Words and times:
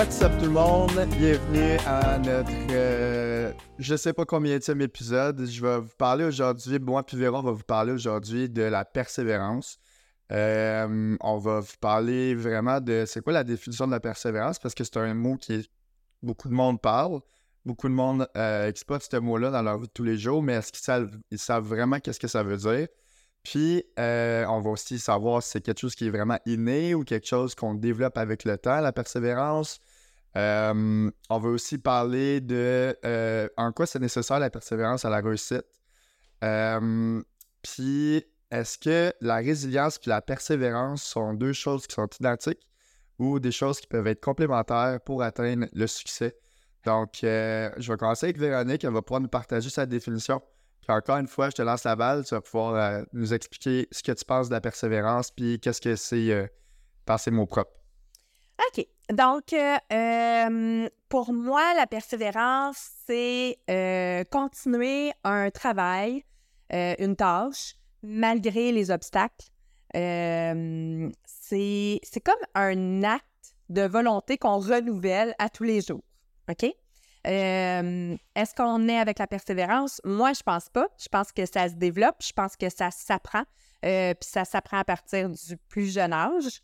What's 0.00 0.22
up 0.22 0.32
tout 0.38 0.46
le 0.46 0.52
monde? 0.52 0.92
Bienvenue 1.18 1.76
à 1.86 2.16
notre 2.16 2.50
euh, 2.70 3.52
je 3.78 3.94
sais 3.96 4.14
pas 4.14 4.24
combien 4.24 4.56
de 4.56 4.82
épisode. 4.82 5.44
Je 5.44 5.60
vais 5.60 5.78
vous 5.78 5.94
parler 5.98 6.24
aujourd'hui, 6.24 6.78
moi 6.78 7.04
puis 7.04 7.18
va 7.18 7.28
vous 7.28 7.62
parler 7.64 7.92
aujourd'hui 7.92 8.48
de 8.48 8.62
la 8.62 8.86
persévérance. 8.86 9.78
Euh, 10.32 11.18
on 11.20 11.36
va 11.36 11.60
vous 11.60 11.76
parler 11.82 12.34
vraiment 12.34 12.80
de 12.80 13.04
c'est 13.06 13.20
quoi 13.20 13.34
la 13.34 13.44
définition 13.44 13.86
de 13.86 13.92
la 13.92 14.00
persévérance 14.00 14.58
parce 14.58 14.74
que 14.74 14.84
c'est 14.84 14.96
un 14.96 15.12
mot 15.12 15.36
qui 15.36 15.68
beaucoup 16.22 16.48
de 16.48 16.54
monde 16.54 16.80
parle. 16.80 17.20
Beaucoup 17.66 17.90
de 17.90 17.92
monde 17.92 18.26
euh, 18.38 18.68
exploite 18.68 19.02
ce 19.02 19.18
mot-là 19.18 19.50
dans 19.50 19.60
leur 19.60 19.76
vie 19.76 19.86
de 19.86 19.92
tous 19.92 20.04
les 20.04 20.16
jours, 20.16 20.42
mais 20.42 20.54
est-ce 20.54 20.72
qu'ils 20.72 20.82
savent, 20.82 21.14
ils 21.30 21.38
savent 21.38 21.66
vraiment 21.66 22.00
qu'est-ce 22.00 22.20
que 22.20 22.26
ça 22.26 22.42
veut 22.42 22.56
dire? 22.56 22.88
Puis, 23.42 23.84
euh, 23.98 24.44
on 24.48 24.60
va 24.60 24.70
aussi 24.70 24.98
savoir 24.98 25.42
si 25.42 25.50
c'est 25.50 25.60
quelque 25.60 25.80
chose 25.80 25.94
qui 25.94 26.06
est 26.06 26.10
vraiment 26.10 26.38
inné 26.46 26.94
ou 26.94 27.04
quelque 27.04 27.26
chose 27.26 27.54
qu'on 27.54 27.74
développe 27.74 28.18
avec 28.18 28.44
le 28.44 28.58
temps, 28.58 28.80
la 28.80 28.92
persévérance. 28.92 29.80
Euh, 30.36 31.10
on 31.28 31.38
va 31.38 31.48
aussi 31.48 31.78
parler 31.78 32.40
de 32.40 32.96
euh, 33.04 33.48
en 33.56 33.72
quoi 33.72 33.86
c'est 33.86 33.98
nécessaire 33.98 34.38
la 34.38 34.50
persévérance 34.50 35.04
à 35.04 35.10
la 35.10 35.20
réussite. 35.20 35.64
puis, 37.62 38.24
est-ce 38.50 38.78
que 38.78 39.12
la 39.20 39.36
résilience 39.36 39.98
et 40.04 40.08
la 40.08 40.22
persévérance 40.22 41.02
sont 41.02 41.34
deux 41.34 41.52
choses 41.52 41.86
qui 41.86 41.94
sont 41.94 42.08
identiques 42.18 42.66
ou 43.18 43.38
des 43.38 43.52
choses 43.52 43.80
qui 43.80 43.86
peuvent 43.86 44.06
être 44.06 44.20
complémentaires 44.20 45.00
pour 45.04 45.22
atteindre 45.22 45.66
le 45.72 45.86
succès? 45.86 46.36
Donc, 46.84 47.10
je 47.22 47.92
vais 47.92 47.96
commencer 47.96 48.26
avec 48.26 48.38
Véronique. 48.38 48.84
Elle 48.84 48.92
va 48.92 49.02
pouvoir 49.02 49.20
nous 49.20 49.28
partager 49.28 49.70
sa 49.70 49.86
définition 49.86 50.40
encore 50.90 51.18
une 51.18 51.26
fois, 51.26 51.50
je 51.50 51.56
te 51.56 51.62
lance 51.62 51.84
la 51.84 51.96
balle. 51.96 52.24
Tu 52.24 52.34
vas 52.34 52.40
pouvoir 52.40 52.74
euh, 52.74 53.02
nous 53.12 53.32
expliquer 53.32 53.88
ce 53.90 54.02
que 54.02 54.12
tu 54.12 54.24
penses 54.24 54.48
de 54.48 54.54
la 54.54 54.60
persévérance, 54.60 55.30
puis 55.30 55.58
qu'est-ce 55.60 55.80
que 55.80 55.96
c'est 55.96 56.30
euh, 56.30 56.46
par 57.04 57.20
ces 57.20 57.30
mots 57.30 57.46
propres. 57.46 57.72
OK. 58.58 58.86
Donc, 59.12 59.52
euh, 59.52 60.88
pour 61.08 61.32
moi, 61.32 61.74
la 61.74 61.86
persévérance, 61.86 62.90
c'est 63.06 63.58
continuer 64.30 65.12
un 65.24 65.50
travail, 65.50 66.24
une 66.70 67.16
tâche, 67.16 67.74
malgré 68.02 68.72
les 68.72 68.90
obstacles. 68.90 69.48
c'est 69.92 70.40
comme 72.24 72.34
un 72.54 73.02
acte 73.02 73.24
de 73.68 73.82
volonté 73.82 74.38
qu'on 74.38 74.58
renouvelle 74.58 75.34
à 75.38 75.48
tous 75.48 75.64
les 75.64 75.80
jours. 75.80 76.04
OK? 76.48 76.72
Est-ce 77.24 78.54
qu'on 78.54 78.88
est 78.88 78.98
avec 78.98 79.18
la 79.18 79.26
persévérance? 79.26 80.00
Moi, 80.04 80.32
je 80.32 80.42
pense 80.42 80.68
pas. 80.68 80.86
Je 80.98 81.08
pense 81.08 81.32
que 81.32 81.46
ça 81.46 81.68
se 81.68 81.74
développe. 81.74 82.16
Je 82.20 82.32
pense 82.32 82.56
que 82.56 82.68
ça 82.68 82.90
s'apprend. 82.90 83.44
Euh, 83.84 84.14
puis 84.14 84.28
ça 84.28 84.44
s'apprend 84.44 84.78
à 84.78 84.84
partir 84.84 85.28
du 85.28 85.56
plus 85.68 85.92
jeune 85.92 86.12
âge. 86.12 86.62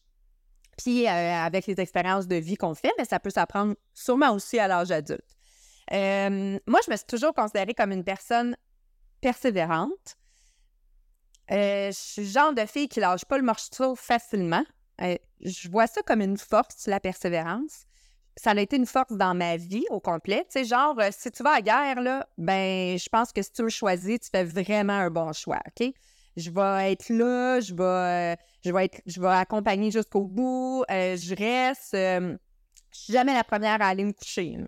Puis 0.77 1.07
euh, 1.07 1.11
avec 1.11 1.67
les 1.67 1.81
expériences 1.81 2.27
de 2.27 2.37
vie 2.37 2.57
qu'on 2.57 2.75
fait, 2.75 2.93
mais 2.99 3.05
ça 3.05 3.19
peut 3.19 3.31
s'apprendre 3.31 3.75
sûrement 3.95 4.33
aussi 4.33 4.59
à 4.59 4.69
l'âge 4.69 4.91
adulte. 4.91 5.37
moi, 5.91 6.81
je 6.85 6.91
me 6.91 6.97
suis 6.97 7.07
toujours 7.07 7.35
considérée 7.35 7.75
comme 7.75 7.93
une 7.93 8.05
personne 8.05 8.57
persévérante. 9.21 10.17
Euh, 11.51 11.89
je 11.89 11.99
suis 11.99 12.23
le 12.23 12.29
genre 12.29 12.53
de 12.53 12.67
fille 12.67 12.89
qui 12.89 13.01
lâche 13.01 13.25
pas 13.25 13.39
le 13.39 13.45
morceau 13.45 13.95
facilement. 13.95 14.65
je 14.99 15.69
vois 15.69 15.87
ça 15.87 16.03
comme 16.03 16.21
une 16.21 16.37
force, 16.37 16.87
la 16.87 17.01
persévérance 17.01 17.87
ça 18.37 18.51
a 18.51 18.61
été 18.61 18.77
une 18.77 18.87
force 18.87 19.13
dans 19.13 19.35
ma 19.35 19.57
vie 19.57 19.87
au 19.91 20.01
complet. 20.01 20.47
Tu 20.51 20.61
sais, 20.61 20.65
genre, 20.65 20.99
euh, 21.01 21.09
si 21.11 21.31
tu 21.31 21.43
vas 21.43 21.53
à 21.53 21.55
la 21.57 21.63
guerre, 21.63 22.01
là, 22.03 22.29
ben, 22.37 22.99
je 22.99 23.09
pense 23.09 23.33
que 23.33 23.43
si 23.43 23.51
tu 23.51 23.63
me 23.63 23.69
choisis, 23.69 24.21
tu 24.21 24.29
fais 24.31 24.45
vraiment 24.45 24.93
un 24.93 25.11
bon 25.11 25.33
choix, 25.33 25.61
OK? 25.67 25.93
Je 26.37 26.51
vais 26.51 26.93
être 26.93 27.09
là, 27.09 27.61
je 27.61 27.75
vais, 27.75 27.83
euh, 27.83 28.37
je 28.65 28.73
vais, 28.73 28.85
être, 28.85 29.01
je 29.07 29.21
vais 29.21 29.29
accompagner 29.29 29.91
jusqu'au 29.91 30.25
bout, 30.25 30.85
euh, 30.91 31.17
je 31.17 31.35
reste. 31.35 31.95
je 31.95 32.37
suis 32.91 33.13
jamais 33.13 33.33
la 33.33 33.45
première 33.45 33.81
à 33.81 33.87
aller 33.87 34.05
me 34.05 34.13
coucher. 34.13 34.59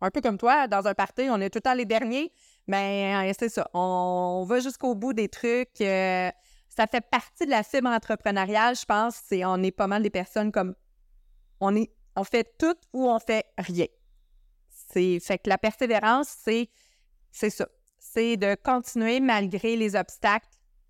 Un 0.00 0.10
peu 0.10 0.20
comme 0.20 0.38
toi, 0.38 0.66
dans 0.68 0.86
un 0.86 0.94
party, 0.94 1.28
on 1.30 1.40
est 1.40 1.50
tout 1.50 1.58
le 1.58 1.62
temps 1.62 1.74
les 1.74 1.84
derniers, 1.84 2.32
mais 2.66 3.32
c'est 3.38 3.48
ça. 3.48 3.68
On, 3.74 4.44
va 4.48 4.60
jusqu'au 4.60 4.94
bout 4.94 5.12
des 5.12 5.28
trucs. 5.28 5.76
ça 5.78 6.86
fait 6.90 7.04
partie 7.10 7.44
de 7.44 7.50
la 7.50 7.62
fibre 7.62 7.88
entrepreneuriale, 7.90 8.76
je 8.76 8.84
pense. 8.84 9.20
C'est, 9.26 9.44
on 9.44 9.62
est 9.62 9.72
pas 9.72 9.88
mal 9.88 10.02
des 10.02 10.10
personnes 10.10 10.52
comme. 10.52 10.74
On 11.60 11.74
est 11.74 11.90
on 12.18 12.24
fait 12.24 12.56
tout 12.58 12.74
ou 12.92 13.08
on 13.08 13.18
fait 13.20 13.44
rien. 13.56 13.86
C'est 14.92 15.20
fait 15.20 15.38
que 15.38 15.48
la 15.48 15.58
persévérance, 15.58 16.28
c'est 16.42 16.68
c'est 17.30 17.50
ça. 17.50 17.68
C'est 17.98 18.36
de 18.36 18.56
continuer 18.56 19.20
malgré 19.20 19.76
les 19.76 19.94
obstacles, 19.94 20.48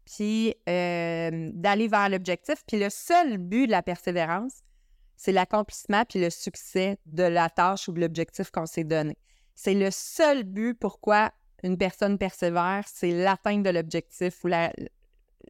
puis 0.08 0.54
euh, 0.68 1.50
d'aller 1.52 1.88
vers 1.88 2.08
l'objectif. 2.08 2.64
Puis 2.66 2.78
le 2.78 2.88
seul 2.90 3.38
but 3.38 3.66
de 3.66 3.72
la 3.72 3.82
persévérance, 3.82 4.62
c'est 5.16 5.32
l'accomplissement 5.32 6.04
puis 6.04 6.20
le 6.20 6.30
succès 6.30 6.98
de 7.06 7.24
la 7.24 7.50
tâche 7.50 7.88
ou 7.88 7.92
de 7.92 8.00
l'objectif 8.00 8.50
qu'on 8.50 8.66
s'est 8.66 8.84
donné. 8.84 9.16
C'est 9.54 9.74
le 9.74 9.90
seul 9.90 10.44
but 10.44 10.74
pourquoi 10.74 11.32
une 11.64 11.76
personne 11.76 12.18
persévère, 12.18 12.84
c'est 12.86 13.10
l'atteinte 13.10 13.64
de 13.64 13.70
l'objectif 13.70 14.44
ou 14.44 14.48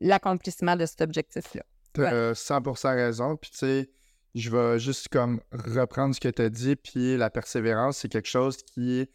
l'accomplissement 0.00 0.75
de 0.75 0.86
cet 0.86 1.02
objectif-là. 1.02 1.62
Tu 1.92 2.04
as 2.04 2.32
100% 2.32 2.94
raison. 2.94 3.36
Puis 3.36 3.50
tu 3.50 3.58
sais, 3.58 3.90
je 4.34 4.50
vais 4.50 4.78
juste 4.78 5.08
comme 5.08 5.40
reprendre 5.52 6.14
ce 6.14 6.20
que 6.20 6.28
tu 6.28 6.40
as 6.40 6.48
dit, 6.48 6.76
puis 6.76 7.19
la 7.19 7.28
persévérance, 7.28 7.98
c'est 7.98 8.08
quelque 8.08 8.28
chose 8.28 8.56
qui, 8.62 9.06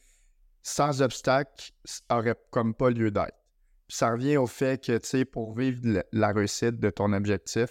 sans 0.62 1.02
obstacle, 1.02 1.72
aurait 2.12 2.36
comme 2.52 2.76
pas 2.76 2.92
lieu 2.92 3.10
d'être. 3.10 3.43
Ça 3.94 4.10
revient 4.10 4.38
au 4.38 4.48
fait 4.48 4.84
que, 4.84 4.98
tu 4.98 5.08
sais, 5.08 5.24
pour 5.24 5.56
vivre 5.56 6.04
la 6.12 6.32
réussite 6.32 6.80
de 6.80 6.90
ton 6.90 7.14
objectif, 7.14 7.70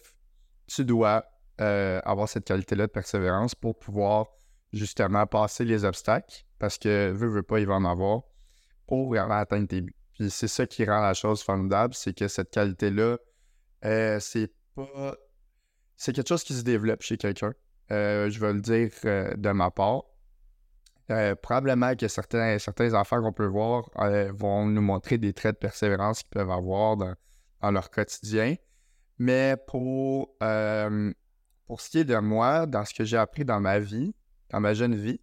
tu 0.69 0.85
dois 0.85 1.25
euh, 1.61 2.01
avoir 2.05 2.29
cette 2.29 2.45
qualité-là 2.45 2.87
de 2.87 2.93
persévérance 2.93 3.57
pour 3.57 3.77
pouvoir 3.77 4.29
justement 4.73 5.27
passer 5.27 5.65
les 5.65 5.85
obstacles, 5.85 6.45
parce 6.61 6.79
que, 6.79 7.11
veux, 7.11 7.27
veux 7.27 7.43
pas, 7.43 7.59
il 7.59 7.67
va 7.67 7.75
en 7.75 7.85
avoir, 7.85 8.23
pour 8.87 9.09
vraiment 9.09 9.35
atteindre 9.35 9.67
tes 9.67 9.81
buts. 9.81 9.97
Puis 10.13 10.31
c'est 10.31 10.47
ça 10.47 10.65
qui 10.65 10.85
rend 10.85 11.01
la 11.01 11.15
chose 11.15 11.43
formidable, 11.43 11.93
c'est 11.93 12.17
que 12.17 12.29
cette 12.29 12.51
qualité-là, 12.51 13.19
euh, 13.85 14.21
c'est 14.21 14.53
pas 14.77 15.17
c'est 15.97 16.13
quelque 16.13 16.29
chose 16.29 16.45
qui 16.45 16.55
se 16.55 16.63
développe 16.63 17.03
chez 17.03 17.17
quelqu'un. 17.17 17.53
Euh, 17.91 18.31
je 18.31 18.39
vais 18.39 18.53
le 18.53 18.61
dire 18.61 18.91
de 19.37 19.51
ma 19.51 19.73
part. 19.73 20.05
Euh, 21.11 21.35
probablement 21.35 21.95
que 21.95 22.09
certains, 22.09 22.59
certains 22.59 22.95
enfants 22.95 23.21
qu'on 23.21 23.33
peut 23.33 23.47
voir 23.47 23.91
vont 24.33 24.67
nous 24.67 24.81
montrer 24.81 25.19
des 25.19 25.33
traits 25.33 25.57
de 25.57 25.59
persévérance 25.59 26.23
qu'ils 26.23 26.31
peuvent 26.31 26.51
avoir 26.51 26.97
dans, 26.97 27.71
leur 27.71 27.91
quotidien. 27.91 28.55
Mais 29.19 29.57
pour, 29.67 30.37
pour 31.67 31.81
ce 31.81 31.91
qui 31.91 31.99
est 31.99 32.05
de 32.05 32.17
moi, 32.17 32.67
dans 32.67 32.85
ce 32.85 32.95
que 32.95 33.05
j'ai 33.05 33.17
appris 33.17 33.45
dans 33.45 33.61
ma 33.61 33.79
vie, 33.79 34.15
dans 34.51 34.61
ma 34.61 34.75
jeune 34.75 34.95
vie, 34.95 35.21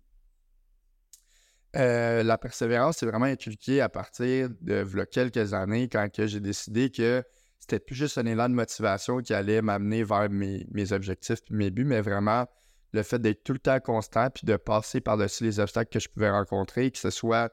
la 1.74 2.38
persévérance, 2.38 2.98
c'est 2.98 3.06
vraiment 3.06 3.26
inculqué 3.26 3.82
à 3.82 3.90
partir 3.90 4.50
de 4.62 5.04
quelques 5.06 5.54
années 5.54 5.88
quand 5.90 6.08
j'ai 6.14 6.40
décidé 6.40 6.92
que 6.92 7.24
c'était 7.70 7.80
plus 7.80 7.96
juste 7.96 8.18
un 8.18 8.26
élan 8.26 8.50
de 8.50 8.56
motivation 8.56 9.20
qui 9.20 9.34
allait 9.34 9.62
m'amener 9.62 10.04
vers 10.04 10.30
mes, 10.30 10.92
objectifs 10.92 11.40
et 11.52 11.54
mes 11.54 11.70
buts, 11.70 11.86
mais 11.86 12.02
vraiment 12.02 12.48
le 12.94 13.04
fait 13.04 13.20
d'être 13.20 13.44
tout 13.44 13.54
le 13.54 13.60
temps 13.60 13.80
constant 13.80 14.30
puis 14.30 14.46
de 14.46 14.56
passer 14.56 15.02
par-dessus 15.02 15.44
les 15.44 15.60
obstacles 15.60 15.92
que 15.92 16.00
je 16.00 16.10
pouvais 16.10 16.30
rencontrer, 16.30 16.92
que 16.92 16.98
ce 16.98 17.10
soit 17.10 17.52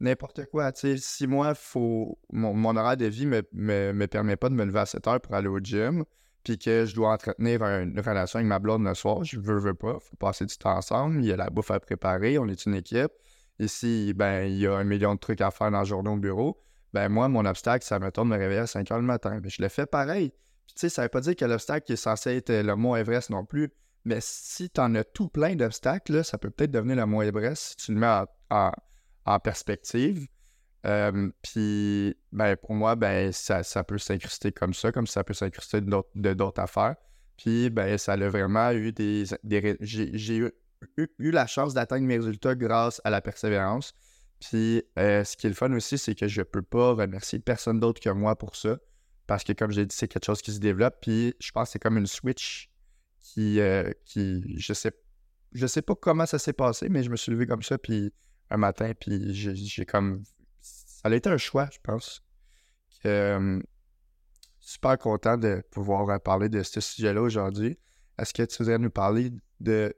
n'importe 0.00 0.46
quoi. 0.46 0.70
si 0.74 1.26
moi, 1.26 1.54
faut, 1.54 2.18
mon, 2.32 2.76
horaire 2.76 2.96
de 2.96 3.06
vie 3.06 3.26
me, 3.26 3.42
me, 3.52 4.06
permet 4.06 4.36
pas 4.36 4.48
de 4.48 4.54
me 4.54 4.64
lever 4.64 4.80
à 4.80 4.86
7 4.86 5.06
heures 5.08 5.20
pour 5.20 5.34
aller 5.34 5.48
au 5.48 5.58
gym, 5.58 6.04
puis 6.44 6.56
que 6.56 6.86
je 6.86 6.94
dois 6.94 7.12
entretenir 7.12 7.62
une 7.62 7.98
relation 7.98 8.38
avec 8.38 8.48
ma 8.48 8.58
blonde 8.60 8.84
le 8.84 8.94
soir, 8.94 9.24
je 9.24 9.38
veux, 9.40 9.58
veux 9.58 9.74
pas, 9.74 9.98
faut 9.98 10.16
passer 10.16 10.46
du 10.46 10.56
temps 10.56 10.76
ensemble, 10.76 11.18
il 11.20 11.26
y 11.26 11.32
a 11.32 11.36
la 11.36 11.50
bouffe 11.50 11.70
à 11.70 11.80
préparer, 11.80 12.38
on 12.38 12.46
est 12.46 12.64
une 12.64 12.74
équipe. 12.74 13.12
Ici, 13.58 14.12
ben, 14.14 14.44
il 14.44 14.58
y 14.58 14.66
a 14.68 14.74
un 14.74 14.84
million 14.84 15.14
de 15.14 15.18
trucs 15.18 15.40
à 15.40 15.50
faire 15.50 15.72
dans 15.72 15.80
le 15.80 15.84
journée 15.84 16.10
au 16.10 16.16
bureau 16.16 16.62
ben 16.92 17.08
moi, 17.08 17.28
mon 17.28 17.44
obstacle, 17.44 17.84
ça 17.84 17.98
me 17.98 18.10
de 18.10 18.22
me 18.22 18.36
réveiller 18.36 18.60
à 18.60 18.66
5 18.66 18.90
heures 18.90 18.98
le 18.98 19.04
matin. 19.04 19.40
Mais 19.42 19.50
je 19.50 19.62
le 19.62 19.68
fais 19.68 19.86
pareil. 19.86 20.30
Puis 20.66 20.74
tu 20.74 20.80
sais, 20.80 20.88
ça 20.88 21.02
veut 21.02 21.08
pas 21.08 21.20
dire 21.20 21.36
que 21.36 21.44
l'obstacle 21.44 21.92
est 21.92 21.96
censé 21.96 22.36
être 22.36 22.50
le 22.50 22.76
mont 22.76 22.96
Everest 22.96 23.30
non 23.30 23.44
plus. 23.44 23.70
Mais 24.04 24.18
si 24.20 24.70
tu 24.70 24.80
en 24.80 24.94
as 24.94 25.04
tout 25.04 25.28
plein 25.28 25.54
d'obstacles, 25.54 26.24
ça 26.24 26.38
peut 26.38 26.50
peut-être 26.50 26.70
devenir 26.70 26.96
le 26.96 27.06
mont 27.06 27.22
Everest 27.22 27.70
si 27.70 27.86
tu 27.86 27.94
le 27.94 28.00
mets 28.00 28.24
en, 28.50 29.40
perspective. 29.40 30.26
Euh, 30.86 31.30
puis, 31.42 32.16
ben, 32.32 32.56
pour 32.56 32.74
moi, 32.74 32.96
ben, 32.96 33.32
ça, 33.32 33.62
peut 33.84 33.98
s'incruster 33.98 34.52
comme 34.52 34.72
ça, 34.72 34.92
comme 34.92 35.06
ça 35.06 35.24
peut 35.24 35.34
s'incruster 35.34 35.80
de 35.80 36.34
d'autres 36.34 36.62
affaires. 36.62 36.96
Puis, 37.36 37.70
ben, 37.70 37.98
ça 37.98 38.12
a 38.12 38.28
vraiment 38.28 38.70
eu 38.72 38.92
des. 38.92 39.24
j'ai 39.80 40.36
eu, 40.36 40.50
eu, 40.96 41.30
la 41.30 41.46
chance 41.46 41.74
d'atteindre 41.74 42.06
mes 42.06 42.16
résultats 42.16 42.54
grâce 42.54 43.00
à 43.04 43.10
la 43.10 43.20
persévérance. 43.20 43.92
Puis 44.40 44.82
euh, 44.98 45.24
ce 45.24 45.36
qui 45.36 45.46
est 45.46 45.50
le 45.50 45.56
fun 45.56 45.72
aussi, 45.72 45.98
c'est 45.98 46.14
que 46.14 46.28
je 46.28 46.42
peux 46.42 46.62
pas 46.62 46.92
remercier 46.92 47.38
personne 47.38 47.80
d'autre 47.80 48.00
que 48.00 48.10
moi 48.10 48.36
pour 48.36 48.56
ça. 48.56 48.78
Parce 49.26 49.44
que 49.44 49.52
comme 49.52 49.70
j'ai 49.70 49.84
dit, 49.84 49.94
c'est 49.94 50.08
quelque 50.08 50.24
chose 50.24 50.42
qui 50.42 50.52
se 50.52 50.60
développe. 50.60 50.96
Puis 51.00 51.34
je 51.40 51.50
pense 51.50 51.68
que 51.68 51.72
c'est 51.72 51.78
comme 51.78 51.98
une 51.98 52.06
switch 52.06 52.70
qui, 53.32 53.60
euh, 53.60 53.90
qui 54.04 54.58
je 54.58 54.72
sais 54.72 54.92
je 55.52 55.66
sais 55.66 55.82
pas 55.82 55.94
comment 55.94 56.26
ça 56.26 56.38
s'est 56.38 56.52
passé, 56.52 56.88
mais 56.88 57.02
je 57.02 57.10
me 57.10 57.16
suis 57.16 57.32
levé 57.32 57.46
comme 57.46 57.62
ça, 57.62 57.78
puis 57.78 58.12
un 58.50 58.56
matin, 58.56 58.92
puis 58.98 59.34
j'ai 59.34 59.86
comme... 59.86 60.22
Ça 60.60 61.08
a 61.08 61.14
été 61.14 61.30
un 61.30 61.38
choix, 61.38 61.68
je 61.72 61.78
pense. 61.82 62.22
Euh, 63.06 63.60
super 64.60 64.98
content 64.98 65.38
de 65.38 65.62
pouvoir 65.70 66.20
parler 66.20 66.48
de 66.48 66.62
ce 66.62 66.80
sujet-là 66.80 67.22
aujourd'hui. 67.22 67.78
Est-ce 68.18 68.34
que 68.34 68.42
tu 68.42 68.58
voudrais 68.58 68.78
nous 68.78 68.90
parler 68.90 69.30
de 69.60 69.94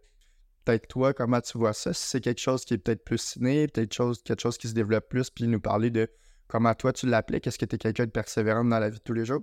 peut-être 0.65 0.87
toi, 0.87 1.12
comment 1.12 1.41
tu 1.41 1.59
vois 1.59 1.73
ça? 1.73 1.93
Si 1.93 2.06
c'est 2.06 2.21
quelque 2.21 2.41
chose 2.41 2.65
qui 2.65 2.75
est 2.75 2.79
peut-être 2.79 3.05
plus 3.05 3.19
ciné, 3.19 3.67
peut-être 3.67 3.93
chose, 3.93 4.23
quelque 4.23 4.41
chose 4.41 4.59
qui 4.59 4.69
se 4.69 4.75
développe 4.75 5.09
plus, 5.09 5.31
puis 5.31 5.49
nous 5.49 5.61
parler 5.61 5.91
de 5.91 6.09
comment 6.47 6.75
toi 6.75 6.93
tu 6.93 7.06
l'appelais, 7.06 7.41
qu'est-ce 7.41 7.59
que 7.59 7.65
tu 7.65 7.75
es 7.75 7.79
quelqu'un 7.79 8.05
de 8.05 8.11
persévérant 8.11 8.65
dans 8.65 8.79
la 8.79 8.91
vie 8.91 8.99
de 8.99 9.03
tous 9.03 9.15
les 9.15 9.25
jours? 9.25 9.43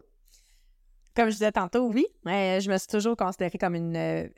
Comme 1.17 1.29
je 1.29 1.33
disais 1.33 1.51
tantôt, 1.51 1.87
oui. 1.87 2.05
je 2.25 2.69
me 2.69 2.77
suis 2.77 2.87
toujours 2.87 3.17
considérée 3.17 3.57
comme 3.57 3.73
une, 3.73 4.29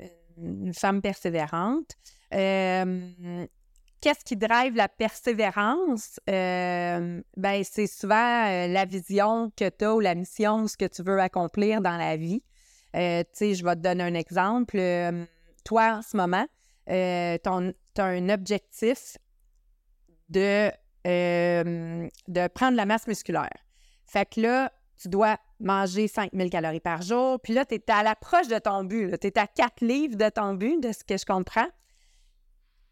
femme 0.74 1.02
persévérante. 1.02 1.98
Euh, 2.34 3.46
qu'est-ce 4.00 4.24
qui 4.24 4.38
drive 4.38 4.78
la 4.78 4.88
persévérance? 4.88 6.22
Euh, 6.30 7.22
ben, 7.36 7.64
c'est 7.66 7.86
souvent 7.86 8.46
euh, 8.48 8.68
la 8.68 8.86
vision 8.86 9.52
que 9.58 9.68
tu 9.68 9.84
as 9.84 9.94
ou 9.94 10.00
la 10.00 10.16
mission, 10.16 10.70
ce 10.70 10.78
que 10.78 10.86
tu 10.86 11.04
veux 11.04 11.20
accomplir 11.20 11.82
dans 11.82 11.98
la 11.98 12.16
vie. 12.16 12.42
Euh, 12.96 13.24
tu 13.24 13.30
sais, 13.34 13.56
je 13.56 13.66
vais 13.66 13.76
te 13.76 13.82
donner 13.82 14.06
un 14.06 14.14
exemple. 14.14 14.80
toi, 15.66 15.98
en 15.98 16.02
ce 16.02 16.16
moment, 16.16 16.48
tu 16.88 16.94
as 16.94 18.06
un 18.06 18.30
objectif 18.30 19.18
de, 20.30 20.72
de 21.04 22.48
prendre 22.48 22.78
la 22.78 22.86
masse 22.86 23.06
musculaire. 23.06 23.50
Fait 24.06 24.26
que 24.34 24.40
là, 24.40 24.72
tu 25.02 25.08
dois 25.08 25.38
manger 25.60 26.08
5000 26.08 26.50
calories 26.50 26.80
par 26.80 27.02
jour. 27.02 27.40
Puis 27.40 27.54
là, 27.54 27.66
tu 27.66 27.76
es 27.76 27.92
à 27.92 28.04
l'approche 28.04 28.48
de 28.48 28.60
ton 28.60 28.84
but. 28.84 29.18
Tu 29.20 29.28
es 29.28 29.40
à 29.40 29.48
4 29.48 29.82
livres 29.82 30.16
de 30.16 30.30
ton 30.30 30.54
but, 30.54 30.82
de 30.82 30.92
ce 30.92 31.04
que 31.04 31.18
je 31.18 31.26
comprends. 31.26 31.68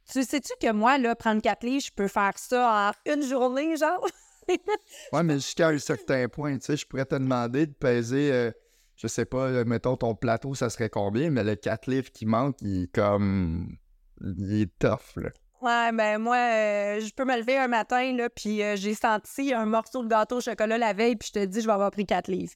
Tu 0.09 0.23
sais-tu 0.23 0.53
que 0.61 0.71
moi, 0.71 0.97
là, 0.97 1.15
prendre 1.15 1.41
4 1.41 1.63
livres, 1.65 1.83
je 1.85 1.91
peux 1.91 2.07
faire 2.07 2.37
ça 2.37 2.93
en 3.07 3.11
une 3.11 3.23
journée, 3.23 3.75
genre? 3.75 4.07
ouais, 5.13 5.23
mais 5.23 5.35
jusqu'à 5.35 5.69
un 5.69 5.79
certain 5.79 6.29
point, 6.29 6.57
tu 6.57 6.65
sais, 6.65 6.77
je 6.77 6.87
pourrais 6.87 7.05
te 7.05 7.15
demander 7.15 7.65
de 7.65 7.73
peser, 7.73 8.31
euh, 8.31 8.51
je 8.95 9.07
sais 9.07 9.25
pas, 9.25 9.47
euh, 9.47 9.65
mettons 9.65 9.97
ton 9.97 10.15
plateau, 10.15 10.55
ça 10.55 10.69
serait 10.69 10.89
combien, 10.89 11.29
mais 11.29 11.43
le 11.43 11.55
4 11.55 11.87
livres 11.87 12.11
qui 12.11 12.25
manque, 12.25 12.55
il 12.61 12.83
est 12.83 12.93
comme. 12.93 13.75
Il 14.21 14.61
est 14.61 14.79
tough, 14.79 15.17
là. 15.17 15.29
Ouais, 15.61 15.91
ben 15.91 16.19
moi, 16.19 16.35
euh, 16.35 16.99
je 16.99 17.13
peux 17.13 17.25
me 17.25 17.35
lever 17.35 17.57
un 17.57 17.67
matin, 17.67 18.13
là, 18.13 18.29
puis 18.29 18.61
j'ai 18.75 18.93
senti 18.93 19.53
un 19.53 19.65
morceau 19.65 20.03
de 20.03 20.07
gâteau 20.07 20.37
au 20.37 20.41
chocolat 20.41 20.77
la 20.77 20.93
veille, 20.93 21.15
puis 21.15 21.29
je 21.33 21.39
te 21.39 21.45
dis, 21.45 21.61
je 21.61 21.65
vais 21.65 21.73
avoir 21.73 21.91
pris 21.91 22.05
4 22.05 22.27
livres. 22.29 22.53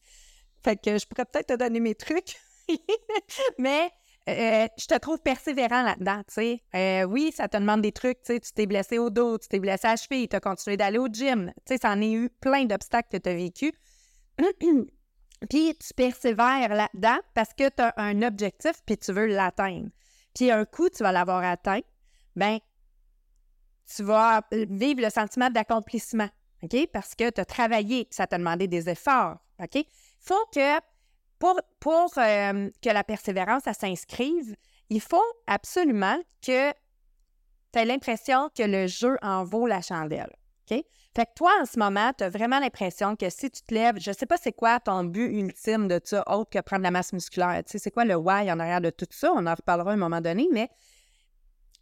Fait 0.63 0.77
que 0.77 0.97
je 0.97 1.05
pourrais 1.07 1.25
peut-être 1.25 1.47
te 1.47 1.53
donner 1.55 1.79
mes 1.79 1.95
trucs. 1.95 2.37
mais 3.57 3.91
euh, 4.29 4.67
je 4.77 4.85
te 4.85 4.97
trouve 4.97 5.19
persévérant 5.19 5.81
là-dedans, 5.81 6.21
tu 6.27 6.33
sais. 6.33 6.63
Euh, 6.75 7.03
oui, 7.05 7.31
ça 7.35 7.47
te 7.47 7.57
demande 7.57 7.81
des 7.81 7.91
trucs, 7.91 8.21
tu 8.21 8.33
sais, 8.33 8.39
tu 8.39 8.51
t'es 8.53 8.67
blessé 8.67 8.99
au 8.99 9.09
dos, 9.09 9.37
tu 9.39 9.47
t'es 9.47 9.59
blessé 9.59 9.87
à 9.87 9.91
la 9.91 9.95
cheville, 9.95 10.27
tu 10.27 10.35
as 10.35 10.39
continué 10.39 10.77
d'aller 10.77 10.99
au 10.99 11.07
gym. 11.07 11.51
Tu 11.65 11.73
sais, 11.73 11.77
ça 11.81 11.91
en 11.91 12.01
est 12.01 12.11
eu 12.11 12.29
plein 12.29 12.65
d'obstacles 12.65 13.09
que 13.11 13.17
tu 13.17 13.29
as 13.29 13.33
vécu. 13.33 13.73
puis 15.49 15.75
tu 15.75 15.93
persévères 15.95 16.75
là-dedans 16.75 17.17
parce 17.33 17.53
que 17.53 17.67
tu 17.69 17.81
as 17.81 17.93
un 17.97 18.21
objectif 18.21 18.73
puis 18.85 18.97
tu 18.97 19.11
veux 19.11 19.25
l'atteindre. 19.25 19.89
Puis 20.35 20.51
un 20.51 20.65
coup, 20.65 20.89
tu 20.89 21.01
vas 21.01 21.11
l'avoir 21.11 21.43
atteint, 21.43 21.81
ben 22.35 22.59
tu 23.85 24.03
vas 24.03 24.41
vivre 24.51 25.01
le 25.01 25.09
sentiment 25.09 25.49
d'accomplissement, 25.49 26.29
OK? 26.63 26.87
Parce 26.91 27.15
que 27.15 27.29
tu 27.29 27.41
as 27.41 27.45
travaillé, 27.45 28.07
ça 28.11 28.27
t'a 28.27 28.37
demandé 28.37 28.67
des 28.67 28.89
efforts, 28.89 29.37
OK? 29.59 29.85
Faut 30.19 30.45
que 30.53 30.79
pour, 31.79 32.11
euh, 32.17 32.69
que 32.81 32.89
la 32.89 33.03
persévérance, 33.03 33.63
s'inscrive, 33.77 34.55
il 34.89 35.01
faut 35.01 35.17
absolument 35.47 36.17
que 36.45 36.71
tu 36.71 37.79
aies 37.79 37.85
l'impression 37.85 38.49
que 38.55 38.63
le 38.63 38.87
jeu 38.87 39.17
en 39.21 39.43
vaut 39.43 39.65
la 39.65 39.81
chandelle. 39.81 40.31
OK? 40.69 40.83
Fait 41.13 41.25
que 41.25 41.31
toi, 41.35 41.51
en 41.61 41.65
ce 41.65 41.77
moment, 41.79 42.11
tu 42.17 42.23
as 42.23 42.29
vraiment 42.29 42.59
l'impression 42.59 43.15
que 43.15 43.29
si 43.29 43.49
tu 43.49 43.61
te 43.63 43.73
lèves, 43.73 43.99
je 43.99 44.11
sais 44.11 44.25
pas 44.25 44.37
c'est 44.37 44.53
quoi 44.53 44.79
ton 44.79 45.03
but 45.03 45.27
ultime 45.27 45.87
de 45.87 45.99
ça, 46.03 46.23
autre 46.27 46.49
que 46.49 46.59
prendre 46.59 46.83
la 46.83 46.91
masse 46.91 47.11
musculaire. 47.11 47.61
Tu 47.65 47.71
sais, 47.71 47.79
c'est 47.79 47.91
quoi 47.91 48.05
le 48.05 48.15
why 48.15 48.51
en 48.51 48.59
arrière 48.59 48.81
de 48.81 48.89
tout 48.89 49.07
ça? 49.09 49.31
On 49.33 49.45
en 49.45 49.55
reparlera 49.55 49.91
un 49.91 49.97
moment 49.97 50.21
donné, 50.21 50.47
mais 50.51 50.69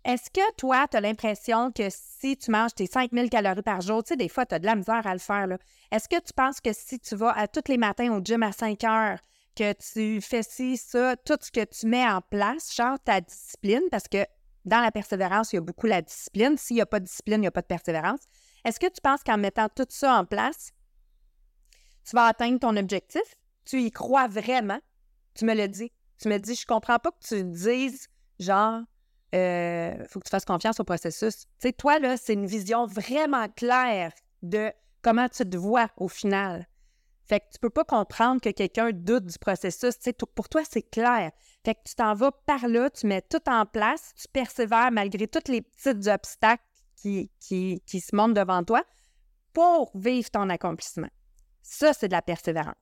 est-ce 0.05 0.29
que 0.29 0.55
toi, 0.55 0.87
tu 0.87 0.97
as 0.97 1.01
l'impression 1.01 1.71
que 1.71 1.87
si 1.89 2.37
tu 2.37 2.51
manges 2.51 2.73
tes 2.73 2.87
5000 2.87 3.29
calories 3.29 3.61
par 3.61 3.81
jour, 3.81 4.03
tu 4.03 4.09
sais, 4.09 4.15
des 4.15 4.29
fois, 4.29 4.45
tu 4.45 4.55
as 4.55 4.59
de 4.59 4.65
la 4.65 4.75
misère 4.75 5.05
à 5.05 5.13
le 5.13 5.19
faire, 5.19 5.47
Est-ce 5.91 6.07
que 6.07 6.19
tu 6.19 6.33
penses 6.33 6.61
que 6.61 6.71
si 6.73 6.99
tu 6.99 7.15
vas 7.15 7.31
à 7.31 7.47
tous 7.47 7.69
les 7.69 7.77
matins 7.77 8.11
au 8.13 8.21
gym 8.23 8.43
à 8.43 8.51
5 8.51 8.83
heures, 8.85 9.19
que 9.55 9.73
tu 9.73 10.21
fais 10.21 10.43
ci, 10.43 10.77
ça, 10.77 11.17
tout 11.17 11.37
ce 11.41 11.51
que 11.51 11.65
tu 11.65 11.87
mets 11.87 12.07
en 12.07 12.21
place, 12.21 12.73
genre 12.73 12.97
ta 13.03 13.19
discipline, 13.19 13.83
parce 13.91 14.07
que 14.07 14.25
dans 14.65 14.79
la 14.79 14.91
persévérance, 14.91 15.51
il 15.51 15.57
y 15.57 15.59
a 15.59 15.61
beaucoup 15.61 15.87
la 15.87 16.01
discipline. 16.01 16.57
S'il 16.57 16.75
n'y 16.75 16.81
a 16.81 16.85
pas 16.85 16.99
de 16.99 17.05
discipline, 17.05 17.37
il 17.37 17.41
n'y 17.41 17.47
a 17.47 17.51
pas 17.51 17.61
de 17.61 17.67
persévérance. 17.67 18.21
Est-ce 18.63 18.79
que 18.79 18.87
tu 18.87 19.01
penses 19.01 19.23
qu'en 19.23 19.37
mettant 19.37 19.67
tout 19.69 19.87
ça 19.89 20.15
en 20.15 20.25
place, 20.25 20.71
tu 22.05 22.15
vas 22.15 22.25
atteindre 22.25 22.59
ton 22.59 22.75
objectif? 22.77 23.21
Tu 23.65 23.81
y 23.81 23.91
crois 23.91 24.27
vraiment? 24.27 24.79
Tu 25.33 25.45
me 25.45 25.53
le 25.53 25.67
dis. 25.67 25.91
Tu 26.21 26.27
me 26.27 26.37
dis, 26.37 26.55
je 26.55 26.65
comprends 26.65 26.99
pas 26.99 27.11
que 27.11 27.25
tu 27.25 27.43
dises, 27.43 28.07
genre, 28.39 28.81
euh, 29.35 30.05
faut 30.07 30.19
que 30.19 30.25
tu 30.25 30.31
fasses 30.31 30.45
confiance 30.45 30.79
au 30.79 30.83
processus. 30.83 31.45
Tu 31.59 31.67
sais, 31.67 31.73
toi, 31.73 31.99
c'est 32.17 32.33
une 32.33 32.45
vision 32.45 32.85
vraiment 32.85 33.47
claire 33.49 34.11
de 34.41 34.71
comment 35.01 35.29
tu 35.29 35.47
te 35.47 35.57
vois 35.57 35.89
au 35.97 36.07
final. 36.07 36.67
Fait 37.27 37.41
que 37.41 37.45
tu 37.53 37.59
peux 37.59 37.69
pas 37.69 37.83
comprendre 37.83 38.41
que 38.41 38.49
quelqu'un 38.49 38.89
doute 38.91 39.25
du 39.25 39.37
processus. 39.37 39.93
pour 40.35 40.49
toi, 40.49 40.63
c'est 40.67 40.81
clair. 40.81 41.31
Fait 41.63 41.75
que 41.75 41.81
tu 41.85 41.93
t'en 41.93 42.15
vas 42.15 42.31
par 42.31 42.67
là, 42.67 42.89
tu 42.89 43.05
mets 43.05 43.21
tout 43.21 43.47
en 43.47 43.67
place, 43.67 44.13
tu 44.15 44.27
persévères 44.29 44.91
malgré 44.91 45.27
tous 45.27 45.51
les 45.51 45.61
petits 45.61 46.09
obstacles 46.09 46.63
qui, 46.95 47.31
qui, 47.39 47.99
se 47.99 48.15
montrent 48.15 48.33
devant 48.33 48.63
toi 48.63 48.83
pour 49.53 49.91
vivre 49.95 50.29
ton 50.31 50.49
accomplissement. 50.49 51.09
Ça, 51.61 51.93
c'est 51.93 52.07
de 52.07 52.13
la 52.13 52.23
persévérance. 52.23 52.75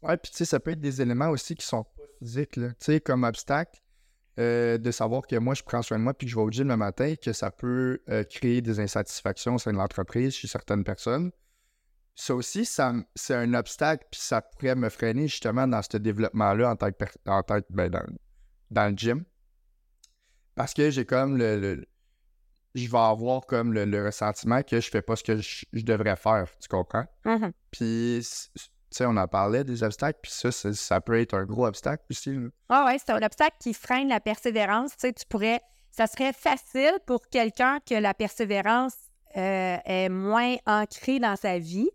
Ouais, 0.00 0.16
puis 0.16 0.30
tu 0.30 0.38
sais, 0.38 0.44
ça 0.44 0.60
peut 0.60 0.70
être 0.70 0.80
des 0.80 1.02
éléments 1.02 1.28
aussi 1.28 1.56
qui 1.56 1.66
sont 1.66 1.82
pas 1.82 2.02
physiques, 2.20 2.52
Tu 2.52 2.70
sais, 2.78 3.00
comme 3.00 3.24
obstacle, 3.24 3.80
euh, 4.38 4.78
de 4.78 4.90
savoir 4.90 5.26
que 5.26 5.36
moi, 5.36 5.54
je 5.54 5.62
prends 5.62 5.82
soin 5.82 5.98
de 5.98 6.04
moi 6.04 6.14
puis 6.14 6.26
que 6.26 6.30
je 6.30 6.36
vais 6.36 6.42
au 6.42 6.50
gym 6.50 6.68
le 6.68 6.76
matin, 6.76 7.14
que 7.22 7.32
ça 7.32 7.50
peut 7.50 8.00
euh, 8.08 8.24
créer 8.24 8.60
des 8.60 8.80
insatisfactions 8.80 9.56
au 9.56 9.58
sein 9.58 9.72
de 9.72 9.78
l'entreprise 9.78 10.34
chez 10.34 10.48
certaines 10.48 10.84
personnes 10.84 11.30
ça 12.14 12.34
aussi, 12.34 12.64
ça, 12.64 12.94
c'est 13.14 13.34
un 13.34 13.54
obstacle, 13.54 14.06
puis 14.10 14.20
ça 14.20 14.42
pourrait 14.42 14.74
me 14.74 14.88
freiner 14.88 15.28
justement 15.28 15.66
dans 15.66 15.82
ce 15.82 15.96
développement-là 15.96 16.70
en 16.70 16.76
tant 16.76 16.90
que, 16.90 17.04
en 17.26 17.42
tant 17.42 17.60
ben, 17.70 17.90
dans, 18.70 18.90
le 18.90 18.96
gym. 18.96 19.24
Parce 20.54 20.74
que 20.74 20.90
j'ai 20.90 21.06
comme 21.06 21.38
le, 21.38 21.86
je 22.74 22.90
vais 22.90 22.98
avoir 22.98 23.46
comme 23.46 23.72
le, 23.72 24.04
ressentiment 24.04 24.62
que 24.62 24.80
je 24.80 24.90
fais 24.90 25.02
pas 25.02 25.16
ce 25.16 25.24
que 25.24 25.38
je, 25.38 25.64
devrais 25.72 26.16
faire, 26.16 26.46
tu 26.60 26.68
comprends? 26.68 27.06
Mm-hmm. 27.24 27.52
Puis, 27.70 28.26
sais, 28.96 29.06
on 29.06 29.16
en 29.16 29.28
parlait 29.28 29.64
des 29.64 29.82
obstacles, 29.82 30.18
puis 30.22 30.32
ça, 30.32 30.50
ça, 30.52 31.00
peut 31.00 31.20
être 31.20 31.34
un 31.34 31.44
gros 31.44 31.66
obstacle 31.66 32.04
aussi. 32.10 32.36
Ah 32.68 32.86
ouais, 32.86 32.98
c'est 32.98 33.12
un 33.12 33.22
obstacle 33.22 33.56
qui 33.60 33.74
freine 33.74 34.08
la 34.08 34.20
persévérance. 34.20 34.96
Tu 34.96 35.12
tu 35.12 35.24
pourrais, 35.28 35.60
ça 35.90 36.06
serait 36.06 36.32
facile 36.32 36.98
pour 37.06 37.28
quelqu'un 37.28 37.78
que 37.88 37.94
la 37.94 38.14
persévérance 38.14 38.94
euh, 39.36 39.76
est 39.84 40.08
moins 40.08 40.56
ancrée 40.66 41.18
dans 41.18 41.36
sa 41.36 41.58
vie 41.58 41.90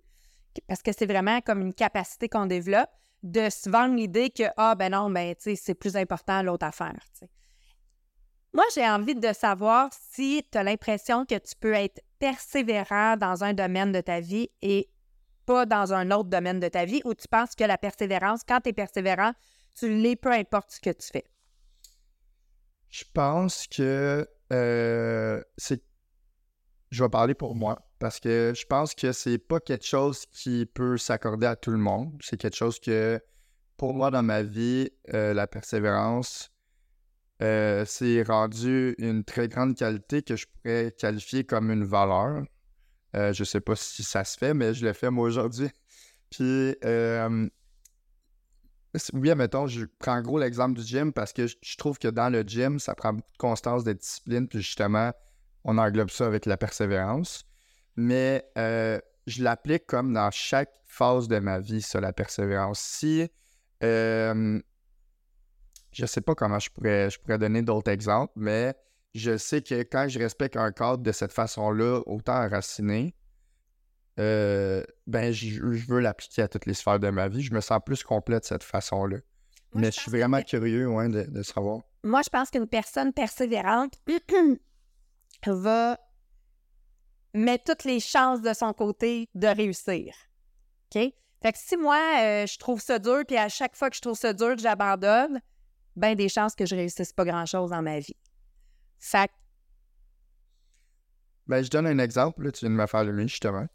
parce 0.67 0.81
que 0.81 0.91
c'est 0.91 1.05
vraiment 1.05 1.41
comme 1.41 1.61
une 1.61 1.73
capacité 1.73 2.29
qu'on 2.29 2.45
développe 2.45 2.89
de 3.23 3.49
se 3.49 3.69
vendre 3.69 3.95
l'idée 3.95 4.29
que, 4.29 4.43
ah, 4.57 4.75
ben 4.75 4.91
non, 4.91 5.09
ben, 5.09 5.35
c'est 5.37 5.73
plus 5.75 5.95
important 5.95 6.41
l'autre 6.41 6.65
affaire, 6.65 6.95
Moi, 8.53 8.63
j'ai 8.73 8.87
envie 8.87 9.15
de 9.15 9.33
savoir 9.33 9.89
si 9.91 10.43
tu 10.51 10.57
as 10.57 10.63
l'impression 10.63 11.25
que 11.25 11.35
tu 11.35 11.55
peux 11.59 11.73
être 11.73 12.01
persévérant 12.19 13.17
dans 13.17 13.43
un 13.43 13.53
domaine 13.53 13.91
de 13.91 14.01
ta 14.01 14.19
vie 14.19 14.49
et 14.61 14.89
pas 15.47 15.65
dans 15.65 15.93
un 15.93 16.11
autre 16.11 16.29
domaine 16.29 16.59
de 16.59 16.67
ta 16.67 16.85
vie, 16.85 17.01
ou 17.05 17.15
tu 17.15 17.27
penses 17.27 17.55
que 17.55 17.63
la 17.63 17.79
persévérance, 17.79 18.41
quand 18.47 18.59
tu 18.61 18.69
es 18.69 18.73
persévérant, 18.73 19.31
tu 19.75 19.89
l'es 19.89 20.15
peu 20.15 20.31
importe 20.31 20.71
ce 20.71 20.79
que 20.79 20.91
tu 20.91 21.07
fais. 21.11 21.25
Je 22.89 23.03
pense 23.13 23.65
que 23.67 24.27
euh, 24.53 25.41
c'est. 25.57 25.81
Je 26.91 27.03
vais 27.03 27.09
parler 27.09 27.33
pour 27.33 27.55
moi. 27.55 27.81
Parce 27.99 28.19
que 28.19 28.53
je 28.55 28.65
pense 28.65 28.93
que 28.93 29.11
c'est 29.11 29.39
pas 29.39 29.59
quelque 29.59 29.85
chose 29.85 30.25
qui 30.27 30.65
peut 30.67 30.97
s'accorder 30.97 31.47
à 31.47 31.55
tout 31.55 31.71
le 31.71 31.77
monde. 31.77 32.13
C'est 32.23 32.37
quelque 32.37 32.55
chose 32.55 32.79
que, 32.79 33.19
pour 33.75 33.93
moi, 33.93 34.11
dans 34.11 34.21
ma 34.21 34.43
vie, 34.43 34.89
euh, 35.13 35.33
la 35.33 35.47
persévérance, 35.47 36.51
euh, 37.41 37.85
c'est 37.85 38.21
rendu 38.23 38.95
une 38.99 39.23
très 39.23 39.47
grande 39.47 39.75
qualité 39.75 40.21
que 40.21 40.35
je 40.35 40.45
pourrais 40.45 40.93
qualifier 40.97 41.43
comme 41.43 41.71
une 41.71 41.85
valeur. 41.85 42.43
Euh, 43.15 43.33
je 43.33 43.43
sais 43.43 43.61
pas 43.61 43.75
si 43.75 44.03
ça 44.03 44.23
se 44.23 44.37
fait, 44.37 44.53
mais 44.53 44.73
je 44.73 44.85
l'ai 44.85 44.93
fait 44.93 45.09
moi 45.09 45.27
aujourd'hui. 45.27 45.69
Puis, 46.29 46.75
oui, 49.13 49.35
mettons, 49.35 49.67
je 49.67 49.85
prends 49.99 50.17
en 50.17 50.21
gros 50.21 50.39
l'exemple 50.39 50.79
du 50.79 50.85
gym 50.85 51.13
parce 51.13 51.31
que 51.31 51.45
je 51.47 51.77
trouve 51.77 51.99
que 51.99 52.07
dans 52.07 52.29
le 52.29 52.41
gym, 52.41 52.79
ça 52.79 52.95
prend 52.95 53.13
beaucoup 53.13 53.31
de 53.31 53.37
constance, 53.37 53.83
de 53.83 53.93
discipline, 53.93 54.47
puis 54.47 54.59
justement, 54.59 55.13
on 55.63 55.77
englobe 55.77 56.09
ça 56.09 56.25
avec 56.25 56.45
la 56.45 56.57
persévérance 56.57 57.47
mais 57.97 58.47
euh, 58.57 58.99
je 59.25 59.43
l'applique 59.43 59.87
comme 59.87 60.13
dans 60.13 60.31
chaque 60.31 60.71
phase 60.85 61.27
de 61.27 61.39
ma 61.39 61.59
vie, 61.59 61.81
ça, 61.81 61.99
la 61.99 62.13
persévérance. 62.13 62.79
Si, 62.79 63.29
euh, 63.83 64.61
je 65.91 66.05
sais 66.05 66.21
pas 66.21 66.35
comment 66.35 66.59
je 66.59 66.69
pourrais, 66.69 67.09
je 67.09 67.19
pourrais 67.19 67.39
donner 67.39 67.63
d'autres 67.63 67.91
exemples, 67.91 68.31
mais 68.35 68.75
je 69.17 69.37
sais 69.37 69.61
que 69.61 69.83
quand 69.83 70.07
je 70.07 70.19
respecte 70.19 70.57
un 70.57 70.71
cadre 70.71 71.03
de 71.03 71.11
cette 71.11 71.33
façon-là, 71.33 72.01
autant 72.05 72.43
enraciné, 72.43 73.15
euh, 74.19 74.83
ben, 75.05 75.31
je, 75.31 75.61
veux 75.61 75.99
l'appliquer 75.99 76.43
à 76.43 76.47
toutes 76.47 76.65
les 76.65 76.73
sphères 76.73 76.99
de 76.99 77.09
ma 77.09 77.27
vie. 77.27 77.43
Je 77.43 77.53
me 77.53 77.61
sens 77.61 77.79
plus 77.85 78.03
complet 78.03 78.39
de 78.39 78.45
cette 78.45 78.63
façon-là. 78.63 79.17
Mais 79.73 79.91
je 79.91 79.99
suis 79.99 80.11
vraiment 80.11 80.41
curieux 80.41 80.87
de, 81.09 81.43
savoir. 81.43 81.81
moi, 82.03 82.21
je 82.23 82.29
pense 82.29 82.49
qu'une 82.49 82.67
personne 82.67 83.13
persévérante 83.13 83.93
va 85.45 85.99
mettre 87.33 87.65
toutes 87.65 87.83
les 87.83 87.99
chances 87.99 88.41
de 88.41 88.53
son 88.53 88.73
côté 88.73 89.29
de 89.35 89.47
réussir. 89.47 90.15
OK? 90.95 91.13
Fait 91.43 91.51
que 91.51 91.57
si 91.59 91.77
moi, 91.77 92.01
euh, 92.19 92.47
je 92.47 92.57
trouve 92.57 92.81
ça 92.81 92.97
dur, 92.97 93.23
puis 93.27 93.37
à 93.37 93.49
chaque 93.49 93.75
fois 93.75 93.89
que 93.91 93.95
je 93.95 94.01
trouve 94.01 94.17
ça 94.17 94.33
dur, 94.33 94.57
j'abandonne, 94.57 95.39
ben 95.95 96.15
des 96.15 96.29
chances 96.29 96.55
que 96.55 96.65
je 96.65 96.75
réussisse 96.75 97.13
pas 97.13 97.25
grand-chose 97.25 97.69
dans 97.69 97.83
ma 97.83 97.99
vie. 97.99 98.15
Fait 98.99 99.31
Ben, 101.47 101.63
je 101.63 101.69
donne 101.69 101.87
un 101.87 101.99
exemple, 101.99 102.51
tu 102.51 102.65
viens 102.65 102.69
de 102.69 102.75
me 102.75 102.87
faire 102.87 103.03
le 103.03 103.13
mien, 103.13 103.27
justement. 103.27 103.67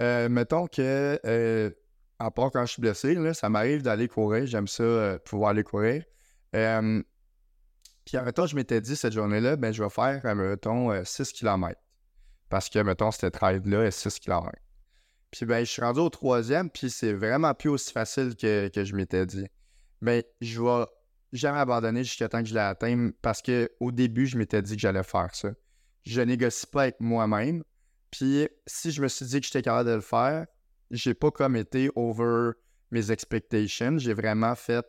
Euh, 0.00 0.28
mettons 0.28 0.66
que, 0.66 1.20
euh, 1.26 1.70
à 2.18 2.30
part 2.30 2.50
quand 2.50 2.64
je 2.64 2.72
suis 2.72 2.82
blessé, 2.82 3.16
ça 3.34 3.48
m'arrive 3.48 3.82
d'aller 3.82 4.08
courir. 4.08 4.46
J'aime 4.46 4.68
ça, 4.68 4.82
euh, 4.82 5.18
pouvoir 5.18 5.50
aller 5.50 5.64
courir. 5.64 6.04
Puis, 8.04 8.16
mettons, 8.16 8.46
je 8.46 8.56
m'étais 8.56 8.80
dit 8.80 8.96
cette 8.96 9.12
journée-là, 9.12 9.56
ben, 9.56 9.72
je 9.72 9.82
vais 9.82 9.90
faire, 9.90 10.22
mettons, 10.34 10.90
euh, 10.90 11.04
6 11.04 11.32
km. 11.32 11.80
Parce 12.48 12.68
que, 12.68 12.78
mettons, 12.80 13.10
cette 13.10 13.36
ride-là 13.36 13.84
est 13.84 13.90
6 13.90 14.18
km. 14.18 14.50
Puis, 15.30 15.46
ben, 15.46 15.64
je 15.64 15.70
suis 15.70 15.82
rendu 15.82 16.00
au 16.00 16.10
troisième, 16.10 16.68
puis 16.68 16.90
c'est 16.90 17.12
vraiment 17.12 17.54
plus 17.54 17.70
aussi 17.70 17.92
facile 17.92 18.34
que, 18.36 18.68
que 18.68 18.84
je 18.84 18.94
m'étais 18.94 19.24
dit. 19.24 19.46
Ben, 20.00 20.22
je 20.40 20.60
vais 20.60 20.84
jamais 21.32 21.58
abandonner 21.58 22.04
jusqu'à 22.04 22.28
temps 22.28 22.42
que 22.42 22.48
je 22.48 22.54
l'atteigne 22.54 23.12
parce 23.22 23.42
que 23.42 23.70
au 23.80 23.92
début, 23.92 24.26
je 24.26 24.36
m'étais 24.36 24.62
dit 24.62 24.76
que 24.76 24.80
j'allais 24.80 25.02
faire 25.02 25.34
ça. 25.34 25.50
Je 26.04 26.20
négocie 26.20 26.66
pas 26.66 26.82
avec 26.82 27.00
moi-même. 27.00 27.62
Puis 28.10 28.48
si 28.66 28.90
je 28.90 29.00
me 29.00 29.08
suis 29.08 29.24
dit 29.26 29.40
que 29.40 29.46
j'étais 29.46 29.62
capable 29.62 29.88
de 29.88 29.94
le 29.94 30.00
faire, 30.00 30.46
j'ai 30.90 31.14
pas 31.14 31.30
comme 31.30 31.56
été 31.56 31.90
over 31.96 32.52
mes 32.90 33.10
expectations. 33.10 33.98
J'ai 33.98 34.12
vraiment 34.12 34.54
fait, 34.54 34.84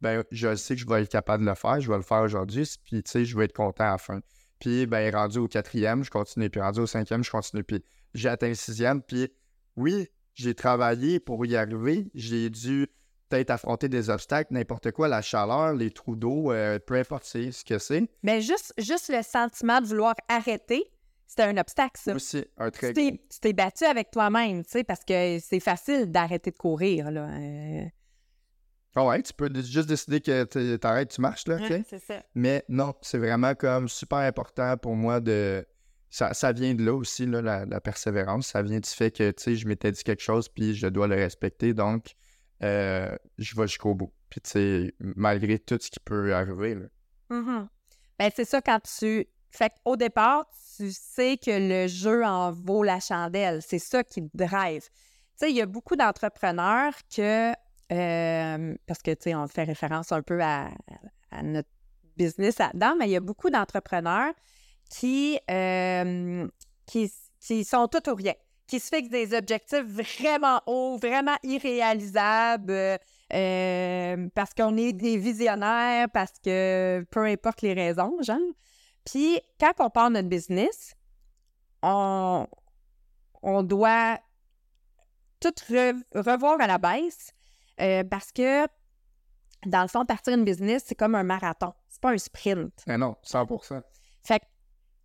ben, 0.00 0.22
je 0.30 0.54
sais 0.54 0.76
que 0.76 0.80
je 0.80 0.86
vais 0.86 1.02
être 1.02 1.10
capable 1.10 1.44
de 1.44 1.50
le 1.50 1.56
faire, 1.56 1.80
je 1.80 1.90
vais 1.90 1.96
le 1.96 2.02
faire 2.02 2.22
aujourd'hui, 2.22 2.64
puis 2.84 3.02
tu 3.02 3.10
sais, 3.10 3.24
je 3.24 3.36
vais 3.36 3.46
être 3.46 3.52
content 3.52 3.84
à 3.84 3.90
la 3.92 3.98
fin. 3.98 4.20
Puis, 4.60 4.86
ben, 4.86 5.14
rendu 5.14 5.38
au 5.38 5.48
quatrième, 5.48 6.04
je 6.04 6.10
continue, 6.10 6.50
puis 6.50 6.60
rendu 6.60 6.80
au 6.80 6.86
cinquième, 6.86 7.22
je 7.24 7.30
continue, 7.30 7.64
puis 7.64 7.82
j'ai 8.14 8.28
atteint 8.28 8.48
le 8.48 8.54
sixième, 8.54 9.02
puis 9.02 9.28
oui, 9.76 10.08
j'ai 10.34 10.54
travaillé 10.54 11.20
pour 11.20 11.44
y 11.46 11.56
arriver, 11.56 12.10
j'ai 12.14 12.48
dû 12.50 12.86
peut-être 13.28 13.50
affronter 13.50 13.88
des 13.88 14.10
obstacles, 14.10 14.52
n'importe 14.52 14.90
quoi, 14.92 15.08
la 15.08 15.22
chaleur, 15.22 15.74
les 15.74 15.90
trous 15.90 16.16
d'eau, 16.16 16.50
euh, 16.52 16.78
peu 16.78 16.94
importe 16.94 17.24
ce 17.24 17.64
que 17.64 17.78
c'est. 17.78 18.08
Mais 18.22 18.40
juste, 18.40 18.72
juste 18.78 19.10
le 19.14 19.22
sentiment 19.22 19.80
de 19.80 19.86
vouloir 19.86 20.14
arrêter, 20.28 20.84
c'était 21.26 21.42
un 21.42 21.56
obstacle, 21.58 22.00
ça. 22.02 22.14
Aussi, 22.14 22.44
un 22.56 22.70
très 22.70 22.94
Tu 22.94 23.18
t'es, 23.18 23.20
tu 23.42 23.52
battu 23.52 23.84
avec 23.84 24.10
toi-même, 24.10 24.64
tu 24.64 24.70
sais, 24.70 24.84
parce 24.84 25.04
que 25.04 25.38
c'est 25.40 25.60
facile 25.60 26.10
d'arrêter 26.10 26.50
de 26.50 26.56
courir, 26.56 27.10
là. 27.10 27.28
Euh, 27.28 27.84
Ah 28.94 29.04
ouais, 29.06 29.22
tu 29.22 29.32
peux 29.34 29.52
juste 29.54 29.88
décider 29.88 30.20
que 30.20 30.44
t- 30.44 30.78
t'arrêtes, 30.78 31.10
tu 31.10 31.20
marches, 31.20 31.46
là, 31.46 31.58
c'est 31.88 31.98
ça. 31.98 32.22
Mais 32.34 32.64
non, 32.68 32.94
c'est 33.02 33.18
vraiment 33.18 33.54
comme 33.54 33.88
super 33.88 34.18
important 34.18 34.76
pour 34.76 34.96
moi 34.96 35.20
de... 35.20 35.66
Ça, 36.10 36.32
ça 36.32 36.52
vient 36.52 36.74
de 36.74 36.82
là 36.82 36.94
aussi, 36.94 37.26
là, 37.26 37.42
la, 37.42 37.66
la 37.66 37.80
persévérance. 37.82 38.46
Ça 38.46 38.62
vient 38.62 38.80
du 38.80 38.88
fait 38.88 39.10
que, 39.10 39.30
tu 39.30 39.42
sais, 39.42 39.54
je 39.56 39.68
m'étais 39.68 39.92
dit 39.92 40.02
quelque 40.02 40.22
chose, 40.22 40.48
puis 40.48 40.74
je 40.74 40.86
dois 40.86 41.06
le 41.06 41.14
respecter, 41.16 41.74
donc 41.74 42.14
euh, 42.62 43.16
je 43.38 43.56
vais 43.56 43.66
jusqu'au 43.66 43.94
bout. 43.94 44.12
Puis, 44.30 44.40
tu 44.40 44.50
sais, 44.50 44.94
malgré 45.00 45.58
tout 45.58 45.78
ce 45.80 45.90
qui 45.90 46.00
peut 46.00 46.34
arriver, 46.34 46.74
là. 46.74 46.86
Mhm. 47.30 47.68
Ben, 48.18 48.30
c'est 48.34 48.44
ça 48.44 48.60
quand 48.60 48.80
tu. 48.80 49.26
Fait 49.50 49.72
qu'au 49.84 49.96
départ, 49.96 50.46
tu 50.76 50.90
sais 50.90 51.38
que 51.38 51.50
le 51.50 51.86
jeu 51.88 52.24
en 52.24 52.52
vaut 52.52 52.82
la 52.82 53.00
chandelle. 53.00 53.62
C'est 53.62 53.78
ça 53.78 54.04
qui 54.04 54.22
te 54.22 54.36
drive. 54.36 54.82
Tu 54.82 54.90
sais, 55.36 55.50
il 55.50 55.56
y 55.56 55.62
a 55.62 55.66
beaucoup 55.66 55.96
d'entrepreneurs 55.96 56.92
que. 57.14 57.52
euh, 57.92 58.76
parce 58.86 59.00
que, 59.02 59.12
tu 59.12 59.22
sais, 59.22 59.34
on 59.34 59.46
fait 59.48 59.64
référence 59.64 60.12
un 60.12 60.22
peu 60.22 60.42
à, 60.42 60.68
à 61.30 61.42
notre 61.42 61.68
business 62.16 62.58
là-dedans, 62.58 62.96
mais 62.98 63.06
il 63.06 63.12
y 63.12 63.16
a 63.16 63.20
beaucoup 63.20 63.48
d'entrepreneurs 63.48 64.34
qui, 64.90 65.38
euh, 65.50 66.46
qui, 66.86 67.12
qui 67.40 67.64
sont 67.64 67.88
tout 67.88 68.10
ou 68.10 68.14
rien, 68.14 68.34
qui 68.68 68.78
se 68.80 68.94
fixent 68.94 69.10
des 69.10 69.34
objectifs 69.36 69.84
vraiment 69.84 70.60
hauts, 70.66 70.96
vraiment 70.98 71.36
irréalisables. 71.42 72.98
euh, 73.32 74.28
parce 74.34 74.54
qu'on 74.54 74.76
est 74.76 74.92
des 74.92 75.16
visionnaires, 75.18 76.08
parce 76.12 76.32
que 76.44 77.04
peu 77.10 77.24
importe 77.24 77.62
les 77.62 77.72
raisons, 77.74 78.14
genre. 78.22 78.38
Puis 79.04 79.40
quand 79.60 79.72
on 79.80 79.90
part 79.90 80.10
notre 80.10 80.28
business, 80.28 80.94
on, 81.82 82.46
on 83.42 83.62
doit 83.62 84.18
tout 85.40 85.54
re- 85.70 86.02
revoir 86.14 86.60
à 86.60 86.66
la 86.66 86.78
baisse 86.78 87.32
euh, 87.80 88.02
parce 88.04 88.32
que, 88.32 88.66
dans 89.66 89.82
le 89.82 89.88
fond, 89.88 90.04
partir 90.04 90.34
une 90.34 90.44
business, 90.44 90.84
c'est 90.86 90.94
comme 90.94 91.14
un 91.14 91.22
marathon. 91.22 91.72
C'est 91.88 92.00
pas 92.00 92.10
un 92.12 92.18
sprint. 92.18 92.72
Mais 92.86 92.98
non, 92.98 93.16
100%. 93.24 93.82
Fait 94.24 94.40
que 94.40 94.44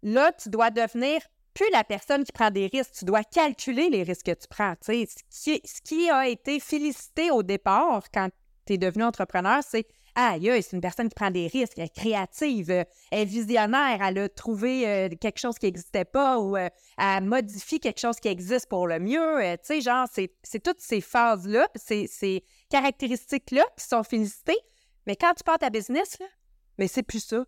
là, 0.04 0.32
tu 0.32 0.50
dois 0.50 0.70
devenir 0.72 1.22
plus 1.54 1.70
la 1.72 1.84
personne 1.84 2.24
qui 2.24 2.32
prend 2.32 2.52
des 2.52 2.68
risques. 2.68 2.94
Tu 3.00 3.06
dois 3.06 3.24
calculer 3.24 3.90
les 3.90 4.04
risques 4.04 4.26
que 4.26 4.32
tu 4.32 4.48
prends. 4.50 4.74
Ce, 4.82 4.92
qui, 4.92 5.62
ce 5.64 5.82
qui 5.82 6.10
a 6.10 6.28
été 6.28 6.60
félicité 6.60 7.32
au 7.32 7.44
départ 7.44 8.04
quand 8.14 8.30
tu 8.66 8.74
es 8.74 8.78
devenu 8.78 9.04
entrepreneur, 9.04 9.62
c'est 9.68 9.86
aïe, 10.16 10.62
c'est 10.62 10.76
une 10.76 10.82
personne 10.82 11.10
qui 11.10 11.16
prend 11.16 11.32
des 11.32 11.48
risques, 11.48 11.74
elle 11.78 11.86
est 11.86 11.96
créative, 11.96 12.70
elle 12.70 12.86
est 13.12 13.26
visionnaire, 13.26 14.00
elle 14.02 14.18
a 14.20 14.30
trouvé 14.30 14.88
euh, 14.88 15.10
quelque 15.20 15.40
chose 15.40 15.58
qui 15.58 15.66
n'existait 15.66 16.06
pas 16.06 16.40
ou 16.40 16.56
euh, 16.56 16.70
elle 16.98 17.24
modifie 17.24 17.80
quelque 17.80 18.00
chose 18.00 18.20
qui 18.20 18.28
existe 18.28 18.70
pour 18.70 18.88
le 18.88 19.00
mieux. 19.00 19.44
Euh, 19.44 19.54
tu 19.54 19.64
sais, 19.64 19.82
genre, 19.82 20.08
c'est 20.12 20.64
toutes 20.64 20.82
ces 20.82 21.02
phases-là, 21.02 21.68
ces, 21.76 22.44
caractéristiques-là 22.70 23.64
qui 23.78 23.86
sont 23.86 24.04
félicitées. 24.04 24.60
Mais 25.06 25.16
quand 25.16 25.34
tu 25.34 25.44
pars 25.44 25.60
ta 25.60 25.70
business, 25.70 26.18
mais 26.78 26.88
c'est 26.88 27.04
plus 27.04 27.24
ça. 27.24 27.46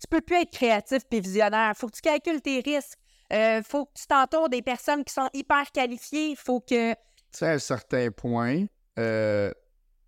Tu 0.00 0.06
peux 0.08 0.20
plus 0.20 0.36
être 0.36 0.50
créatif 0.50 1.02
puis 1.08 1.20
visionnaire. 1.20 1.72
Faut 1.76 1.88
que 1.88 1.96
tu 1.96 2.00
calcules 2.00 2.40
tes 2.40 2.60
risques. 2.60 2.98
Euh, 3.32 3.62
faut 3.62 3.86
que 3.86 3.92
tu 3.94 4.06
t'entoures 4.06 4.48
des 4.48 4.62
personnes 4.62 5.04
qui 5.04 5.12
sont 5.12 5.28
hyper 5.32 5.70
qualifiées. 5.72 6.34
Faut 6.36 6.60
que. 6.60 6.92
Tu 6.92 6.98
sais, 7.32 7.46
à 7.46 7.52
un 7.52 7.58
certain 7.58 8.10
point, 8.10 8.64
euh, 8.98 9.52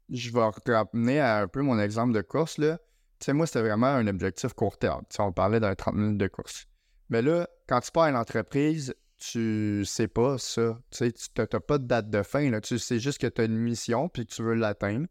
je 0.08 0.30
vais 0.32 0.74
ramener 0.74 1.20
à 1.20 1.38
un 1.38 1.48
peu 1.48 1.62
mon 1.62 1.78
exemple 1.78 2.12
de 2.12 2.20
course, 2.20 2.58
là. 2.58 2.78
Tu 3.18 3.26
sais, 3.26 3.32
moi, 3.32 3.46
c'était 3.46 3.62
vraiment 3.62 3.86
un 3.86 4.06
objectif 4.08 4.52
court 4.54 4.76
terme. 4.76 5.02
Tu 5.08 5.20
on 5.20 5.32
parlait 5.32 5.60
d'un 5.60 5.74
30 5.74 5.94
minutes 5.94 6.18
de 6.18 6.26
course. 6.26 6.66
Mais 7.08 7.22
là, 7.22 7.48
quand 7.68 7.80
tu 7.80 7.92
pars 7.92 8.04
à 8.04 8.10
une 8.10 8.16
entreprise, 8.16 8.94
tu 9.18 9.84
sais 9.84 10.08
pas 10.08 10.38
ça. 10.38 10.78
Tu 10.90 10.98
sais, 10.98 11.12
tu 11.12 11.30
n'as 11.40 11.60
pas 11.60 11.78
de 11.78 11.86
date 11.86 12.10
de 12.10 12.22
fin, 12.24 12.50
là. 12.50 12.60
Tu 12.60 12.78
sais 12.78 12.98
juste 12.98 13.20
que 13.20 13.28
tu 13.28 13.40
as 13.40 13.44
une 13.44 13.56
mission 13.56 14.08
puis 14.08 14.26
que 14.26 14.32
tu 14.32 14.42
veux 14.42 14.54
l'atteindre. 14.54 15.06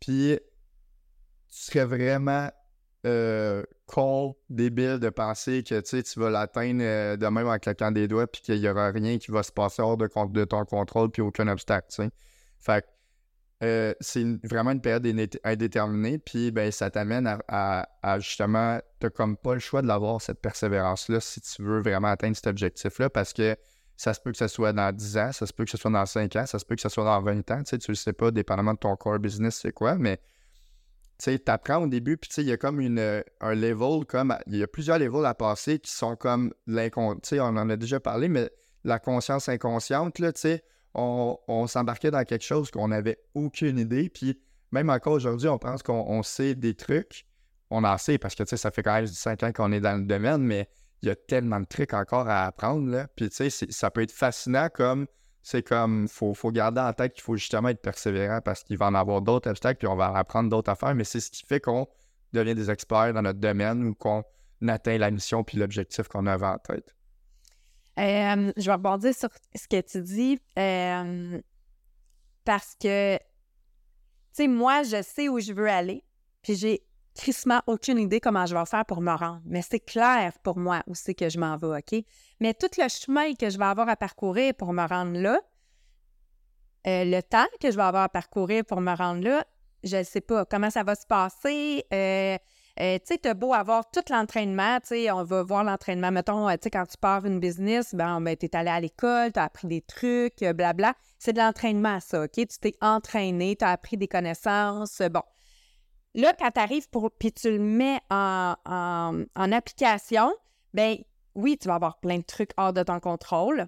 Puis, 0.00 0.36
tu 1.48 1.56
serais 1.56 1.84
vraiment 1.84 2.50
euh, 3.06 3.62
con, 3.86 4.34
débile 4.48 4.98
de 4.98 5.10
penser 5.10 5.62
que 5.62 5.80
tu 5.80 6.20
vas 6.20 6.30
l'atteindre 6.30 6.82
euh, 6.82 7.16
de 7.16 7.26
même 7.26 7.46
en 7.46 7.58
claquant 7.58 7.90
des 7.90 8.08
doigts 8.08 8.26
puis 8.26 8.40
qu'il 8.40 8.60
n'y 8.60 8.68
aura 8.68 8.90
rien 8.90 9.18
qui 9.18 9.30
va 9.30 9.42
se 9.42 9.52
passer 9.52 9.82
hors 9.82 9.96
de, 9.96 10.44
ton 10.44 10.64
contrôle 10.64 11.10
puis 11.10 11.22
aucun 11.22 11.48
obstacle. 11.48 11.88
Fait 12.58 12.82
que 12.82 12.86
euh, 13.62 13.94
c'est 14.00 14.24
vraiment 14.46 14.72
une 14.72 14.80
période 14.80 15.06
indé- 15.06 15.38
indéterminée, 15.44 16.18
puis 16.18 16.50
ben, 16.50 16.70
ça 16.70 16.90
t'amène 16.90 17.38
à 17.48 18.18
justement, 18.18 18.80
t'as 19.00 19.10
comme 19.10 19.36
pas 19.36 19.54
le 19.54 19.60
choix 19.60 19.82
de 19.82 19.86
l'avoir, 19.86 20.20
cette 20.20 20.40
persévérance-là, 20.40 21.20
si 21.20 21.40
tu 21.40 21.62
veux 21.62 21.80
vraiment 21.80 22.08
atteindre 22.08 22.36
cet 22.36 22.46
objectif-là, 22.46 23.10
parce 23.10 23.32
que 23.32 23.56
ça 23.96 24.12
se 24.12 24.20
peut 24.20 24.32
que 24.32 24.38
ce 24.38 24.48
soit 24.48 24.72
dans 24.72 24.92
10 24.92 25.18
ans, 25.18 25.32
ça 25.32 25.46
se 25.46 25.52
peut 25.52 25.64
que 25.64 25.70
ce 25.70 25.76
soit 25.76 25.90
dans 25.90 26.04
5 26.04 26.34
ans, 26.36 26.46
ça 26.46 26.58
se 26.58 26.64
peut 26.64 26.74
que 26.74 26.82
ce 26.82 26.88
soit 26.88 27.04
dans 27.04 27.22
20 27.22 27.50
ans, 27.52 27.62
tu 27.62 27.70
sais, 27.70 27.78
tu 27.78 27.90
le 27.90 27.96
sais 27.96 28.12
pas, 28.12 28.30
dépendamment 28.30 28.74
de 28.74 28.78
ton 28.78 28.96
core 28.96 29.18
business, 29.18 29.60
c'est 29.62 29.72
quoi, 29.72 29.96
mais 29.96 30.20
tu 31.18 31.30
sais, 31.30 31.38
t'apprends 31.38 31.84
au 31.84 31.86
début, 31.86 32.16
puis 32.16 32.30
il 32.38 32.44
y 32.44 32.52
a 32.52 32.56
comme 32.56 32.80
une, 32.80 32.98
euh, 32.98 33.22
un 33.40 33.54
level, 33.54 34.04
comme, 34.06 34.36
il 34.46 34.56
y 34.56 34.62
a 34.62 34.66
plusieurs 34.66 34.98
levels 34.98 35.24
à 35.24 35.34
passer 35.34 35.78
qui 35.78 35.92
sont 35.92 36.16
comme 36.16 36.52
l'inconscient, 36.66 37.54
on 37.54 37.56
en 37.56 37.70
a 37.70 37.76
déjà 37.76 38.00
parlé, 38.00 38.28
mais 38.28 38.50
la 38.84 38.98
conscience 38.98 39.48
inconsciente, 39.48 40.18
là, 40.18 40.32
on, 40.94 41.38
on 41.48 41.66
s'embarquait 41.66 42.10
dans 42.10 42.24
quelque 42.24 42.44
chose 42.44 42.70
qu'on 42.70 42.88
n'avait 42.88 43.18
aucune 43.34 43.78
idée. 43.78 44.08
Puis 44.08 44.40
même 44.72 44.90
encore 44.90 45.14
aujourd'hui, 45.14 45.48
on 45.48 45.58
pense 45.58 45.82
qu'on 45.82 46.04
on 46.06 46.22
sait 46.22 46.54
des 46.54 46.74
trucs. 46.74 47.26
On 47.70 47.84
en 47.84 47.98
sait 47.98 48.18
parce 48.18 48.34
que 48.34 48.44
ça 48.44 48.70
fait 48.70 48.82
quand 48.82 48.94
même 48.94 49.06
5 49.06 49.42
ans 49.42 49.52
qu'on 49.52 49.72
est 49.72 49.80
dans 49.80 49.98
le 49.98 50.04
domaine, 50.04 50.42
mais 50.42 50.68
il 51.02 51.08
y 51.08 51.10
a 51.10 51.16
tellement 51.16 51.60
de 51.60 51.66
trucs 51.66 51.94
encore 51.94 52.28
à 52.28 52.46
apprendre. 52.46 52.88
Là. 52.90 53.08
Puis 53.16 53.28
ça 53.30 53.90
peut 53.90 54.02
être 54.02 54.12
fascinant 54.12 54.68
comme 54.72 55.06
c'est 55.44 55.62
comme 55.62 56.08
faut, 56.08 56.32
faut 56.32 56.50
garder 56.50 56.80
en 56.80 56.92
tête 56.94 57.12
qu'il 57.12 57.22
faut 57.22 57.36
justement 57.36 57.68
être 57.68 57.82
persévérant 57.82 58.40
parce 58.40 58.64
qu'il 58.64 58.78
va 58.78 58.86
en 58.86 58.94
avoir 58.94 59.20
d'autres 59.20 59.50
obstacles, 59.50 59.78
puis 59.78 59.86
on 59.86 59.94
va 59.94 60.10
en 60.10 60.14
apprendre 60.14 60.48
d'autres 60.48 60.72
affaires, 60.72 60.94
mais 60.94 61.04
c'est 61.04 61.20
ce 61.20 61.30
qui 61.30 61.44
fait 61.46 61.60
qu'on 61.60 61.86
devient 62.32 62.54
des 62.54 62.70
experts 62.70 63.12
dans 63.12 63.20
notre 63.20 63.38
domaine 63.38 63.84
ou 63.84 63.94
qu'on 63.94 64.24
atteint 64.66 64.96
la 64.96 65.10
mission 65.10 65.44
puis 65.44 65.58
l'objectif 65.58 66.08
qu'on 66.08 66.26
avait 66.26 66.46
en 66.46 66.56
tête. 66.56 66.96
Euh, 67.98 68.52
je 68.56 68.64
vais 68.64 68.72
rebondir 68.72 69.14
sur 69.14 69.28
ce 69.54 69.68
que 69.68 69.82
tu 69.82 70.00
dis 70.00 70.40
euh, 70.58 71.40
parce 72.44 72.74
que, 72.80 73.16
tu 73.18 73.22
sais, 74.32 74.48
moi, 74.48 74.82
je 74.82 75.02
sais 75.02 75.28
où 75.28 75.40
je 75.40 75.52
veux 75.52 75.68
aller, 75.68 76.02
puis 76.40 76.56
j'ai 76.56 76.82
crissement 77.14 77.62
aucune 77.66 77.98
idée 77.98 78.20
comment 78.20 78.46
je 78.46 78.54
vais 78.54 78.66
faire 78.66 78.84
pour 78.84 79.00
me 79.00 79.12
rendre. 79.12 79.40
Mais 79.44 79.62
c'est 79.62 79.80
clair 79.80 80.32
pour 80.42 80.58
moi 80.58 80.82
où 80.86 80.94
c'est 80.94 81.14
que 81.14 81.28
je 81.28 81.38
m'en 81.38 81.56
vais, 81.56 81.78
OK? 81.78 82.04
Mais 82.40 82.54
tout 82.54 82.70
le 82.76 82.88
chemin 82.88 83.34
que 83.34 83.50
je 83.50 83.58
vais 83.58 83.64
avoir 83.64 83.88
à 83.88 83.96
parcourir 83.96 84.54
pour 84.54 84.72
me 84.72 84.86
rendre 84.86 85.18
là, 85.18 85.40
euh, 86.86 87.04
le 87.04 87.20
temps 87.22 87.46
que 87.60 87.70
je 87.70 87.76
vais 87.76 87.82
avoir 87.82 88.04
à 88.04 88.08
parcourir 88.08 88.64
pour 88.64 88.80
me 88.80 88.94
rendre 88.94 89.22
là, 89.22 89.44
je 89.82 89.96
ne 89.98 90.02
sais 90.02 90.20
pas 90.20 90.44
comment 90.44 90.70
ça 90.70 90.82
va 90.82 90.94
se 90.94 91.06
passer. 91.06 91.84
euh, 91.92 92.36
Euh, 92.80 92.98
tu 92.98 93.14
sais, 93.14 93.18
t'as 93.18 93.34
beau 93.34 93.54
avoir 93.54 93.88
tout 93.92 94.02
l'entraînement, 94.10 94.80
tu 94.80 94.88
sais, 94.88 95.10
on 95.12 95.22
va 95.22 95.44
voir 95.44 95.62
l'entraînement. 95.62 96.10
Mettons, 96.10 96.48
tu 96.50 96.56
sais, 96.64 96.70
quand 96.70 96.84
tu 96.86 96.96
pars 96.98 97.24
une 97.24 97.38
business, 97.38 97.94
ben, 97.94 98.20
ben 98.20 98.36
t'es 98.36 98.56
allé 98.56 98.68
à 98.68 98.80
l'école, 98.80 99.30
t'as 99.30 99.44
appris 99.44 99.68
des 99.68 99.80
trucs, 99.80 100.42
blabla. 100.42 100.94
C'est 101.20 101.34
de 101.34 101.38
l'entraînement, 101.38 102.00
ça, 102.00 102.24
OK? 102.24 102.32
Tu 102.32 102.46
t'es 102.60 102.74
entraîné, 102.80 103.54
t'as 103.54 103.70
appris 103.70 103.96
des 103.96 104.08
connaissances. 104.08 105.00
Bon. 105.12 105.22
Là, 106.14 106.32
quand 106.38 106.50
t'arrives 106.50 106.88
pour, 106.90 107.10
puis 107.10 107.32
tu 107.32 107.50
le 107.50 107.58
mets 107.58 108.00
en, 108.10 108.54
en 108.64 109.52
application, 109.52 110.32
ben 110.72 110.96
oui, 111.34 111.58
tu 111.58 111.68
vas 111.68 111.74
avoir 111.74 111.98
plein 111.98 112.18
de 112.18 112.22
trucs 112.24 112.52
hors 112.56 112.72
de 112.72 112.82
ton 112.82 113.00
contrôle. 113.00 113.66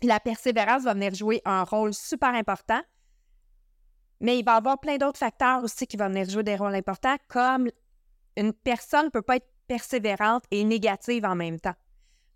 Puis 0.00 0.08
la 0.08 0.20
persévérance 0.20 0.84
va 0.84 0.94
venir 0.94 1.14
jouer 1.14 1.42
un 1.44 1.64
rôle 1.64 1.92
super 1.92 2.30
important. 2.30 2.80
Mais 4.20 4.38
il 4.38 4.44
va 4.44 4.54
y 4.54 4.56
avoir 4.56 4.80
plein 4.80 4.96
d'autres 4.96 5.18
facteurs 5.18 5.62
aussi 5.62 5.86
qui 5.86 5.96
vont 5.96 6.08
venir 6.08 6.28
jouer 6.28 6.42
des 6.42 6.56
rôles 6.56 6.74
importants, 6.74 7.16
comme 7.28 7.68
une 8.36 8.52
personne 8.52 9.06
ne 9.06 9.10
peut 9.10 9.22
pas 9.22 9.36
être 9.36 9.48
persévérante 9.66 10.44
et 10.50 10.64
négative 10.64 11.24
en 11.24 11.34
même 11.34 11.60
temps. 11.60 11.74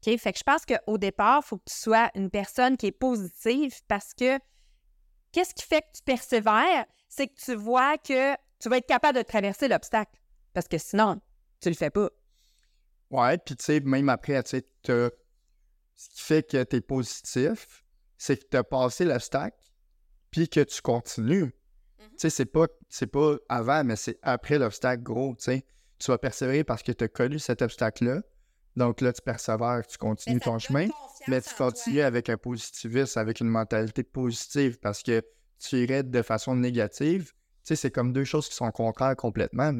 OK? 0.06 0.16
Fait 0.18 0.32
que 0.32 0.38
je 0.38 0.44
pense 0.44 0.64
qu'au 0.66 0.98
départ, 0.98 1.40
il 1.44 1.46
faut 1.46 1.58
que 1.58 1.70
tu 1.70 1.76
sois 1.76 2.10
une 2.14 2.30
personne 2.30 2.76
qui 2.76 2.86
est 2.86 2.92
positive 2.92 3.80
parce 3.88 4.12
que 4.14 4.38
qu'est-ce 5.32 5.54
qui 5.54 5.64
fait 5.64 5.82
que 5.82 5.96
tu 5.96 6.02
persévères? 6.02 6.86
C'est 7.08 7.28
que 7.28 7.40
tu 7.40 7.54
vois 7.54 7.96
que 7.98 8.34
tu 8.62 8.68
vas 8.68 8.78
être 8.78 8.86
capable 8.86 9.18
de 9.18 9.22
traverser 9.22 9.66
l'obstacle. 9.66 10.20
Parce 10.54 10.68
que 10.68 10.78
sinon, 10.78 11.20
tu 11.60 11.68
le 11.68 11.74
fais 11.74 11.90
pas. 11.90 12.10
Ouais, 13.10 13.36
puis 13.38 13.56
tu 13.56 13.64
sais, 13.64 13.80
même 13.80 14.08
après, 14.08 14.40
tu 14.44 14.50
sais, 14.50 14.66
ce 15.94 16.08
qui 16.10 16.22
fait 16.22 16.48
que 16.48 16.62
tu 16.62 16.76
es 16.76 16.80
positif, 16.80 17.84
c'est 18.16 18.36
que 18.36 18.48
tu 18.48 18.56
as 18.56 18.64
passé 18.64 19.04
l'obstacle, 19.04 19.58
puis 20.30 20.48
que 20.48 20.60
tu 20.60 20.80
continues. 20.80 21.46
Mm-hmm. 21.46 22.08
Tu 22.10 22.18
sais, 22.18 22.30
c'est 22.30 22.44
pas, 22.46 22.66
pas 23.12 23.36
avant, 23.48 23.84
mais 23.84 23.96
c'est 23.96 24.18
après 24.22 24.58
l'obstacle, 24.58 25.02
gros, 25.02 25.34
tu 25.34 25.44
sais. 25.44 25.66
Tu 25.98 26.10
vas 26.10 26.18
persévérer 26.18 26.64
parce 26.64 26.82
que 26.82 26.92
tu 26.92 27.04
as 27.04 27.08
connu 27.08 27.38
cet 27.38 27.62
obstacle-là. 27.62 28.22
Donc 28.76 29.00
là, 29.00 29.12
tu 29.12 29.22
persévères, 29.22 29.86
tu 29.86 29.98
continues 29.98 30.40
ton 30.40 30.58
chemin, 30.58 30.88
mais 31.28 31.40
tu 31.42 31.54
continues 31.54 32.00
avec 32.00 32.28
un 32.28 32.36
positivisme, 32.36 33.18
avec 33.18 33.40
une 33.40 33.48
mentalité 33.48 34.02
positive 34.02 34.78
parce 34.78 35.02
que 35.02 35.22
tu 35.58 35.76
irais 35.76 36.02
de 36.02 36.22
façon 36.22 36.56
négative. 36.56 37.32
Tu 37.64 37.68
sais, 37.68 37.76
c'est 37.76 37.90
comme 37.90 38.12
deux 38.12 38.24
choses 38.24 38.48
qui 38.48 38.54
sont 38.54 38.70
contraires 38.70 39.14
complètement 39.16 39.72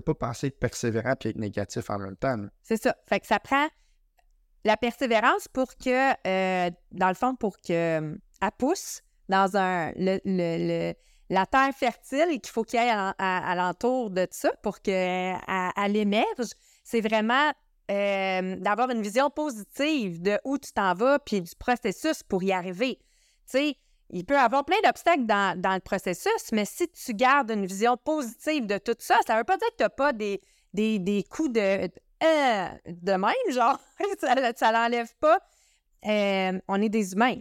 peux 0.00 0.14
pas 0.14 0.26
penser 0.28 0.48
être 0.48 0.58
persévérant 0.58 1.14
et 1.24 1.28
être 1.28 1.36
négatif 1.36 1.90
en 1.90 1.98
même 1.98 2.16
temps. 2.16 2.36
C'est 2.62 2.80
ça. 2.80 2.96
Fait 3.08 3.20
que 3.20 3.26
ça 3.26 3.38
prend 3.38 3.66
la 4.64 4.76
persévérance 4.76 5.48
pour 5.48 5.76
que, 5.76 6.12
euh, 6.26 6.70
dans 6.92 7.08
le 7.08 7.14
fond, 7.14 7.34
pour 7.36 7.56
que 7.58 8.00
euh, 8.00 8.50
pousse 8.58 9.02
dans 9.28 9.56
un 9.56 9.92
le, 9.96 10.92
la 11.30 11.46
terre 11.46 11.72
fertile 11.74 12.26
et 12.30 12.38
qu'il 12.38 12.52
faut 12.52 12.62
qu'il 12.62 12.80
y 12.80 12.82
ait 12.82 12.90
à, 12.90 13.54
l'entour 13.56 14.10
de 14.10 14.26
ça 14.30 14.52
pour 14.62 14.80
qu'elle 14.80 15.38
elle 15.76 15.96
émerge. 15.96 16.50
C'est 16.84 17.00
vraiment 17.00 17.52
euh, 17.90 18.56
d'avoir 18.56 18.90
une 18.90 19.02
vision 19.02 19.30
positive 19.30 20.22
de 20.22 20.38
où 20.44 20.58
tu 20.58 20.72
t'en 20.72 20.94
vas 20.94 21.18
puis 21.18 21.40
du 21.40 21.54
processus 21.58 22.22
pour 22.22 22.42
y 22.42 22.52
arriver. 22.52 22.98
Tu 23.50 23.58
sais, 23.58 23.76
il 24.10 24.24
peut 24.24 24.34
y 24.34 24.38
avoir 24.38 24.64
plein 24.64 24.76
d'obstacles 24.84 25.26
dans, 25.26 25.74
le 25.74 25.80
processus, 25.80 26.52
mais 26.52 26.64
si 26.64 26.88
tu 26.88 27.12
gardes 27.12 27.50
une 27.50 27.66
vision 27.66 27.96
positive 27.96 28.66
de 28.66 28.78
tout 28.78 28.96
ça, 28.98 29.16
ça 29.26 29.34
ne 29.34 29.38
veut 29.38 29.44
pas 29.44 29.56
dire 29.56 29.68
que 29.70 29.76
tu 29.76 29.82
n'as 29.82 29.88
pas 29.88 30.12
des, 30.12 30.40
des, 30.72 31.24
coups 31.28 31.52
de, 31.52 31.60
euh, 31.60 32.68
de 32.86 33.12
même, 33.12 33.32
genre, 33.50 33.78
ça 34.20 34.34
ne 34.34 34.72
l'enlève 34.72 35.12
pas. 35.18 35.40
Euh, 36.06 36.58
on 36.68 36.80
est 36.80 36.88
des 36.88 37.12
humains. 37.12 37.40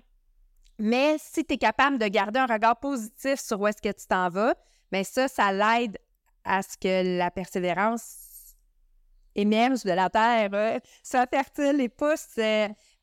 Mais 0.80 1.18
si 1.20 1.46
tu 1.46 1.54
es 1.54 1.58
capable 1.58 1.98
de 1.98 2.08
garder 2.08 2.40
un 2.40 2.48
regard 2.48 2.80
positif 2.80 3.40
sur 3.40 3.62
où 3.62 3.68
est-ce 3.68 3.82
que 3.82 3.92
tu 3.92 4.08
t'en 4.08 4.30
vas, 4.30 4.56
bien 4.92 5.04
ça, 5.04 5.28
ça 5.28 5.52
l'aide 5.52 5.98
à 6.44 6.62
ce 6.62 6.78
que 6.78 7.18
la 7.18 7.32
persévérance 7.32 8.56
émerge 9.36 9.84
de 9.84 9.92
la 9.92 10.10
terre, 10.10 10.50
euh, 10.54 10.80
soit 11.04 11.28
fertile 11.28 11.80
et 11.82 11.90
pousse 11.90 12.40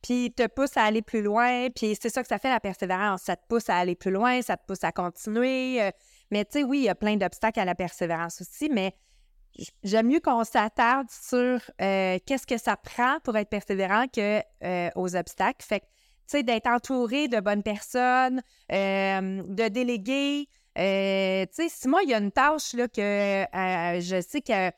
puis 0.03 0.33
te 0.33 0.45
pousse 0.47 0.75
à 0.75 0.83
aller 0.83 1.01
plus 1.01 1.23
loin, 1.23 1.69
puis 1.69 1.97
c'est 1.99 2.09
ça 2.09 2.21
que 2.21 2.27
ça 2.27 2.37
fait 2.37 2.49
la 2.49 2.59
persévérance. 2.59 3.21
Ça 3.23 3.37
te 3.37 3.47
pousse 3.47 3.69
à 3.69 3.77
aller 3.77 3.95
plus 3.95 4.11
loin, 4.11 4.41
ça 4.41 4.57
te 4.57 4.65
pousse 4.67 4.83
à 4.83 4.91
continuer. 4.91 5.81
Euh. 5.81 5.91
mais 6.29 6.43
tu 6.43 6.59
sais, 6.59 6.63
oui, 6.63 6.79
il 6.79 6.83
y 6.83 6.89
a 6.89 6.95
plein 6.95 7.15
d'obstacles 7.15 7.61
à 7.61 7.65
la 7.65 7.73
persévérance 7.73 8.41
aussi, 8.41 8.69
mais 8.69 8.93
j'aime 9.81 10.07
mieux 10.07 10.19
qu'on 10.19 10.43
s'attarde 10.43 11.07
sur 11.09 11.59
euh, 11.81 12.19
qu'est-ce 12.25 12.45
que 12.45 12.57
ça 12.57 12.75
prend 12.75 13.19
pour 13.23 13.37
être 13.37 13.49
persévérant 13.49 14.07
que 14.07 14.41
euh, 14.63 14.89
aux 14.95 15.15
obstacles. 15.15 15.65
Fait 15.65 15.79
que, 15.79 15.85
tu 15.85 15.91
sais, 16.37 16.43
d'être 16.43 16.67
entouré 16.67 17.29
de 17.29 17.39
bonnes 17.39 17.63
personnes, 17.63 18.41
de 18.69 19.67
déléguer. 19.69 20.47
tu 20.75 20.81
sais, 20.81 21.69
si 21.69 21.87
moi, 21.87 22.01
il 22.03 22.09
y 22.09 22.13
a 22.13 22.17
une 22.17 22.31
tâche 22.31 22.73
là, 22.73 22.89
que 22.89 23.45
je 24.01 24.21
sais 24.27 24.41
que, 24.41 24.69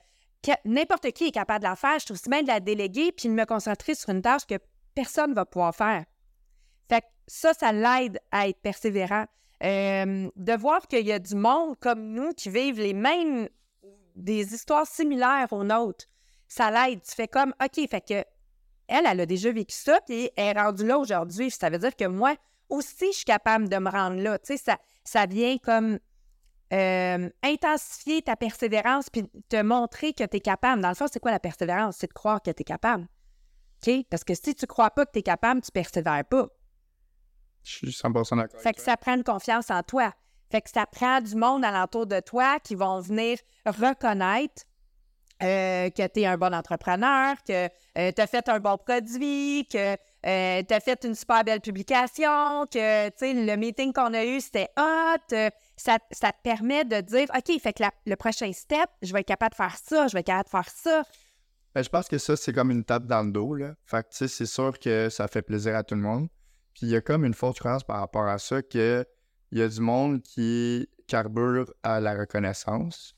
n'importe 0.65 1.11
qui 1.13 1.29
est 1.29 1.31
capable 1.31 1.63
de 1.63 1.69
la 1.69 1.75
faire, 1.75 1.97
je 1.97 2.05
trouve 2.05 2.17
aussi 2.17 2.29
bien 2.29 2.43
de 2.43 2.47
la 2.47 2.59
déléguer 2.59 3.11
puis 3.11 3.27
de 3.27 3.33
me 3.33 3.45
concentrer 3.45 3.95
sur 3.95 4.09
une 4.09 4.21
tâche 4.21 4.45
que 4.45 4.59
personne 4.95 5.31
ne 5.31 5.35
va 5.35 5.45
pouvoir 5.45 5.75
faire. 5.75 6.05
Fait 6.89 7.01
que 7.01 7.07
ça, 7.27 7.53
ça 7.53 7.71
l'aide 7.71 8.19
à 8.31 8.47
être 8.47 8.59
persévérant. 8.61 9.25
Euh, 9.63 10.29
de 10.35 10.53
voir 10.53 10.85
qu'il 10.87 11.05
y 11.05 11.13
a 11.13 11.19
du 11.19 11.35
monde 11.35 11.77
comme 11.79 12.11
nous 12.11 12.33
qui 12.33 12.49
vivent 12.49 12.79
les 12.79 12.93
mêmes, 12.93 13.47
des 14.15 14.53
histoires 14.53 14.85
similaires 14.85 15.47
aux 15.51 15.63
nôtres, 15.63 16.05
ça 16.47 16.69
l'aide. 16.71 17.01
Tu 17.01 17.15
fais 17.15 17.27
comme, 17.27 17.53
OK, 17.63 17.89
fait 17.89 18.01
que 18.01 18.23
elle, 18.87 19.05
elle 19.07 19.19
a 19.21 19.25
déjà 19.25 19.51
vécu 19.51 19.75
ça, 19.75 19.99
puis 20.05 20.29
elle 20.35 20.57
est 20.57 20.61
rendue 20.61 20.85
là 20.85 20.97
aujourd'hui. 20.99 21.49
Ça 21.49 21.69
veut 21.69 21.79
dire 21.79 21.95
que 21.95 22.05
moi 22.05 22.35
aussi, 22.69 23.07
je 23.11 23.17
suis 23.17 23.25
capable 23.25 23.69
de 23.69 23.77
me 23.77 23.89
rendre 23.89 24.21
là. 24.21 24.37
Tu 24.39 24.55
sais, 24.55 24.57
ça, 24.57 24.77
ça 25.03 25.25
vient 25.25 25.57
comme 25.57 25.99
euh, 26.73 27.29
intensifier 27.43 28.21
ta 28.21 28.35
persévérance, 28.35 29.09
puis 29.09 29.23
te 29.49 29.61
montrer 29.61 30.13
que 30.13 30.23
tu 30.23 30.37
es 30.37 30.39
capable. 30.39 30.81
Dans 30.81 30.89
le 30.89 30.95
fond, 30.95 31.07
c'est 31.11 31.19
quoi 31.19 31.31
la 31.31 31.39
persévérance? 31.39 31.97
C'est 31.97 32.07
de 32.07 32.13
croire 32.13 32.41
que 32.41 32.51
tu 32.51 32.61
es 32.61 32.65
capable. 32.65 33.07
Parce 34.09 34.23
que 34.23 34.33
si 34.33 34.55
tu 34.55 34.65
crois 34.65 34.89
pas 34.89 35.05
que 35.05 35.11
tu 35.11 35.19
es 35.19 35.23
capable, 35.23 35.61
tu 35.61 35.71
persévères 35.71 36.25
pas. 36.25 36.47
Je 37.63 37.71
suis 37.71 37.87
100% 37.87 38.37
d'accord. 38.37 38.61
Fait 38.61 38.73
que 38.73 38.81
ça 38.81 38.97
prend 38.97 39.15
une 39.15 39.23
confiance 39.23 39.69
en 39.71 39.81
toi. 39.83 40.13
Fait 40.51 40.61
que 40.61 40.69
ça 40.69 40.85
prend 40.85 41.21
du 41.21 41.35
monde 41.35 41.65
alentour 41.65 42.05
de 42.05 42.19
toi 42.19 42.59
qui 42.59 42.75
vont 42.75 42.99
venir 42.99 43.37
reconnaître 43.65 44.63
euh, 45.43 45.89
que 45.89 46.07
tu 46.07 46.21
es 46.21 46.25
un 46.25 46.37
bon 46.37 46.53
entrepreneur, 46.53 47.35
que 47.45 47.65
euh, 47.97 48.11
tu 48.15 48.21
as 48.21 48.27
fait 48.27 48.47
un 48.47 48.59
bon 48.59 48.77
produit, 48.77 49.67
que 49.69 49.97
euh, 50.25 50.63
tu 50.65 50.73
as 50.73 50.79
fait 50.79 51.03
une 51.03 51.13
super 51.13 51.43
belle 51.43 51.59
publication, 51.59 52.65
que 52.71 53.09
le 53.21 53.55
meeting 53.57 53.91
qu'on 53.91 54.13
a 54.13 54.23
eu, 54.23 54.39
c'était 54.39 54.69
hot. 54.77 55.51
Ça, 55.75 55.97
ça, 56.09 56.31
te 56.31 56.41
permet 56.41 56.85
de 56.85 57.01
dire 57.01 57.27
OK, 57.35 57.59
fait 57.59 57.73
que 57.73 57.83
le 58.05 58.15
prochain 58.15 58.53
step, 58.53 58.89
je 59.01 59.11
vais 59.11 59.19
être 59.19 59.27
capable 59.27 59.51
de 59.51 59.57
faire 59.57 59.75
ça, 59.75 60.07
je 60.07 60.13
vais 60.13 60.21
être 60.21 60.27
capable 60.27 60.45
de 60.45 60.49
faire 60.51 60.69
ça. 60.69 61.03
Ben, 61.75 61.83
je 61.83 61.89
pense 61.89 62.07
que 62.07 62.17
ça, 62.17 62.37
c'est 62.37 62.53
comme 62.53 62.71
une 62.71 62.85
tape 62.85 63.05
dans 63.05 63.21
le 63.21 63.31
dos. 63.33 63.53
Là. 63.53 63.75
Fait 63.85 64.01
que, 64.01 64.27
c'est 64.27 64.45
sûr 64.45 64.79
que 64.79 65.09
ça 65.09 65.27
fait 65.27 65.41
plaisir 65.41 65.75
à 65.75 65.83
tout 65.83 65.95
le 65.95 66.01
monde. 66.01 66.29
Puis 66.73 66.87
il 66.87 66.89
y 66.89 66.95
a 66.95 67.01
comme 67.01 67.25
une 67.25 67.33
forte 67.33 67.59
croyance 67.59 67.83
par 67.83 67.99
rapport 67.99 68.25
à 68.25 68.37
ça 68.37 68.61
qu'il 68.61 69.05
y 69.51 69.61
a 69.61 69.67
du 69.67 69.81
monde 69.81 70.21
qui 70.21 70.87
carbure 71.07 71.73
à 71.83 71.99
la 71.99 72.17
reconnaissance. 72.17 73.13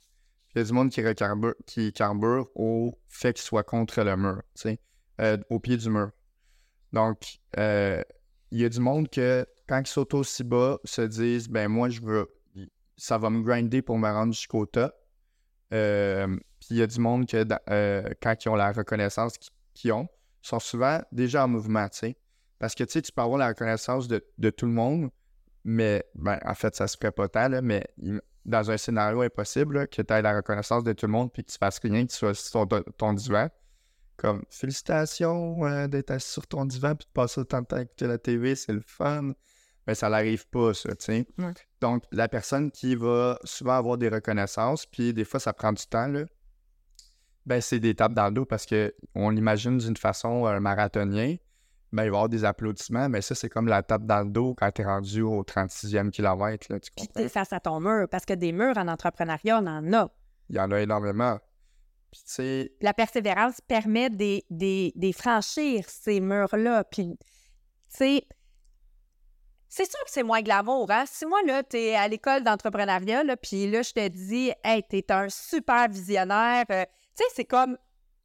Puis 0.49 0.53
il 0.55 0.59
y 0.59 0.61
a 0.61 0.65
du 0.65 0.73
monde 0.73 0.89
qui, 0.89 1.05
recarbure, 1.05 1.53
qui 1.67 1.93
carbure 1.93 2.49
au 2.55 2.97
fait 3.07 3.33
qu'il 3.33 3.43
soit 3.43 3.63
contre 3.63 4.01
le 4.01 4.17
mur, 4.17 4.41
tu 4.55 4.61
sais, 4.61 4.79
euh, 5.21 5.37
au 5.51 5.59
pied 5.59 5.77
du 5.77 5.89
mur. 5.91 6.09
Donc, 6.93 7.39
euh, 7.59 8.01
il 8.49 8.59
y 8.59 8.65
a 8.65 8.69
du 8.69 8.79
monde 8.79 9.07
que, 9.09 9.45
quand 9.67 9.79
ils 9.79 9.87
sautent 9.87 10.15
aussi 10.15 10.43
bas, 10.43 10.79
se 10.83 11.01
disent, 11.03 11.47
ben 11.47 11.67
moi, 11.67 11.89
je 11.89 12.01
veux, 12.01 12.27
ça 12.95 13.19
va 13.19 13.29
me 13.29 13.43
grinder 13.43 13.83
pour 13.83 13.99
me 13.99 14.07
rendre 14.07 14.33
jusqu'au 14.33 14.65
top. 14.65 14.95
Euh, 15.73 16.27
puis 16.59 16.69
il 16.71 16.77
y 16.77 16.81
a 16.81 16.87
du 16.87 16.99
monde 16.99 17.27
que 17.27 17.45
euh, 17.69 18.09
quand 18.21 18.45
ils 18.45 18.49
ont 18.49 18.55
la 18.55 18.71
reconnaissance 18.71 19.33
qu'ils 19.73 19.91
ont, 19.91 20.07
sont 20.41 20.59
souvent 20.59 21.01
déjà 21.11 21.45
en 21.45 21.47
mouvement, 21.47 21.87
tu 21.89 21.99
sais. 21.99 22.17
Parce 22.59 22.73
que 22.73 22.83
tu 22.83 23.01
peux 23.11 23.21
avoir 23.21 23.37
la 23.37 23.49
reconnaissance 23.49 24.07
de, 24.07 24.49
tout 24.49 24.65
le 24.65 24.71
monde, 24.71 25.09
mais 25.63 26.03
ben, 26.15 26.39
en 26.45 26.55
fait, 26.55 26.75
ça 26.75 26.87
se 26.87 26.97
ferait 26.97 27.11
pas 27.11 27.27
tant, 27.27 27.61
mais 27.61 27.83
dans 28.45 28.71
un 28.71 28.77
scénario 28.77 29.21
impossible, 29.21 29.87
que 29.89 30.01
tu 30.01 30.13
aies 30.13 30.21
la 30.21 30.35
reconnaissance 30.37 30.83
de 30.83 30.93
tout 30.93 31.05
le 31.05 31.11
monde 31.11 31.31
puis 31.31 31.43
que 31.43 31.51
tu 31.51 31.57
fasses 31.57 31.79
rien, 31.79 32.05
que 32.05 32.11
tu 32.11 32.17
sois 32.17 32.33
sur 32.33 32.67
ton, 32.97 33.13
divan. 33.13 33.49
Comme 34.15 34.43
félicitations 34.49 35.63
euh, 35.65 35.87
d'être 35.87 36.09
assis 36.09 36.31
sur 36.31 36.47
ton 36.47 36.65
divan 36.65 36.95
puis 36.95 37.05
de 37.05 37.11
passer 37.11 37.41
autant 37.41 37.61
de 37.61 37.67
temps 37.67 37.75
à 37.75 37.81
écouter 37.83 38.07
la 38.07 38.17
TV, 38.17 38.55
c'est 38.55 38.73
le 38.73 38.81
fun. 38.81 39.33
Mais 39.87 39.95
ça 39.95 40.09
n'arrive 40.09 40.47
pas, 40.49 40.73
ça, 40.73 40.95
tu 40.95 41.05
sais. 41.05 41.27
Donc, 41.81 42.03
la 42.11 42.27
personne 42.27 42.71
qui 42.71 42.95
va 42.95 43.39
souvent 43.43 43.77
avoir 43.77 43.97
des 43.97 44.09
reconnaissances, 44.09 44.85
puis 44.85 45.13
des 45.13 45.23
fois, 45.23 45.39
ça 45.39 45.53
prend 45.53 45.71
du 45.71 45.85
temps, 45.87 46.07
là, 46.07 46.25
ben, 47.45 47.61
c'est 47.61 47.79
des 47.79 47.95
tapes 47.95 48.13
dans 48.13 48.25
le 48.25 48.33
dos 48.33 48.45
parce 48.45 48.65
qu'on 48.65 49.29
l'imagine 49.29 49.77
d'une 49.77 49.95
façon 49.95 50.45
un 50.45 50.59
marathonien. 50.59 51.37
Ben, 51.93 52.03
il 52.03 52.09
va 52.09 52.15
y 52.15 52.17
avoir 52.17 52.27
des 52.27 52.43
applaudissements, 52.43 53.07
mais 53.07 53.21
ça, 53.21 53.33
c'est 53.33 53.47
comme 53.47 53.67
la 53.67 53.81
tape 53.81 54.05
dans 54.05 54.19
le 54.19 54.29
dos 54.29 54.53
quand 54.53 54.69
tu 54.71 54.81
es 54.81 54.85
rendu 54.85 55.21
au 55.21 55.43
36e 55.43 56.11
kilomètre. 56.11 56.67
Là, 56.69 56.81
tu 56.81 56.91
comprends? 56.91 57.13
Puis 57.15 57.29
face 57.29 57.53
à 57.53 57.61
ton 57.61 57.79
mur, 57.79 58.07
parce 58.11 58.25
que 58.25 58.33
des 58.33 58.51
murs 58.51 58.77
en 58.77 58.89
entrepreneuriat, 58.89 59.61
on 59.61 59.67
en 59.67 59.93
a. 59.93 60.11
Il 60.49 60.57
y 60.57 60.59
en 60.59 60.69
a 60.71 60.81
énormément. 60.81 61.39
Puis, 62.11 62.69
la 62.81 62.93
persévérance 62.93 63.61
permet 63.61 64.09
de 64.09 64.41
des, 64.49 65.13
franchir 65.13 65.85
ces 65.87 66.19
murs-là. 66.19 66.83
Puis, 66.83 67.17
tu 67.17 67.25
sais, 67.89 68.27
c'est 69.69 69.89
sûr 69.89 69.99
que 70.05 70.11
c'est 70.11 70.23
moins 70.23 70.41
glamour, 70.41 70.89
hein? 70.91 71.05
Si 71.07 71.25
moi, 71.25 71.39
là, 71.45 71.63
t'es 71.63 71.95
à 71.95 72.07
l'école 72.07 72.43
d'entrepreneuriat, 72.43 73.23
là, 73.23 73.37
puis 73.37 73.69
là, 73.69 73.81
je 73.81 73.91
te 73.91 74.07
dis, 74.07 74.51
hey, 74.63 74.83
t'es 74.83 75.11
un 75.11 75.29
super 75.29 75.87
visionnaire, 75.89 76.65
euh, 76.71 76.85
tu 77.15 77.23
sais, 77.23 77.29
c'est 77.35 77.45
comme, 77.45 77.77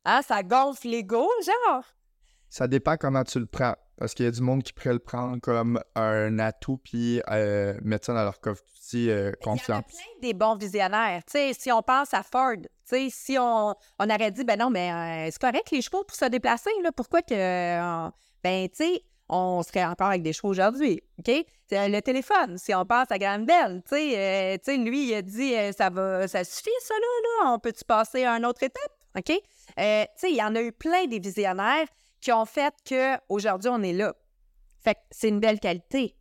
hein, 0.05 0.23
ça 0.23 0.43
gonfle 0.43 0.89
l'ego, 0.89 1.29
genre. 1.45 1.85
Ça 2.49 2.69
dépend 2.69 2.97
comment 2.97 3.25
tu 3.25 3.41
le 3.41 3.47
prends. 3.47 3.75
Parce 3.99 4.15
qu'il 4.15 4.25
y 4.25 4.29
a 4.29 4.33
du 4.33 4.41
monde 4.41 4.63
qui 4.63 4.73
pourrait 4.73 4.95
le 4.95 4.99
prendre 4.99 5.39
comme 5.41 5.81
un 5.95 6.39
atout 6.41 6.79
puis 6.79 7.23
euh, 7.31 7.79
mettre 7.83 8.07
ça 8.07 8.15
dans 8.15 8.25
leur 8.25 8.41
coffre 8.41 8.63
d'outils 8.65 9.11
euh, 9.11 9.31
confiance. 9.43 9.85
Il 9.89 9.95
y 9.95 10.01
a 10.01 10.03
plein 10.03 10.21
des 10.29 10.35
bons 10.35 10.57
visionnaires. 10.57 11.23
Tu 11.25 11.33
sais, 11.33 11.53
si 11.53 11.71
on 11.71 11.83
pense 11.83 12.13
à 12.13 12.23
Ford, 12.23 12.57
tu 12.57 12.69
sais, 12.85 13.09
si 13.11 13.39
on, 13.39 13.75
on 13.99 14.11
aurait 14.11 14.33
dit, 14.33 14.45
ben 14.45 14.59
non, 14.59 14.71
mais 14.71 14.93
euh, 14.93 15.31
c'est 15.31 15.41
correct 15.41 15.71
les 15.71 15.83
chevaux 15.83 16.03
pour 16.05 16.17
se 16.17 16.25
déplacer, 16.25 16.71
là, 16.83 16.91
pourquoi 16.91 17.23
que. 17.23 18.11
ben, 18.43 18.69
tu 18.71 18.85
sais, 18.85 19.05
on 19.33 19.62
serait 19.62 19.85
encore 19.85 20.09
avec 20.09 20.23
des 20.23 20.33
chevaux 20.33 20.51
aujourd'hui, 20.51 21.03
OK? 21.18 21.33
Le 21.71 22.01
téléphone, 22.01 22.59
si 22.59 22.75
on 22.75 22.85
pense 22.85 23.11
à 23.11 23.18
Graham 23.18 23.47
Bell, 23.47 23.83
tu 23.88 23.97
sais, 23.97 24.77
lui, 24.77 25.09
il 25.09 25.14
a 25.14 25.23
dit, 25.23 25.55
ça 25.77 25.88
va, 25.88 26.29
ça 26.29 26.45
suffit, 26.45 26.71
ça, 26.83 26.95
là, 26.95 27.45
là? 27.45 27.53
on 27.55 27.59
peut-tu 27.59 27.85
passer 27.85 28.25
à 28.25 28.37
une 28.37 28.45
autre 28.45 28.62
étape, 28.62 28.92
OK? 29.16 29.25
tu 29.25 29.35
sais, 29.75 30.09
il 30.31 30.37
y 30.37 30.42
en 30.42 30.55
a 30.55 30.61
eu 30.61 30.71
plein 30.71 31.07
des 31.07 31.18
visionnaires 31.18 31.87
qui 32.21 32.31
ont 32.31 32.45
fait 32.45 32.75
qu'aujourd'hui, 32.87 33.71
on 33.71 33.83
est 33.83 33.95
là. 33.95 34.14
Fait 34.81 34.99
c'est 35.11 35.29
une 35.29 35.40
belle 35.40 35.61
qualité. 35.61 36.14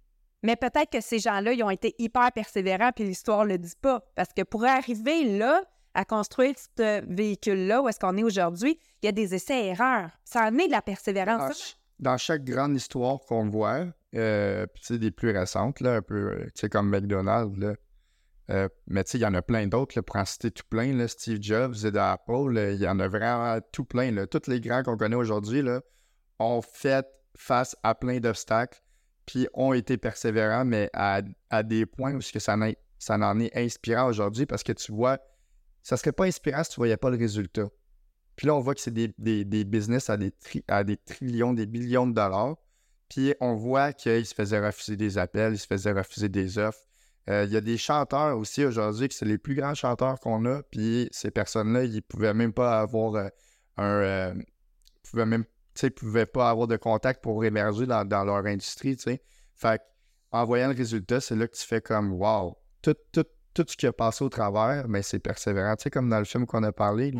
Mais 0.43 0.56
peut-être 0.56 0.89
que 0.89 1.02
ces 1.02 1.19
gens-là, 1.19 1.54
ils 1.54 1.63
ont 1.63 1.69
été 1.69 1.93
hyper 2.00 2.32
persévérants, 2.32 2.91
puis 2.95 3.04
l'histoire 3.04 3.43
ne 3.43 3.50
le 3.50 3.58
dit 3.58 3.76
pas. 3.80 4.02
Parce 4.15 4.34
que 4.34 4.41
pour 4.41 4.63
arriver 4.63 5.38
là, 5.38 5.62
à 5.93 6.06
construire 6.06 6.56
ce 6.58 7.06
véhicule-là, 7.13 7.82
où 7.82 7.89
est-ce 7.89 8.00
qu'on 8.00 8.17
est 8.17 8.24
aujourd'hui, 8.24 8.80
il 9.02 9.06
y 9.06 9.10
a 9.10 9.12
des 9.12 9.36
essais-erreurs. 9.36 10.10
Ça 10.24 10.47
en 10.47 10.58
est 10.58 10.67
de 10.67 10.71
la 10.71 10.82
persévérance. 10.82 11.78
Dans, 12.02 12.18
chaque 12.18 12.44
grande 12.44 12.76
histoire 12.76 13.20
qu'on 13.22 13.50
voit, 13.50 13.86
euh, 14.16 14.66
des 14.90 15.12
plus 15.12 15.32
récentes, 15.32 15.80
là, 15.80 15.96
un 15.96 16.02
peu, 16.02 16.32
euh, 16.64 16.68
comme 16.70 16.90
McDonald's, 16.90 17.58
là, 17.58 17.76
euh, 18.50 18.68
mais 18.88 19.04
tu 19.04 19.18
il 19.18 19.22
y 19.22 19.26
en 19.26 19.34
a 19.34 19.42
plein 19.42 19.68
d'autres, 19.68 20.02
pour 20.02 20.18
en 20.18 20.26
citer 20.26 20.52
tout 20.52 20.66
plein. 20.70 20.94
Là, 20.94 21.08
Steve 21.08 21.38
Jobs 21.42 21.76
et 21.86 21.98
Apple, 21.98 22.74
il 22.74 22.82
y 22.82 22.88
en 22.88 23.00
a 23.00 23.08
vraiment 23.08 23.60
tout 23.72 23.86
plein. 23.86 24.12
Là. 24.12 24.28
Tous 24.28 24.48
les 24.48 24.60
grands 24.60 24.84
qu'on 24.84 24.98
connaît 24.98 25.16
aujourd'hui 25.16 25.64
ont 26.40 26.62
fait 26.62 27.06
face 27.38 27.76
à 27.84 27.96
plein 27.96 28.20
d'obstacles, 28.20 28.82
puis 29.26 29.48
ont 29.54 29.74
été 29.74 29.98
persévérants, 29.98 30.66
mais 30.66 30.90
à, 30.94 31.22
des 31.64 31.86
points 31.86 32.14
où 32.14 32.22
ça, 32.22 32.56
en, 32.56 32.72
ça 33.00 33.16
en 33.16 33.40
est 33.40 33.56
inspirant 33.56 34.08
aujourd'hui 34.10 34.46
parce 34.46 34.64
que 34.64 34.74
tu 34.74 34.92
vois, 34.92 35.18
ça 35.82 35.96
serait 35.96 36.12
pas 36.12 36.26
inspirant 36.26 36.64
si 36.64 36.72
tu 36.72 36.76
voyais 36.78 36.98
pas 36.98 37.10
le 37.10 37.18
résultat. 37.18 37.70
Puis 38.41 38.47
là, 38.47 38.56
on 38.56 38.60
voit 38.60 38.73
que 38.73 38.82
c'est 38.82 38.91
des, 38.91 39.63
business 39.65 40.10
à 40.10 40.17
des, 40.17 40.34
à 40.67 40.84
des 40.84 40.97
trillions, 40.97 41.54
des 41.54 41.67
billions 41.67 42.08
de 42.08 42.13
dollars. 42.13 42.56
Puis 43.08 43.36
on 43.39 43.54
voit 43.54 43.93
qu'ils 43.93 44.25
se 44.25 44.34
faisaient 44.34 44.65
refuser 44.65 44.97
des 44.97 45.19
appels, 45.19 45.54
ils 45.54 45.60
se 45.60 45.67
faisaient 45.67 45.91
refuser 45.91 46.27
des 46.27 46.58
offres. 46.58 46.82
Euh, 47.30 47.43
il 47.45 47.54
y 47.54 47.56
a 47.56 47.62
des 47.62 47.77
chanteurs 47.77 48.36
aussi 48.39 48.65
aujourd'hui 48.65 49.10
qui 49.10 49.15
sont 49.15 49.27
les 49.27 49.38
plus 49.38 49.54
grands 49.54 49.75
chanteurs 49.75 50.19
qu'on 50.19 50.43
a, 50.45 50.63
puis 50.63 51.08
ces 51.12 51.30
personnes-là, 51.30 51.84
ils 51.84 52.01
pouvaient 52.01 52.34
même 52.34 52.51
pas 52.51 52.80
avoir 52.82 53.13
euh, 53.13 53.27
un. 53.77 54.01
Euh, 54.01 54.34
pouvaient 55.04 55.27
même, 55.27 55.45
pouvaient 55.95 56.25
pas 56.25 56.49
avoir 56.49 56.65
de 56.65 56.77
contact 56.77 57.21
pour 57.21 57.45
émerger 57.45 57.86
dans, 57.86 58.23
leur 58.25 58.43
industrie, 58.47 58.97
tu 58.97 59.04
sais. 59.04 59.21
Fait 59.54 59.84
en 60.32 60.45
voyant 60.45 60.69
le 60.69 60.75
résultat, 60.75 61.21
c'est 61.21 61.36
là 61.36 61.47
que 61.47 61.56
tu 61.56 61.67
fais 61.67 61.82
comme 61.82 62.12
Wow, 62.13 62.58
tout, 62.82 62.95
tout, 63.12 63.25
tout 63.54 63.65
ce 63.67 63.77
qui 63.77 63.86
a 63.86 63.93
passé 63.93 64.23
au 64.23 64.30
travers, 64.30 64.88
mais 64.88 65.04
c'est 65.04 65.19
persévérant, 65.19 65.75
tu 65.75 65.84
sais, 65.84 65.89
comme 65.91 66.10
dans 66.10 66.17
le 66.17 66.25
film 66.25 66.47
qu'on 66.47 66.63
a 66.63 66.71
parlé. 66.71 67.13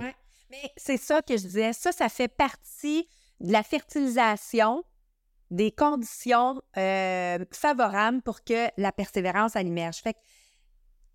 Mais 0.52 0.72
c'est 0.78 0.98
ça 0.98 1.22
que 1.22 1.38
je 1.38 1.44
disais. 1.44 1.74
Ça, 1.74 1.92
ça 1.92 2.10
fait 2.10 2.28
partie 2.28 3.08
de 3.40 3.52
la 3.52 3.64
fertilisation 3.64 4.84
des 5.50 5.72
conditions 5.72 6.62
euh, 6.78 7.40
favorables 7.52 8.22
pour 8.22 8.44
que 8.44 8.68
la 8.78 8.92
persévérance 8.92 9.56
elle 9.56 9.68
émerge. 9.68 9.98
Fait 9.98 10.14
que 10.14 10.20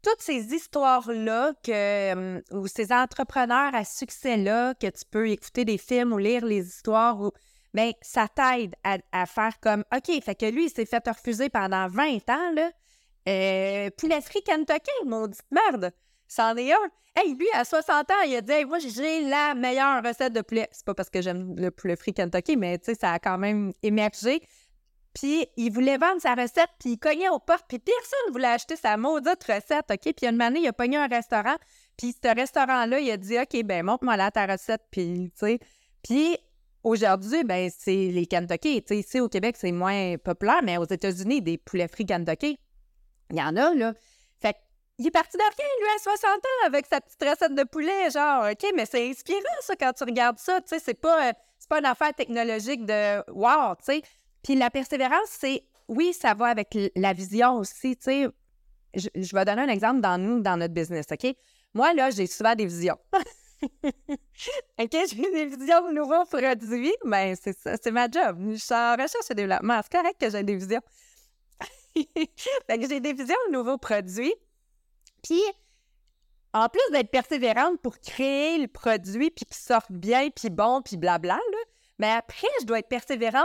toutes 0.02 0.20
ces 0.20 0.52
histoires-là 0.54 1.52
que, 1.62 1.72
euh, 2.14 2.40
ou 2.52 2.66
ces 2.66 2.92
entrepreneurs 2.92 3.74
à 3.74 3.84
succès-là, 3.84 4.74
que 4.74 4.86
tu 4.86 5.04
peux 5.10 5.28
écouter 5.30 5.64
des 5.64 5.78
films 5.78 6.12
ou 6.12 6.18
lire 6.18 6.44
les 6.44 6.66
histoires, 6.66 7.20
ou, 7.20 7.30
ben, 7.74 7.92
ça 8.02 8.28
t'aide 8.28 8.74
à, 8.84 9.26
faire 9.26 9.58
comme 9.60 9.84
OK, 9.94 10.22
fait 10.22 10.34
que 10.34 10.46
lui, 10.46 10.66
il 10.66 10.70
s'est 10.70 10.86
fait 10.86 11.06
refuser 11.08 11.48
pendant 11.48 11.88
20 11.88 12.30
ans, 12.30 12.52
là. 12.54 12.70
Euh, 13.28 13.90
pouletterie 13.98 14.42
Kentucky, 14.42 14.92
maudite 15.04 15.42
merde! 15.50 15.92
C'en 16.28 16.56
est 16.56 16.72
un. 16.72 16.90
Hey, 17.14 17.34
lui, 17.34 17.46
à 17.54 17.64
60 17.64 18.10
ans, 18.10 18.22
il 18.26 18.36
a 18.36 18.40
dit 18.40 18.64
Moi, 18.66 18.78
j'ai 18.78 19.28
la 19.28 19.54
meilleure 19.54 20.02
recette 20.04 20.32
de 20.32 20.42
poulet. 20.42 20.68
C'est 20.72 20.84
pas 20.84 20.94
parce 20.94 21.08
que 21.08 21.22
j'aime 21.22 21.56
le 21.56 21.70
poulet 21.70 21.96
frit 21.96 22.12
Kentucky, 22.12 22.56
mais 22.56 22.78
tu 22.78 22.94
ça 22.94 23.12
a 23.12 23.18
quand 23.18 23.38
même 23.38 23.72
émergé. 23.82 24.42
Puis 25.14 25.46
il 25.56 25.72
voulait 25.72 25.96
vendre 25.96 26.20
sa 26.20 26.34
recette, 26.34 26.68
puis 26.78 26.90
il 26.90 26.98
cognait 26.98 27.30
aux 27.30 27.38
portes, 27.38 27.64
puis 27.66 27.78
personne 27.78 28.18
ne 28.28 28.32
voulait 28.32 28.48
acheter 28.48 28.76
sa 28.76 28.98
maudite 28.98 29.42
recette, 29.44 29.90
OK? 29.90 30.12
Puis 30.14 30.26
une 30.26 30.42
année, 30.42 30.60
il 30.60 30.68
a 30.68 30.74
pogné 30.74 30.98
un 30.98 31.06
restaurant, 31.06 31.56
puis 31.96 32.14
ce 32.22 32.34
restaurant-là, 32.34 33.00
il 33.00 33.10
a 33.10 33.16
dit 33.16 33.38
OK, 33.38 33.64
ben 33.64 33.82
montre-moi 33.82 34.18
là 34.18 34.30
ta 34.30 34.44
recette, 34.46 34.82
puis. 34.90 35.32
Puis 36.02 36.36
aujourd'hui, 36.84 37.44
ben 37.44 37.70
c'est 37.74 38.10
les 38.10 38.26
Kentucky. 38.26 38.82
Tu 38.82 38.96
ici 38.96 39.20
au 39.20 39.28
Québec, 39.30 39.56
c'est 39.58 39.72
moins 39.72 40.18
populaire, 40.18 40.60
mais 40.62 40.76
aux 40.76 40.84
États-Unis, 40.84 41.40
des 41.40 41.56
poulets 41.56 41.88
frits 41.88 42.04
Kentucky, 42.04 42.58
il 43.30 43.36
y 43.36 43.42
en 43.42 43.56
a, 43.56 43.74
là. 43.74 43.94
Il 44.98 45.06
est 45.06 45.10
parti 45.10 45.36
de 45.36 45.42
rien, 45.42 45.68
lui, 45.80 45.88
à 45.94 45.98
60 45.98 46.30
ans, 46.30 46.66
avec 46.66 46.86
sa 46.86 47.00
petite 47.00 47.22
recette 47.22 47.54
de 47.54 47.64
poulet, 47.64 48.10
genre, 48.10 48.50
OK, 48.50 48.66
mais 48.74 48.86
c'est 48.86 49.10
inspirant, 49.10 49.40
ça, 49.60 49.76
quand 49.76 49.92
tu 49.92 50.04
regardes 50.04 50.38
ça, 50.38 50.60
tu 50.62 50.68
sais, 50.68 50.78
c'est 50.78 50.94
pas, 50.94 51.28
euh, 51.28 51.32
pas 51.68 51.80
une 51.80 51.84
affaire 51.84 52.14
technologique 52.14 52.86
de 52.86 53.18
wow, 53.30 53.74
tu 53.76 53.84
sais. 53.84 54.02
Puis 54.42 54.54
la 54.54 54.70
persévérance, 54.70 55.28
c'est, 55.28 55.64
oui, 55.88 56.12
ça 56.12 56.32
va 56.32 56.46
avec 56.46 56.76
la 56.94 57.12
vision 57.12 57.56
aussi, 57.56 57.96
tu 57.96 58.04
sais. 58.04 58.28
Je, 58.94 59.34
vais 59.34 59.44
donner 59.44 59.62
un 59.62 59.68
exemple 59.68 60.00
dans 60.00 60.16
nous, 60.16 60.40
dans 60.40 60.56
notre 60.56 60.72
business, 60.72 61.06
OK? 61.10 61.36
Moi, 61.74 61.92
là, 61.92 62.10
j'ai 62.10 62.26
souvent 62.26 62.54
des 62.54 62.64
visions. 62.64 62.96
OK, 63.62 64.90
j'ai 64.92 65.30
des 65.30 65.46
visions 65.46 65.88
de 65.88 65.92
nouveaux 65.92 66.24
produits, 66.24 66.94
mais 67.04 67.34
ben, 67.34 67.36
c'est 67.42 67.78
c'est 67.82 67.90
ma 67.90 68.08
job. 68.08 68.38
Je 68.52 68.56
suis 68.56 68.74
en 68.74 68.92
recherche 68.92 69.30
et 69.30 69.34
développement. 69.34 69.80
C'est 69.82 69.92
correct 69.92 70.16
que 70.18 70.30
j'ai 70.30 70.42
des 70.42 70.56
visions. 70.56 70.80
fait 71.94 72.88
j'ai 72.88 73.00
des 73.00 73.12
visions 73.12 73.36
de 73.48 73.52
nouveaux 73.52 73.78
produits. 73.78 74.34
Puis, 75.26 75.42
en 76.54 76.68
plus 76.68 76.92
d'être 76.92 77.10
persévérante 77.10 77.80
pour 77.82 77.98
créer 77.98 78.58
le 78.58 78.68
produit, 78.68 79.30
puis 79.30 79.44
qu'il 79.44 79.56
sorte 79.56 79.90
bien, 79.90 80.30
puis 80.30 80.50
bon, 80.50 80.82
puis 80.82 80.96
blabla, 80.96 81.38
mais 81.98 82.10
après, 82.10 82.46
je 82.60 82.66
dois 82.66 82.78
être 82.78 82.88
persévérante 82.88 83.44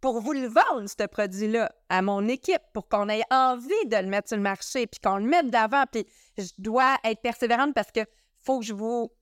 pour 0.00 0.20
vous 0.20 0.32
le 0.32 0.48
vendre, 0.48 0.88
ce 0.88 1.06
produit-là, 1.06 1.72
à 1.88 2.02
mon 2.02 2.26
équipe, 2.26 2.62
pour 2.72 2.88
qu'on 2.88 3.08
ait 3.08 3.22
envie 3.30 3.86
de 3.86 3.96
le 3.96 4.08
mettre 4.08 4.28
sur 4.28 4.36
le 4.36 4.42
marché, 4.42 4.88
puis 4.88 4.98
qu'on 4.98 5.18
le 5.18 5.26
mette 5.26 5.48
d'avant. 5.48 5.84
Puis 5.90 6.04
je 6.36 6.50
dois 6.58 6.96
être 7.04 7.22
persévérante 7.22 7.72
parce 7.72 7.92
que 7.92 8.00
faut 8.40 8.58
que 8.58 8.64
je 8.64 8.74
vous, 8.74 9.12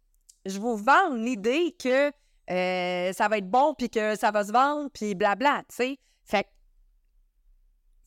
je 0.47 0.59
vende 0.59 1.19
l'idée 1.19 1.77
que 1.79 2.11
euh, 2.51 3.13
ça 3.13 3.29
va 3.29 3.37
être 3.37 3.51
bon, 3.51 3.75
puis 3.75 3.91
que 3.91 4.17
ça 4.17 4.31
va 4.31 4.43
se 4.43 4.53
vendre, 4.53 4.89
puis 4.91 5.15
blabla, 5.15 5.65
tu 5.69 5.77
sais. 5.77 5.99
Fait 6.25 6.47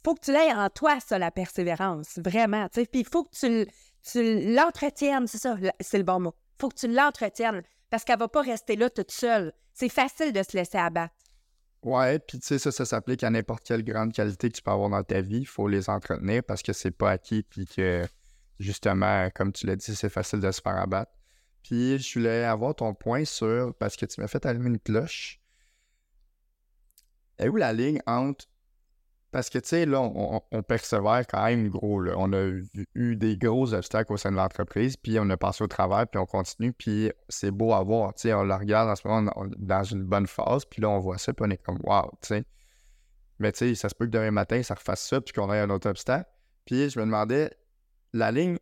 faut 0.04 0.16
que 0.16 0.22
tu 0.22 0.32
l'aies 0.32 0.54
en 0.54 0.70
toi, 0.70 1.00
ça, 1.00 1.18
la 1.18 1.32
persévérance, 1.32 2.20
vraiment. 2.24 2.68
Puis 2.70 2.88
il 2.94 3.08
faut 3.08 3.24
que 3.24 3.66
tu, 4.12 4.54
l'entretiennes, 4.54 5.28
c'est 5.28 5.38
ça, 5.38 5.56
c'est 5.80 5.98
le 5.98 6.04
bon 6.04 6.20
mot. 6.20 6.36
Faut 6.60 6.70
que 6.70 6.76
tu 6.76 6.88
l'entretiennes 6.88 7.63
parce 7.89 8.04
qu'elle 8.04 8.20
va 8.20 8.28
pas 8.28 8.42
rester 8.42 8.76
là 8.76 8.89
toute 8.89 9.12
seule. 9.12 9.54
C'est 9.74 9.89
facile 9.89 10.34
de 10.34 10.44
se 10.44 10.56
laisser 10.58 10.78
abattre. 10.78 11.16
Ouais, 11.84 12.20
puis 12.20 12.39
tu 12.39 12.48
sais, 12.48 12.60
ça, 12.60 12.72
ça 12.72 12.86
s'applique 12.86 13.24
à 13.24 13.30
n'importe 13.30 13.63
quelle 13.66 13.84
grande 13.84 14.13
qualité 14.13 14.50
que 14.50 14.56
tu 14.56 14.62
peux 14.62 14.72
avoir 14.72 14.89
dans 14.89 15.04
ta 15.04 15.22
vie. 15.22 15.39
Il 15.39 15.48
faut 15.48 15.68
les 15.68 15.89
entretenir 15.89 16.44
parce 16.44 16.63
que 16.63 16.72
c'est 16.72 16.92
pas 16.92 17.12
acquis, 17.12 17.44
puis 17.44 17.66
que 17.66 18.06
justement, 18.60 19.30
comme 19.36 19.52
tu 19.52 19.68
l'as 19.68 19.76
dit, 19.76 19.96
c'est 19.96 20.10
facile 20.10 20.39
de 20.39 20.52
se 20.52 20.62
faire 20.62 20.78
abattre. 20.78 21.12
Puis 21.62 22.00
je 22.00 22.20
voulais 22.20 22.44
avoir 22.44 22.76
ton 22.76 22.94
point 22.94 23.26
sur, 23.26 23.74
parce 23.76 23.96
que 23.96 24.06
tu 24.06 24.22
m'as 24.22 24.28
fait 24.28 24.46
allumer 24.46 24.70
une 24.70 24.80
cloche. 24.80 25.39
Et 27.39 27.50
où 27.50 27.56
la 27.56 27.74
ligne 27.74 28.02
entre 28.06 28.46
parce 29.34 29.50
que, 29.50 29.58
tu 29.58 29.69
sais, 29.69 29.86
là, 29.88 30.00
on, 30.00 30.62
persévère 30.62 31.26
quand 31.28 31.43
même 31.43 31.67
gros. 31.67 32.04
On 32.15 32.32
a 32.34 32.52
eu, 32.93 33.15
des 33.15 33.36
gros 33.36 33.74
obstacles 33.74 34.13
au 34.13 34.17
sein 34.17 34.32
de 34.32 34.36
l'entreprise, 34.36 34.96
puis 34.96 35.17
on 35.19 35.28
a 35.32 35.38
passé 35.38 35.63
au 35.63 35.67
travail, 35.67 36.06
puis 36.06 36.19
on 36.19 36.28
continue, 36.28 36.72
puis 36.72 37.12
c'est 37.30 37.50
beau 37.50 37.74
à 37.74 37.84
voir. 37.84 38.13
Tu 38.13 38.22
sais, 38.22 38.34
on 38.36 38.43
le 38.43 38.54
regarde 38.54 38.91
en 38.91 38.96
ce 38.96 39.08
moment 39.08 39.32
dans 39.58 39.84
une 39.84 40.04
bonne 40.04 40.28
phase, 40.28 40.65
puis 40.65 40.84
là, 40.84 40.89
on 40.89 41.00
voit 41.00 41.17
ça, 41.17 41.34
puis 41.34 41.43
on 41.48 41.50
est 41.50 41.58
comme, 41.58 41.80
wow, 41.84 42.12
tu 42.22 42.28
sais. 42.28 42.43
Mais 43.39 43.52
tu 43.52 43.69
sais, 43.69 43.76
ça 43.76 43.89
se 43.89 43.96
peut 43.96 44.06
que 44.06 44.12
demain 44.12 44.30
matin, 44.30 44.62
ça 44.62 44.76
refasse 44.76 45.02
ça, 45.02 45.19
puis 45.19 45.34
qu'on 45.34 45.52
ait 45.52 45.60
un 45.60 45.69
autre 45.72 45.89
obstacle. 45.89 46.30
Puis 46.65 46.91
je 46.91 47.00
me 47.00 47.06
demandais, 47.06 47.50
la 48.13 48.32
ligne 48.32 48.58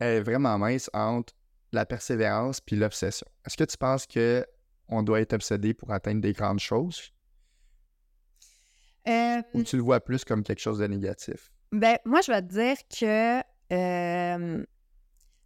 est 0.00 0.20
vraiment 0.20 0.58
mince 0.58 0.90
entre 0.92 1.32
la 1.72 1.86
persévérance 1.86 2.60
puis 2.60 2.76
l'obsession. 2.76 3.26
Est-ce 3.46 3.56
que 3.56 3.64
tu 3.64 3.78
penses 3.78 4.06
qu'on 4.06 5.02
doit 5.02 5.22
être 5.22 5.32
obsédé 5.32 5.72
pour 5.72 5.92
atteindre 5.92 6.20
des 6.20 6.34
grandes 6.34 6.60
choses? 6.60 7.10
Euh, 9.54 9.58
Ou 9.58 9.62
tu 9.62 9.76
le 9.76 9.82
vois 9.82 10.00
plus 10.00 10.24
comme 10.24 10.42
quelque 10.42 10.60
chose 10.60 10.78
de 10.78 10.86
négatif? 10.86 11.50
Ben, 11.72 11.98
moi, 12.04 12.20
je 12.20 12.32
vais 12.32 12.42
te 12.42 12.48
dire 12.48 12.76
que, 12.88 13.40
euh, 13.72 14.64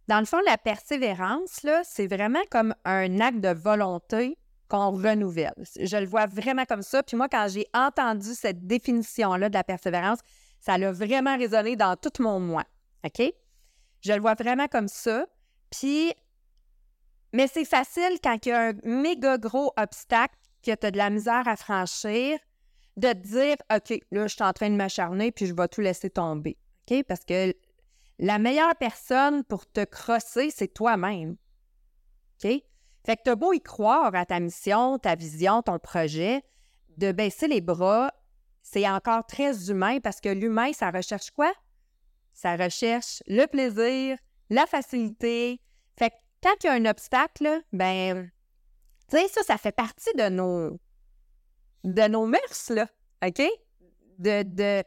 dans 0.07 0.19
le 0.19 0.25
fond, 0.25 0.39
la 0.45 0.57
persévérance, 0.57 1.63
là, 1.63 1.81
c'est 1.83 2.07
vraiment 2.07 2.43
comme 2.49 2.73
un 2.85 3.19
acte 3.19 3.39
de 3.41 3.53
volonté 3.53 4.37
qu'on 4.67 4.91
renouvelle. 4.91 5.53
Je 5.79 5.97
le 5.97 6.07
vois 6.07 6.25
vraiment 6.25 6.65
comme 6.65 6.81
ça. 6.81 7.03
Puis 7.03 7.15
moi, 7.15 7.27
quand 7.29 7.47
j'ai 7.49 7.67
entendu 7.73 8.33
cette 8.33 8.65
définition-là 8.65 9.49
de 9.49 9.53
la 9.53 9.63
persévérance, 9.63 10.19
Ça 10.65 10.79
l'a 10.79 10.91
vraiment 10.91 11.37
résonné 11.37 11.75
dans 11.75 11.95
tout 11.95 12.23
mon 12.23 12.39
moi. 12.39 12.63
OK? 13.03 13.21
Je 14.01 14.13
le 14.13 14.19
vois 14.19 14.33
vraiment 14.33 14.67
comme 14.67 14.87
ça. 14.87 15.27
Puis, 15.69 16.11
mais 17.33 17.47
c'est 17.47 17.65
facile 17.65 18.17
quand 18.23 18.43
il 18.45 18.49
y 18.49 18.51
a 18.51 18.69
un 18.69 18.73
méga 18.83 19.37
gros 19.37 19.71
obstacle 19.77 20.33
que 20.63 20.73
tu 20.73 20.87
as 20.87 20.89
de 20.89 20.97
la 20.97 21.11
misère 21.11 21.47
à 21.47 21.55
franchir, 21.55 22.39
de 22.97 23.09
te 23.09 23.27
dire, 23.27 23.55
OK, 23.73 23.99
là, 24.11 24.27
je 24.27 24.33
suis 24.33 24.43
en 24.43 24.53
train 24.53 24.69
de 24.69 24.75
m'acharner, 24.75 25.31
puis 25.31 25.45
je 25.45 25.53
vais 25.53 25.67
tout 25.67 25.81
laisser 25.81 26.09
tomber. 26.09 26.57
OK? 26.89 27.03
Parce 27.07 27.25
que 27.25 27.53
la 28.19 28.39
meilleure 28.39 28.75
personne 28.75 29.43
pour 29.43 29.65
te 29.69 29.83
crosser, 29.83 30.49
c'est 30.49 30.73
toi-même. 30.73 31.35
OK? 32.43 32.51
Fait 33.05 33.17
que 33.17 33.21
tu 33.23 33.29
as 33.29 33.35
beau 33.35 33.53
y 33.53 33.61
croire 33.61 34.15
à 34.15 34.25
ta 34.25 34.39
mission, 34.39 34.97
ta 34.97 35.15
vision, 35.15 35.61
ton 35.61 35.77
projet, 35.77 36.41
de 36.97 37.11
baisser 37.11 37.47
les 37.47 37.61
bras, 37.61 38.11
c'est 38.63 38.89
encore 38.89 39.25
très 39.27 39.69
humain 39.69 39.99
parce 39.99 40.19
que 40.19 40.29
l'humain, 40.29 40.73
ça 40.73 40.89
recherche 40.89 41.29
quoi? 41.31 41.53
Ça 42.33 42.55
recherche 42.55 43.21
le 43.27 43.45
plaisir, 43.45 44.17
la 44.49 44.65
facilité. 44.65 45.61
Fait 45.97 46.09
que 46.09 46.15
quand 46.41 46.55
il 46.63 46.67
y 46.67 46.69
a 46.69 46.73
un 46.73 46.85
obstacle, 46.85 47.61
ben, 47.71 48.31
tu 49.09 49.17
sais, 49.17 49.27
ça, 49.27 49.43
ça 49.43 49.57
fait 49.57 49.71
partie 49.71 50.13
de 50.17 50.29
nos, 50.29 50.79
de 51.85 52.07
nos 52.07 52.25
mœurs, 52.25 52.69
là. 52.69 52.87
OK? 53.25 53.41
De, 54.19 54.43
de, 54.43 54.83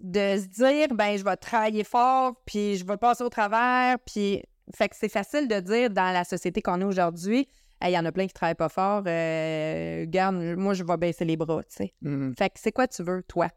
de 0.00 0.40
se 0.40 0.46
dire, 0.48 0.88
ben, 0.94 1.16
je 1.16 1.24
vais 1.24 1.36
travailler 1.36 1.84
fort, 1.84 2.34
puis 2.46 2.76
je 2.76 2.84
vais 2.84 2.96
passer 2.96 3.24
au 3.24 3.30
travers, 3.30 3.98
puis. 4.00 4.42
Fait 4.74 4.88
que 4.88 4.96
c'est 4.96 5.10
facile 5.10 5.46
de 5.46 5.60
dire 5.60 5.90
dans 5.90 6.10
la 6.10 6.24
société 6.24 6.62
qu'on 6.62 6.80
est 6.80 6.84
aujourd'hui, 6.84 7.46
il 7.82 7.90
y 7.90 7.98
en 7.98 8.04
a 8.04 8.12
plein 8.12 8.26
qui 8.26 8.32
travaillent 8.32 8.54
pas 8.54 8.68
fort, 8.68 9.02
euh, 9.06 10.04
garde, 10.08 10.36
moi, 10.56 10.74
je 10.74 10.84
vais 10.84 10.96
baisser 10.96 11.24
les 11.24 11.36
bras, 11.36 11.62
tu 11.64 11.76
sais. 11.76 11.94
Mhm. 12.00 12.34
Fait 12.36 12.50
que 12.50 12.58
c'est 12.58 12.72
quoi 12.72 12.88
tu 12.88 13.02
veux, 13.02 13.22
toi? 13.24 13.48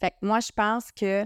Fait 0.00 0.10
que 0.10 0.16
moi, 0.22 0.40
je 0.40 0.52
pense 0.52 0.92
que 0.92 1.24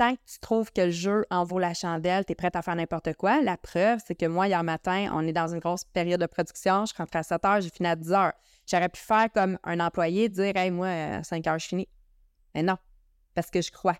tant 0.00 0.16
que 0.16 0.20
tu 0.24 0.38
trouves 0.40 0.72
que 0.72 0.80
le 0.80 0.90
jeu 0.90 1.26
en 1.28 1.44
vaut 1.44 1.58
la 1.58 1.74
chandelle, 1.74 2.24
tu 2.24 2.32
es 2.32 2.34
prête 2.34 2.56
à 2.56 2.62
faire 2.62 2.74
n'importe 2.74 3.12
quoi. 3.16 3.42
La 3.42 3.58
preuve, 3.58 4.00
c'est 4.06 4.14
que 4.14 4.24
moi, 4.24 4.48
hier 4.48 4.64
matin, 4.64 5.10
on 5.12 5.26
est 5.26 5.32
dans 5.34 5.52
une 5.52 5.60
grosse 5.60 5.84
période 5.84 6.18
de 6.18 6.26
production. 6.26 6.86
Je 6.86 6.94
rentre 6.94 7.14
à 7.18 7.22
7 7.22 7.44
heures, 7.44 7.60
j'ai 7.60 7.68
fini 7.68 7.86
à 7.86 7.96
10 7.96 8.12
heures. 8.12 8.32
J'aurais 8.66 8.88
pu 8.88 8.98
faire 8.98 9.30
comme 9.30 9.58
un 9.62 9.78
employé, 9.78 10.30
dire 10.30 10.56
Hey, 10.56 10.70
moi, 10.70 10.88
à 10.88 11.22
5 11.22 11.46
heures, 11.46 11.58
je 11.58 11.66
finis. 11.66 11.88
Mais 12.54 12.62
non, 12.62 12.78
parce 13.34 13.50
que 13.50 13.60
je 13.60 13.70
crois. 13.70 13.98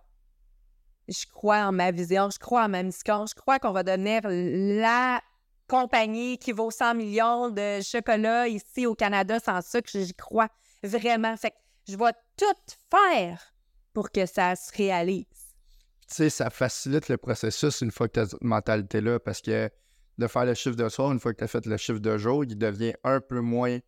Je 1.06 1.26
crois 1.26 1.66
en 1.66 1.72
ma 1.72 1.90
vision, 1.90 2.30
je 2.30 2.38
crois 2.38 2.64
en 2.64 2.70
ma 2.70 2.82
mission, 2.82 3.26
je 3.26 3.34
crois 3.34 3.58
qu'on 3.58 3.72
va 3.72 3.82
devenir 3.82 4.22
la 4.24 5.20
compagnie 5.68 6.38
qui 6.38 6.52
vaut 6.52 6.70
100 6.70 6.94
millions 6.94 7.50
de 7.50 7.82
chocolat 7.82 8.48
ici 8.48 8.86
au 8.86 8.94
Canada 8.94 9.38
sans 9.38 9.60
sucre. 9.60 9.90
J'y 9.92 10.14
crois 10.14 10.48
vraiment. 10.82 11.36
Fait 11.36 11.50
que 11.50 11.56
je 11.88 11.96
vais 11.98 12.12
tout 12.38 12.74
faire 12.90 13.52
pour 13.92 14.10
que 14.10 14.24
ça 14.24 14.56
se 14.56 14.74
réalise. 14.74 15.39
Tu 16.10 16.16
sais, 16.16 16.30
ça 16.30 16.50
facilite 16.50 17.08
le 17.08 17.16
processus 17.16 17.82
une 17.82 17.92
fois 17.92 18.08
que 18.08 18.14
tu 18.14 18.20
as 18.20 18.26
cette 18.26 18.42
mentalité-là 18.42 19.20
parce 19.20 19.40
que 19.40 19.70
de 20.18 20.26
faire 20.26 20.44
le 20.44 20.54
chiffre 20.54 20.74
de 20.74 20.88
soir, 20.88 21.12
une 21.12 21.20
fois 21.20 21.32
que 21.32 21.38
tu 21.38 21.44
as 21.44 21.48
fait 21.48 21.64
le 21.64 21.76
chiffre 21.76 22.00
de 22.00 22.18
jour, 22.18 22.44
il 22.44 22.58
devient 22.58 22.94
un 23.04 23.20
peu 23.20 23.40
moins 23.40 23.78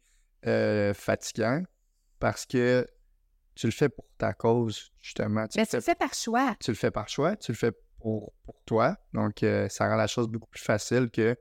euh, 0.46 0.94
fatigant 0.94 1.64
parce 2.20 2.46
que 2.46 2.86
tu 3.56 3.66
le 3.66 3.72
fais 3.72 3.88
pour 3.88 4.06
ta 4.18 4.32
cause, 4.32 4.92
justement. 5.00 5.48
Tu 5.48 5.58
Mais 5.58 5.64
le 5.64 5.68
c'est 5.68 5.80
fais 5.80 5.96
par 5.96 6.14
choix. 6.14 6.54
tu 6.60 6.70
le 6.70 6.76
fais 6.76 6.92
par 6.92 7.08
choix, 7.08 7.34
tu 7.34 7.50
le 7.50 7.56
fais 7.56 7.72
pour, 7.98 8.32
pour 8.44 8.62
toi. 8.64 8.96
Donc, 9.12 9.42
euh, 9.42 9.68
ça 9.68 9.88
rend 9.88 9.96
la 9.96 10.06
chose 10.06 10.28
beaucoup 10.28 10.48
plus 10.48 10.62
facile 10.62 11.10
que 11.10 11.36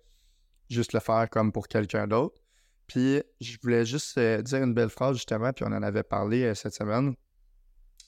juste 0.70 0.94
le 0.94 1.00
faire 1.00 1.30
comme 1.30 1.52
pour 1.52 1.68
quelqu'un 1.68 2.08
d'autre. 2.08 2.42
Puis, 2.88 3.22
je 3.40 3.58
voulais 3.62 3.86
juste 3.86 4.18
euh, 4.18 4.42
dire 4.42 4.64
une 4.64 4.74
belle 4.74 4.90
phrase, 4.90 5.16
justement, 5.16 5.54
puis 5.54 5.64
on 5.64 5.72
en 5.72 5.84
avait 5.84 6.04
parlé 6.04 6.54
cette 6.56 6.74
semaine 6.74 7.16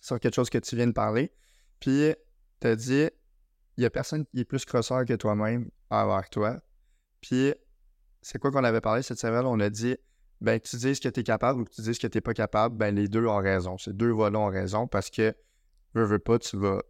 sur 0.02 0.20
quelque 0.20 0.36
chose 0.36 0.50
que 0.50 0.58
tu 0.58 0.76
viens 0.76 0.88
de 0.88 0.92
parler. 0.92 1.32
Puis, 1.80 2.16
tu 2.64 2.70
as 2.70 2.76
dit, 2.76 3.10
il 3.78 3.82
n'y 3.82 3.86
a 3.86 3.90
personne 3.90 4.26
qui 4.26 4.40
est 4.40 4.46
plus 4.46 4.64
crosseur 4.64 5.04
que 5.06 5.14
toi-même 5.14 5.70
envers 5.90 6.30
toi. 6.30 6.62
Puis, 7.22 7.54
c'est 8.22 8.40
quoi 8.40 8.52
qu'on 8.52 8.64
avait 8.64 8.82
parlé 8.82 9.02
cette 9.02 9.20
semaine? 9.20 9.46
On 9.46 9.60
a 9.60 9.70
dit, 9.70 9.98
ben, 10.40 10.60
que 10.60 10.68
tu 10.68 10.78
dises 10.78 11.00
que 11.00 11.10
tu 11.10 11.20
es 11.20 11.24
capable 11.24 11.62
ou 11.62 11.66
que 11.66 11.72
tu 11.72 11.82
dises 11.82 12.00
que 12.00 12.08
tu 12.08 12.18
n'es 12.18 12.22
pas 12.22 12.34
capable, 12.34 12.78
ben, 12.78 12.96
les 12.96 13.08
deux 13.10 13.26
ont 13.26 13.38
raison. 13.38 13.78
Ces 13.78 13.92
deux 13.92 14.12
volets 14.12 14.38
ont 14.38 14.50
raison 14.50 14.88
parce 14.88 15.10
que, 15.10 15.36
veux, 15.94 16.06
veux 16.06 16.20
pas, 16.20 16.40
tu 16.40 16.58
vas 16.58 16.82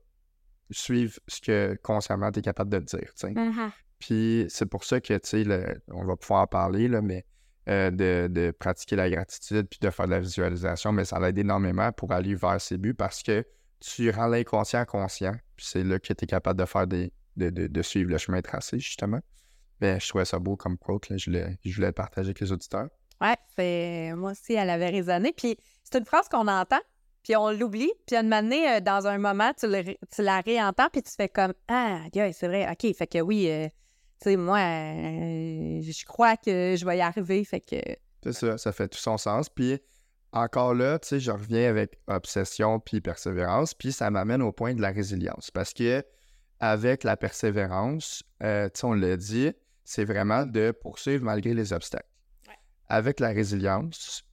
suivre 0.69 1.19
ce 1.27 1.41
que 1.41 1.77
consciemment 1.81 2.31
tu 2.31 2.39
es 2.39 2.41
capable 2.41 2.71
de 2.71 2.79
te 2.79 2.97
dire. 2.97 3.11
Mm-hmm. 3.21 3.71
Puis 3.99 4.45
c'est 4.49 4.65
pour 4.65 4.83
ça 4.83 5.01
que, 5.01 5.13
tu 5.17 5.43
sais, 5.43 5.81
on 5.89 6.05
va 6.05 6.15
pouvoir 6.15 6.41
en 6.41 6.47
parler, 6.47 6.87
là, 6.87 7.01
mais 7.01 7.25
euh, 7.69 7.89
de, 7.89 8.27
de 8.27 8.51
pratiquer 8.51 8.95
la 8.95 9.09
gratitude 9.09 9.67
puis 9.69 9.79
de 9.81 9.89
faire 9.89 10.05
de 10.05 10.11
la 10.11 10.19
visualisation, 10.19 10.91
mais 10.91 11.05
ça 11.05 11.19
l'aide 11.19 11.37
énormément 11.37 11.91
pour 11.91 12.11
aller 12.11 12.35
vers 12.35 12.59
ses 12.61 12.77
buts 12.77 12.93
parce 12.93 13.23
que 13.23 13.45
tu 13.83 14.09
rends 14.11 14.27
l'inconscient 14.27 14.85
conscient. 14.85 15.35
Puis 15.63 15.69
c'est 15.71 15.83
là 15.85 15.97
que 15.97 16.11
tu 16.11 16.23
es 16.23 16.27
capable 16.27 16.59
de 16.59 16.65
faire 16.65 16.87
des. 16.87 17.13
De, 17.37 17.49
de- 17.49 17.67
de 17.67 17.81
suivre 17.81 18.11
le 18.11 18.17
chemin 18.19 18.41
tracé, 18.41 18.77
justement. 18.79 19.19
Ben, 19.79 19.99
je 19.99 20.07
trouvais 20.07 20.25
ça 20.25 20.37
beau 20.37 20.55
comme 20.55 20.77
quote, 20.77 21.09
là, 21.09 21.17
je, 21.17 21.31
voulais, 21.31 21.57
je 21.65 21.73
voulais 21.73 21.87
le 21.87 21.93
partager 21.93 22.27
avec 22.27 22.39
les 22.41 22.51
auditeurs. 22.51 22.89
Ouais, 23.21 23.35
c'est 23.55 24.13
moi 24.15 24.31
aussi, 24.33 24.53
elle 24.53 24.69
avait 24.69 24.89
résonné. 24.89 25.31
Puis 25.35 25.57
c'est 25.83 25.97
une 25.97 26.05
phrase 26.05 26.27
qu'on 26.29 26.47
entend, 26.47 26.81
puis 27.23 27.35
on 27.35 27.49
l'oublie. 27.51 27.91
Puis 28.05 28.15
une 28.17 28.31
année, 28.33 28.81
dans 28.81 29.07
un 29.07 29.17
moment, 29.17 29.51
tu, 29.57 29.65
le 29.67 29.83
tu 30.13 30.21
la 30.21 30.41
réentends, 30.41 30.89
puis 30.91 31.01
tu 31.01 31.11
fais 31.11 31.27
comme 31.29 31.53
Ah, 31.69 32.01
yeah, 32.13 32.31
c'est 32.33 32.47
vrai, 32.47 32.69
OK. 32.69 32.93
Fait 32.95 33.07
que 33.07 33.19
oui, 33.21 33.49
euh, 33.49 33.67
tu 34.21 34.29
sais, 34.29 34.35
moi, 34.35 34.59
euh, 34.59 35.81
je 35.81 36.05
crois 36.05 36.37
que 36.37 36.75
je 36.77 36.85
vais 36.85 36.97
y 36.97 37.01
arriver. 37.01 37.43
Fait 37.45 37.61
que. 37.61 37.77
C'est 38.21 38.33
ça, 38.33 38.57
ça 38.59 38.71
fait 38.71 38.87
tout 38.89 38.99
son 38.99 39.17
sens. 39.17 39.49
Puis 39.49 39.79
encore 40.33 40.73
là, 40.73 40.99
tu 40.99 41.07
sais, 41.09 41.19
je 41.19 41.31
reviens 41.31 41.69
avec 41.69 41.99
obsession 42.07 42.79
puis 42.79 43.01
persévérance, 43.01 43.73
puis 43.73 43.91
ça 43.91 44.09
m'amène 44.09 44.41
au 44.41 44.51
point 44.51 44.73
de 44.73 44.81
la 44.81 44.89
résilience. 44.91 45.51
Parce 45.51 45.73
que 45.73 46.03
avec 46.59 47.03
la 47.03 47.15
persévérance, 47.17 48.23
euh, 48.41 48.69
tu 48.69 48.79
sais, 48.79 48.85
on 48.85 48.93
l'a 48.93 49.15
dit, 49.17 49.51
c'est 49.83 50.05
vraiment 50.05 50.45
de 50.45 50.71
poursuivre 50.71 51.23
malgré 51.23 51.53
les 51.53 51.73
obstacles. 51.73 52.07
Ouais. 52.47 52.55
Avec 52.87 53.19
la 53.19 53.29
résilience, 53.29 54.23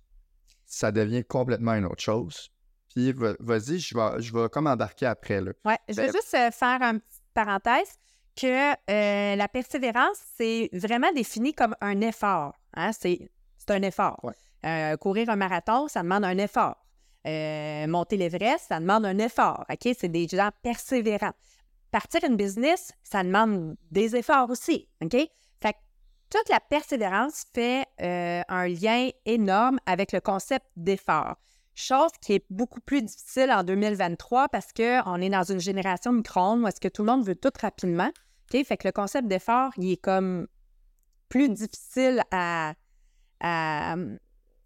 ça 0.65 0.93
devient 0.93 1.25
complètement 1.25 1.75
une 1.75 1.85
autre 1.87 2.03
chose. 2.03 2.51
Puis 2.95 3.13
va- 3.13 3.35
vas-y, 3.41 3.79
je 3.79 3.97
vais, 3.97 4.21
je 4.23 4.33
vais 4.33 4.49
comme 4.49 4.67
embarquer 4.67 5.07
après. 5.07 5.41
Là. 5.41 5.53
Ouais, 5.65 5.79
je 5.89 5.95
veux 5.95 6.07
Ben- 6.07 6.13
juste 6.13 6.35
euh, 6.35 6.51
faire 6.51 6.81
une 6.83 7.01
petite 7.01 7.23
parenthèse 7.35 7.99
que 8.41 8.71
euh, 8.91 9.37
la 9.37 9.49
persévérance, 9.49 10.19
c'est 10.37 10.71
vraiment 10.73 11.13
défini 11.13 11.53
comme 11.53 11.75
un 11.81 12.01
effort. 12.01 12.55
Hein? 12.75 12.93
C'est, 12.93 13.31
c'est 13.59 13.71
un 13.73 13.83
effort. 13.83 14.19
Ouais. 14.23 14.35
Euh, 14.67 14.97
courir 14.97 15.31
un 15.31 15.37
marathon, 15.37 15.89
ça 15.89 16.03
demande 16.03 16.25
un 16.25 16.39
effort. 16.39 16.77
Euh, 17.27 17.87
monter 17.87 18.17
l'Everest, 18.17 18.67
ça 18.69 18.81
demande 18.81 19.05
un 19.05 19.19
effort. 19.19 19.65
OK? 19.71 19.95
C'est 19.99 20.09
des 20.09 20.27
gens 20.27 20.51
persévérants. 20.63 21.33
Partir 21.91 22.21
une 22.25 22.37
business, 22.37 22.93
ça 23.03 23.23
demande 23.23 23.77
des 23.91 24.17
efforts 24.17 24.51
aussi. 24.51 24.89
OK? 25.03 25.13
Fait 25.13 25.73
que 25.73 25.79
toute 26.31 26.49
la 26.49 26.61
persévérance 26.61 27.45
fait 27.55 27.87
euh, 28.01 28.43
un 28.49 28.69
lien 28.69 29.11
énorme 29.25 29.81
avec 29.87 30.13
le 30.13 30.21
concept 30.21 30.67
d'effort. 30.77 31.37
Chose 31.75 32.11
qui 32.21 32.35
est 32.35 32.45
beaucoup 32.51 32.81
plus 32.81 33.03
difficile 33.03 33.51
en 33.51 33.65
2023 33.65 34.49
parce 34.49 34.73
qu'on 34.73 35.21
est 35.21 35.31
dans 35.31 35.45
une 35.45 35.61
génération 35.61 36.13
micro-ondes 36.13 36.63
où 36.63 36.67
est-ce 36.69 36.81
que 36.81 36.89
tout 36.89 37.03
le 37.03 37.11
monde 37.11 37.25
veut 37.25 37.35
tout 37.35 37.53
rapidement. 37.61 38.11
OK? 38.53 38.65
Fait 38.65 38.77
que 38.77 38.89
le 38.89 38.93
concept 38.93 39.29
d'effort, 39.29 39.73
il 39.77 39.93
est 39.93 39.97
comme 40.01 40.47
plus 41.29 41.49
difficile 41.49 42.23
à, 42.31 42.75
à, 43.41 43.97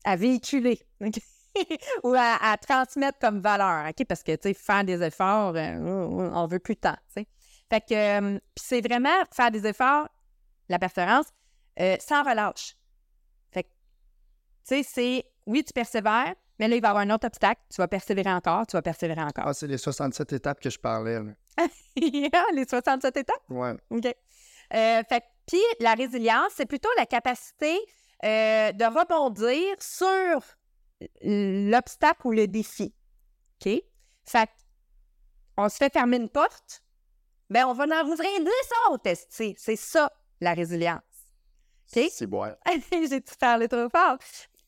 à 0.04 0.16
véhiculer. 0.16 0.80
Ou 2.02 2.14
à, 2.14 2.36
à 2.40 2.56
transmettre 2.56 3.18
comme 3.18 3.40
valeur, 3.40 3.88
OK? 3.88 4.06
Parce 4.06 4.22
que, 4.22 4.32
tu 4.32 4.48
sais, 4.48 4.54
faire 4.54 4.84
des 4.84 5.02
efforts, 5.02 5.54
euh, 5.54 5.78
on 5.78 6.46
veut 6.46 6.58
plus 6.58 6.74
de 6.74 6.80
temps. 6.80 6.96
Fait 7.14 7.80
que, 7.80 7.94
euh, 7.94 8.38
c'est 8.56 8.80
vraiment 8.80 9.24
faire 9.32 9.50
des 9.50 9.66
efforts, 9.66 10.08
la 10.68 10.78
persévérance, 10.78 11.26
euh, 11.80 11.96
sans 12.00 12.22
relâche. 12.22 12.76
Fait 13.52 13.62
que, 13.62 13.68
tu 13.68 13.74
sais, 14.64 14.82
c'est, 14.82 15.24
oui, 15.46 15.62
tu 15.62 15.72
persévères, 15.72 16.34
mais 16.58 16.68
là, 16.68 16.76
il 16.76 16.82
va 16.82 16.88
y 16.88 16.90
avoir 16.90 17.04
un 17.04 17.10
autre 17.10 17.26
obstacle, 17.26 17.60
tu 17.70 17.76
vas 17.76 17.88
persévérer 17.88 18.32
encore, 18.32 18.66
tu 18.66 18.76
vas 18.76 18.82
persévérer 18.82 19.22
encore. 19.22 19.46
Ah, 19.46 19.54
c'est 19.54 19.66
les 19.66 19.78
67 19.78 20.32
étapes 20.32 20.60
que 20.60 20.70
je 20.70 20.78
parlais. 20.78 21.20
Là. 21.20 21.32
Les 22.54 22.64
67 22.68 23.16
étapes? 23.16 23.36
Ouais. 23.48 23.74
OK. 23.90 24.06
Euh, 24.06 25.02
fait 25.08 25.24
puis 25.46 25.60
la 25.80 25.94
résilience, 25.94 26.52
c'est 26.56 26.66
plutôt 26.66 26.88
la 26.96 27.06
capacité 27.06 27.78
euh, 28.24 28.72
de 28.72 28.84
rebondir 28.84 29.76
sur 29.80 30.42
l'obstacle 31.22 32.26
ou 32.26 32.32
le 32.32 32.46
défi. 32.46 32.94
OK? 33.64 33.72
Fait 34.26 34.50
on 35.56 35.68
se 35.68 35.76
fait 35.76 35.92
fermer 35.92 36.16
une 36.16 36.28
porte, 36.28 36.82
ben 37.48 37.66
on 37.66 37.74
va 37.74 37.84
en 37.84 38.08
ouvrir 38.08 38.40
10 38.40 38.46
autres. 38.90 39.10
C'est 39.28 39.76
ça, 39.76 40.10
la 40.40 40.54
résilience? 40.54 41.02
OK? 41.94 42.04
C'est 42.10 42.26
bon. 42.26 42.44
J'ai 42.90 43.20
tout 43.20 43.34
parlé 43.38 43.68
trop 43.68 43.88
fort. 43.88 44.18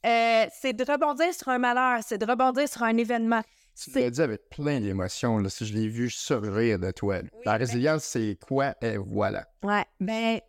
Euh, 0.05 0.47
c'est 0.53 0.73
de 0.73 0.85
rebondir 0.85 1.35
sur 1.35 1.49
un 1.49 1.59
malheur, 1.59 2.01
c'est 2.07 2.19
de 2.19 2.27
rebondir 2.27 2.69
sur 2.69 2.83
un 2.85 2.97
événement. 2.97 3.42
Tu 3.75 3.90
l'as 3.90 4.11
dit 4.11 4.23
avec 4.23 4.49
plein 4.49 4.81
d'émotions. 4.81 5.38
Là. 5.38 5.51
Si 5.51 5.66
je 5.66 5.75
l'ai 5.75 5.88
vu 5.88 6.09
surgir 6.09 6.79
de 6.79 6.90
toi. 6.92 7.16
Oui, 7.23 7.29
la 7.45 7.53
ben- 7.53 7.59
résilience, 7.59 8.05
c'est 8.05 8.38
quoi? 8.47 8.75
Et 8.81 8.97
voilà. 8.97 9.47
Ouais, 9.62 9.85
ben, 10.01 10.40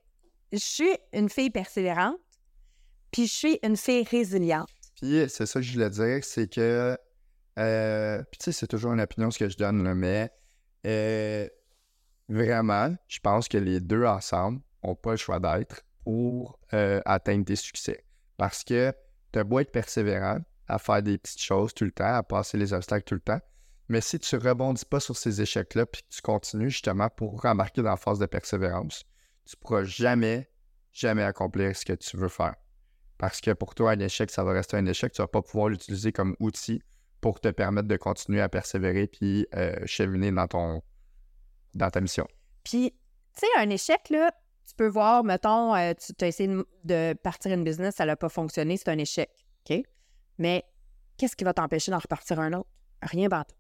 je 0.54 0.60
suis 0.60 0.96
une 1.12 1.30
fille 1.30 1.50
persévérante, 1.50 2.20
puis 3.18 3.26
je 3.26 3.34
suis 3.34 3.60
une 3.64 3.76
fille 3.76 4.04
résiliente. 4.04 4.70
Puis 5.02 5.26
c'est 5.28 5.48
ça 5.48 5.60
que 5.60 5.66
je 5.66 5.74
voulais 5.74 5.90
dire, 5.90 6.24
c'est 6.24 6.48
que 6.48 6.96
Euh, 7.58 8.22
tu 8.34 8.38
sais, 8.44 8.52
c'est 8.52 8.68
toujours 8.68 8.94
une 8.94 9.02
opinion 9.02 9.32
ce 9.32 9.40
que 9.40 9.50
je 9.50 9.58
donne, 9.58 9.84
là, 9.84 9.96
mais 9.96 10.30
euh, 10.86 11.48
vraiment, 12.30 12.96
je 13.08 13.20
pense 13.20 13.48
que 13.48 13.58
les 13.58 13.80
deux 13.80 14.06
ensemble 14.06 14.62
n'ont 14.84 14.94
pas 14.94 15.12
le 15.12 15.18
choix 15.18 15.40
d'être 15.40 15.82
pour 16.04 16.60
euh, 16.74 17.02
atteindre 17.06 17.44
des 17.44 17.56
succès. 17.56 18.06
Parce 18.38 18.64
que 18.64 18.94
tu 19.34 19.40
as 19.40 19.44
beau 19.44 19.58
être 19.58 19.72
persévérant 19.72 20.38
à 20.68 20.78
faire 20.78 21.02
des 21.02 21.18
petites 21.18 21.42
choses 21.42 21.74
tout 21.74 21.86
le 21.86 21.92
temps, 21.92 22.14
à 22.14 22.22
passer 22.22 22.60
les 22.60 22.72
obstacles 22.74 23.06
tout 23.06 23.16
le 23.16 23.22
temps, 23.22 23.42
mais 23.90 24.02
si 24.02 24.20
tu 24.20 24.36
rebondis 24.38 24.86
pas 24.86 25.00
sur 25.00 25.18
ces 25.18 25.42
échecs-là 25.42 25.88
puis 25.88 26.04
que 26.04 26.10
tu 26.16 26.22
continues 26.22 26.70
justement 26.70 27.10
pour 27.10 27.42
remarquer 27.42 27.82
dans 27.82 27.90
la 27.90 27.98
phase 27.98 28.20
de 28.20 28.28
persévérance, 28.28 29.04
tu 29.46 29.58
pourras 29.58 29.84
jamais, 29.84 30.52
jamais 30.94 31.24
accomplir 31.24 31.76
ce 31.76 31.84
que 31.84 31.94
tu 31.94 32.18
veux 32.18 32.30
faire. 32.30 32.54
Parce 33.18 33.42
que 33.42 33.52
pour 33.52 33.74
toi, 33.74 33.92
un 33.92 34.00
échec, 34.00 34.30
ça 34.30 34.44
va 34.44 34.52
rester 34.54 34.78
un 34.78 34.86
échec. 34.86 35.12
Tu 35.12 35.22
vas 35.22 35.28
pas 35.28 35.42
pouvoir 35.42 35.70
l'utiliser 35.70 36.12
comme 36.12 36.36
outil 36.40 36.82
pour 37.22 37.40
te 37.40 37.48
permettre 37.50 37.88
de 37.88 37.98
continuer 37.98 38.42
à 38.42 38.50
persévérer 38.50 39.08
puis 39.08 39.48
euh, 39.56 39.76
cheminer 39.86 40.32
dans, 40.32 40.48
ton, 40.48 40.84
dans 41.74 41.90
ta 41.90 42.00
mission. 42.00 42.28
Puis, 42.64 42.92
tu 43.34 43.40
sais, 43.40 43.48
un 43.58 43.70
échec, 43.70 44.10
là, 44.10 44.32
tu 44.68 44.76
peux 44.76 44.88
voir, 44.88 45.24
mettons, 45.24 45.76
euh, 45.76 45.94
tu 45.94 46.24
as 46.24 46.28
essayé 46.28 46.50
de, 46.84 47.14
partir 47.14 47.54
une 47.54 47.64
business, 47.64 47.96
ça 47.96 48.06
n'a 48.06 48.16
pas 48.16 48.30
fonctionné, 48.30 48.78
c'est 48.78 48.90
un 48.90 48.98
échec. 48.98 49.30
OK? 49.68 49.82
Mais 50.38 50.64
qu'est-ce 51.18 51.36
qui 51.36 51.44
va 51.44 51.54
t'empêcher 51.54 51.92
d'en 51.92 52.00
repartir 52.00 52.40
un 52.40 52.54
autre? 52.54 52.70
Rien 53.02 53.30
tout. 53.46 53.56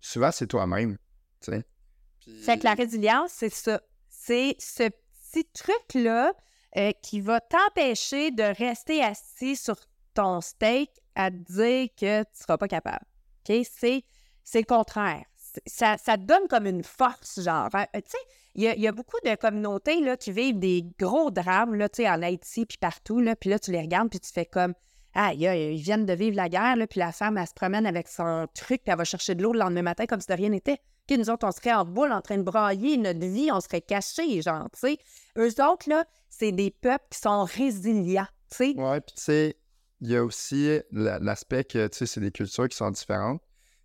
Souvent, 0.00 0.30
c'est 0.30 0.46
toi-même. 0.46 0.96
Puis- 1.40 2.42
Fait 2.42 2.58
que 2.58 2.64
la 2.64 2.74
résilience, 2.74 3.32
c'est 3.32 3.52
ça. 3.52 3.80
C'est 4.08 4.56
ce 4.58 4.88
petit 5.32 5.44
truc-là 5.52 6.32
euh, 6.76 6.92
qui 7.02 7.20
va 7.20 7.40
t'empêcher 7.40 8.30
de 8.30 8.42
rester 8.42 9.02
assis 9.02 9.56
sur 9.56 9.76
ton 10.14 10.40
steak 10.40 10.90
à 11.14 11.30
te 11.30 11.36
dire 11.36 11.88
que 11.96 12.22
tu 12.22 12.30
ne 12.30 12.42
seras 12.42 12.58
pas 12.58 12.68
capable. 12.68 13.04
C'est, 13.46 14.04
c'est 14.42 14.60
le 14.60 14.66
contraire. 14.66 15.24
Ça, 15.66 15.96
ça 15.96 16.16
te 16.16 16.22
donne 16.22 16.48
comme 16.48 16.66
une 16.66 16.84
force, 16.84 17.40
genre. 17.40 17.68
hein. 17.72 17.86
Tu 17.94 18.00
sais, 18.06 18.18
il 18.56 18.62
y 18.62 18.88
a, 18.88 18.92
beaucoup 18.92 19.18
de 19.24 19.34
communautés 19.36 20.00
là, 20.00 20.16
qui 20.16 20.32
vivent 20.32 20.58
des 20.58 20.84
gros 20.98 21.30
drames 21.30 21.74
là, 21.74 21.88
en 21.98 22.22
Haïti 22.22 22.66
puis 22.66 22.78
partout. 22.78 23.20
Là, 23.20 23.36
puis 23.36 23.50
là, 23.50 23.58
tu 23.58 23.70
les 23.70 23.80
regardes 23.80 24.10
puis 24.10 24.20
tu 24.20 24.32
fais 24.32 24.46
comme 24.46 24.74
Ah, 25.14 25.32
ils 25.34 25.76
viennent 25.76 26.06
de 26.06 26.12
vivre 26.12 26.36
la 26.36 26.48
guerre, 26.48 26.76
là, 26.76 26.86
puis 26.86 27.00
la 27.00 27.12
femme, 27.12 27.42
se 27.46 27.54
promène 27.54 27.86
avec 27.86 28.08
son 28.08 28.46
truc, 28.54 28.82
puis 28.82 28.92
elle 28.92 28.98
va 28.98 29.04
chercher 29.04 29.34
de 29.34 29.42
l'eau 29.42 29.52
le 29.52 29.58
lendemain 29.58 29.82
matin 29.82 30.06
comme 30.06 30.20
si 30.20 30.26
de 30.26 30.34
rien 30.34 30.48
n'était. 30.50 30.80
OK, 31.08 31.18
nous 31.18 31.30
autres, 31.30 31.46
on 31.46 31.52
serait 31.52 31.72
en 31.72 31.84
boule 31.84 32.10
en 32.10 32.20
train 32.20 32.36
de 32.36 32.42
brailler 32.42 32.96
notre 32.96 33.20
vie, 33.20 33.50
on 33.52 33.60
serait 33.60 33.80
cachés, 33.80 34.42
genre, 34.42 34.68
tu 34.72 34.80
sais. 34.80 34.98
Eux 35.38 35.48
autres, 35.62 35.88
là, 35.88 36.04
c'est 36.28 36.52
des 36.52 36.70
peuples 36.70 37.04
qui 37.10 37.18
sont 37.18 37.44
résilients, 37.44 38.26
tu 38.50 38.56
sais. 38.56 38.74
Ouais, 38.76 39.00
puis 39.00 39.14
tu 39.16 39.22
sais, 39.22 39.56
il 40.00 40.10
y 40.10 40.16
a 40.16 40.24
aussi 40.24 40.80
la- 40.90 41.18
l'aspect 41.20 41.64
que, 41.64 41.86
tu 41.86 41.98
sais, 41.98 42.06
c'est 42.06 42.20
des 42.20 42.32
cultures 42.32 42.68
qui 42.68 42.76
sont 42.76 42.90
différentes. 42.90 43.40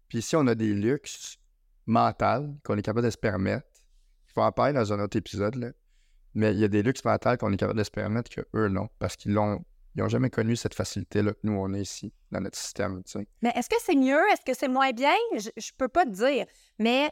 Puis 0.07 0.17
ici, 0.19 0.35
on 0.35 0.47
a 0.47 0.55
des 0.55 0.73
luxes 0.73 1.37
mentaux 1.85 2.55
qu'on 2.63 2.77
est 2.77 2.81
capable 2.81 3.05
de 3.05 3.11
se 3.11 3.17
permettre. 3.17 3.67
Il 4.27 4.33
faut 4.33 4.41
en 4.41 4.51
parler 4.51 4.73
dans 4.73 4.91
un 4.91 4.99
autre 4.99 5.17
épisode, 5.17 5.55
là. 5.55 5.71
Mais 6.33 6.53
il 6.53 6.59
y 6.59 6.63
a 6.63 6.67
des 6.69 6.81
luxes 6.81 7.03
mentaux 7.05 7.37
qu'on 7.37 7.51
est 7.51 7.57
capable 7.57 7.77
de 7.79 7.83
se 7.83 7.91
permettre 7.91 8.29
que 8.29 8.41
eux, 8.55 8.67
non. 8.69 8.87
Parce 8.99 9.15
qu'ils 9.15 9.33
l'ont... 9.33 9.63
Ils 9.95 10.01
n'ont 10.01 10.09
jamais 10.09 10.29
connu 10.29 10.55
cette 10.55 10.73
facilité-là 10.73 11.33
que 11.33 11.39
nous, 11.43 11.53
on 11.53 11.73
a 11.73 11.77
ici, 11.77 12.13
dans 12.31 12.39
notre 12.39 12.57
système. 12.57 13.01
Mais 13.41 13.51
est-ce 13.55 13.69
que 13.69 13.75
c'est 13.83 13.95
mieux? 13.95 14.21
Est-ce 14.31 14.45
que 14.45 14.57
c'est 14.57 14.69
moins 14.69 14.91
bien? 14.91 15.15
Je, 15.35 15.49
je 15.57 15.71
peux 15.77 15.89
pas 15.89 16.05
te 16.05 16.11
dire. 16.11 16.45
Mais 16.79 17.11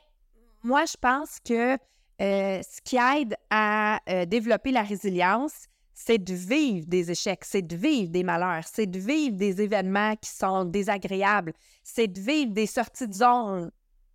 moi, 0.64 0.86
je 0.86 0.96
pense 1.00 1.40
que 1.44 1.74
euh, 2.22 2.62
ce 2.62 2.82
qui 2.84 2.98
aide 2.98 3.36
à 3.50 4.00
euh, 4.10 4.26
développer 4.26 4.72
la 4.72 4.84
résilience, 4.84 5.68
c'est 5.94 6.18
de 6.18 6.34
vivre 6.34 6.86
des 6.88 7.12
échecs, 7.12 7.44
c'est 7.44 7.62
de 7.62 7.76
vivre 7.76 8.10
des 8.10 8.24
malheurs, 8.24 8.64
c'est 8.66 8.88
de 8.88 9.00
vivre 9.00 9.36
des 9.36 9.62
événements 9.62 10.16
qui 10.16 10.30
sont 10.30 10.64
désagréables, 10.64 11.54
c'est 11.84 12.08
de 12.08 12.20
vivre 12.20 12.52
des 12.52 12.68
sorties 12.68 13.08
de 13.08 13.14
zone, 13.14 13.72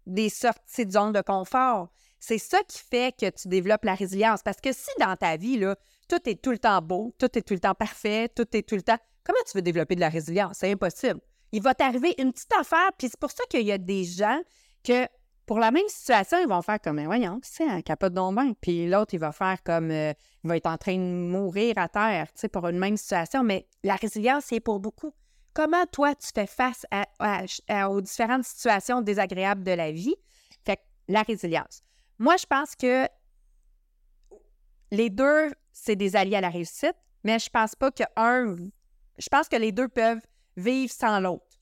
des 0.06 0.28
sorties 0.30 0.86
de 0.86 0.92
zone 0.92 1.12
de 1.12 1.20
confort. 1.20 1.88
C'est 2.18 2.38
ça 2.38 2.58
qui 2.66 2.78
fait 2.78 3.14
que 3.14 3.28
tu 3.28 3.48
développes 3.48 3.84
la 3.84 3.94
résilience. 3.94 4.42
Parce 4.42 4.60
que 4.60 4.72
si 4.72 4.88
dans 4.98 5.14
ta 5.14 5.36
vie, 5.36 5.58
là, 5.58 5.76
tout 6.08 6.28
est 6.28 6.42
tout 6.42 6.50
le 6.50 6.58
temps 6.58 6.80
beau, 6.82 7.14
tout 7.18 7.38
est 7.38 7.42
tout 7.42 7.54
le 7.54 7.60
temps 7.60 7.74
parfait, 7.74 8.28
tout 8.28 8.46
est 8.56 8.68
tout 8.68 8.76
le 8.76 8.82
temps. 8.82 8.98
Comment 9.24 9.38
tu 9.50 9.56
veux 9.56 9.62
développer 9.62 9.94
de 9.94 10.00
la 10.00 10.08
résilience? 10.08 10.58
C'est 10.58 10.70
impossible. 10.70 11.20
Il 11.52 11.62
va 11.62 11.74
t'arriver 11.74 12.14
une 12.18 12.32
petite 12.32 12.52
affaire, 12.58 12.90
puis 12.98 13.08
c'est 13.08 13.18
pour 13.18 13.30
ça 13.30 13.44
qu'il 13.48 13.62
y 13.62 13.72
a 13.72 13.78
des 13.78 14.04
gens 14.04 14.40
que, 14.82 15.06
pour 15.46 15.58
la 15.58 15.70
même 15.70 15.88
situation, 15.88 16.38
ils 16.40 16.48
vont 16.48 16.62
faire 16.62 16.80
comme, 16.80 16.96
Mais 16.96 17.06
voyons, 17.06 17.38
c'est 17.42 17.68
un 17.68 17.80
capote 17.80 18.12
d'ombain. 18.12 18.52
Puis 18.60 18.88
l'autre, 18.88 19.14
il 19.14 19.20
va 19.20 19.32
faire 19.32 19.62
comme, 19.62 19.90
euh, 19.90 20.12
il 20.42 20.48
va 20.48 20.56
être 20.56 20.66
en 20.66 20.76
train 20.76 20.96
de 20.96 21.00
mourir 21.00 21.78
à 21.78 21.88
terre, 21.88 22.26
tu 22.32 22.40
sais, 22.40 22.48
pour 22.48 22.66
une 22.66 22.78
même 22.78 22.96
situation. 22.96 23.44
Mais 23.44 23.66
la 23.82 23.96
résilience, 23.96 24.44
c'est 24.46 24.60
pour 24.60 24.80
beaucoup. 24.80 25.14
Comment 25.54 25.86
toi, 25.86 26.14
tu 26.16 26.28
fais 26.34 26.46
face 26.46 26.84
aux 27.88 28.00
différentes 28.00 28.44
situations 28.44 29.00
désagréables 29.00 29.62
de 29.62 29.70
la 29.70 29.92
vie? 29.92 30.16
Fait 30.66 30.76
que 30.76 30.82
la 31.08 31.22
résilience. 31.22 31.82
Moi, 32.18 32.36
je 32.36 32.46
pense 32.46 32.74
que 32.74 33.06
les 34.90 35.10
deux, 35.10 35.50
c'est 35.74 35.96
des 35.96 36.16
alliés 36.16 36.36
à 36.36 36.40
la 36.40 36.48
réussite, 36.48 36.96
mais 37.24 37.38
je 37.38 37.50
pense 37.50 37.74
pas 37.74 37.90
que. 37.90 38.04
Je 39.18 39.28
pense 39.30 39.48
que 39.48 39.56
les 39.56 39.72
deux 39.72 39.88
peuvent 39.88 40.22
vivre 40.56 40.90
sans 40.90 41.20
l'autre. 41.20 41.60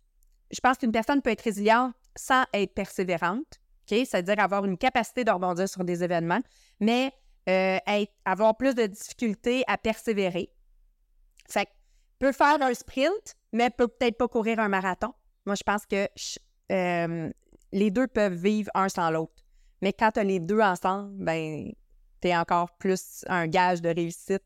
Je 0.51 0.61
pense 0.61 0.77
qu'une 0.79 0.92
personne 0.92 1.20
peut 1.22 1.31
être 1.31 1.42
résiliente 1.42 1.94
sans 2.14 2.44
être 2.53 2.75
persévérante, 2.75 3.61
OK? 3.90 3.98
C'est-à-dire 4.07 4.38
avoir 4.38 4.64
une 4.64 4.77
capacité 4.79 5.25
de 5.25 5.31
rebondir 5.31 5.68
sur 5.68 5.83
des 5.83 6.05
événements, 6.05 6.40
mais 6.79 7.12
euh, 7.48 7.79
avoir 8.25 8.57
plus 8.57 8.75
de 8.75 8.87
difficultés 8.87 9.64
à 9.66 9.79
persévérer. 9.79 10.53
Fait 11.48 11.64
que 11.64 11.70
peut 12.18 12.33
faire 12.33 12.62
un 12.62 12.75
sprint, 12.75 13.37
mais 13.53 13.70
peut 13.70 13.88
peut-être 13.88 14.16
pas 14.16 14.29
courir 14.29 14.61
un 14.61 14.68
marathon. 14.68 15.12
Moi, 15.46 15.57
je 15.57 15.62
pense 15.64 15.87
que 15.87 16.07
euh, 16.70 17.31
les 17.72 17.90
deux 17.90 18.07
peuvent 18.07 18.35
vivre 18.35 18.70
un 18.75 18.88
sans 18.88 19.11
l'autre. 19.11 19.42
Mais 19.81 19.92
quand 19.92 20.12
tu 20.12 20.20
as 20.20 20.25
les 20.25 20.38
deux 20.38 20.61
ensemble, 20.61 21.12
ben, 21.25 21.72
tu 22.22 22.28
es 22.28 22.37
encore 22.37 22.76
plus 22.78 23.24
un 23.28 23.46
gage 23.46 23.82
de 23.82 23.88
réussite 23.88 24.44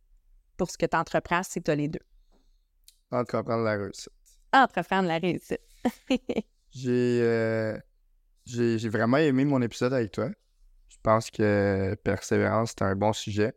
pour 0.56 0.70
ce 0.70 0.78
que 0.78 0.86
tu 0.86 0.96
entreprends 0.96 1.42
si 1.42 1.62
tu 1.62 1.70
as 1.70 1.74
les 1.74 1.88
deux. 1.88 2.00
Entreprendre 3.10 3.62
la 3.62 3.76
réussite. 3.76 4.12
Entreprendre 4.52 5.08
la 5.08 5.18
réussite. 5.18 5.60
J'ai, 6.72 7.20
euh, 7.22 7.78
j'ai, 8.44 8.78
j'ai 8.78 8.88
vraiment 8.90 9.16
aimé 9.16 9.46
mon 9.46 9.62
épisode 9.62 9.94
avec 9.94 10.12
toi. 10.12 10.28
Je 10.88 10.96
pense 11.02 11.30
que 11.30 11.94
persévérance, 12.04 12.74
c'est 12.76 12.82
un 12.82 12.94
bon 12.94 13.14
sujet. 13.14 13.54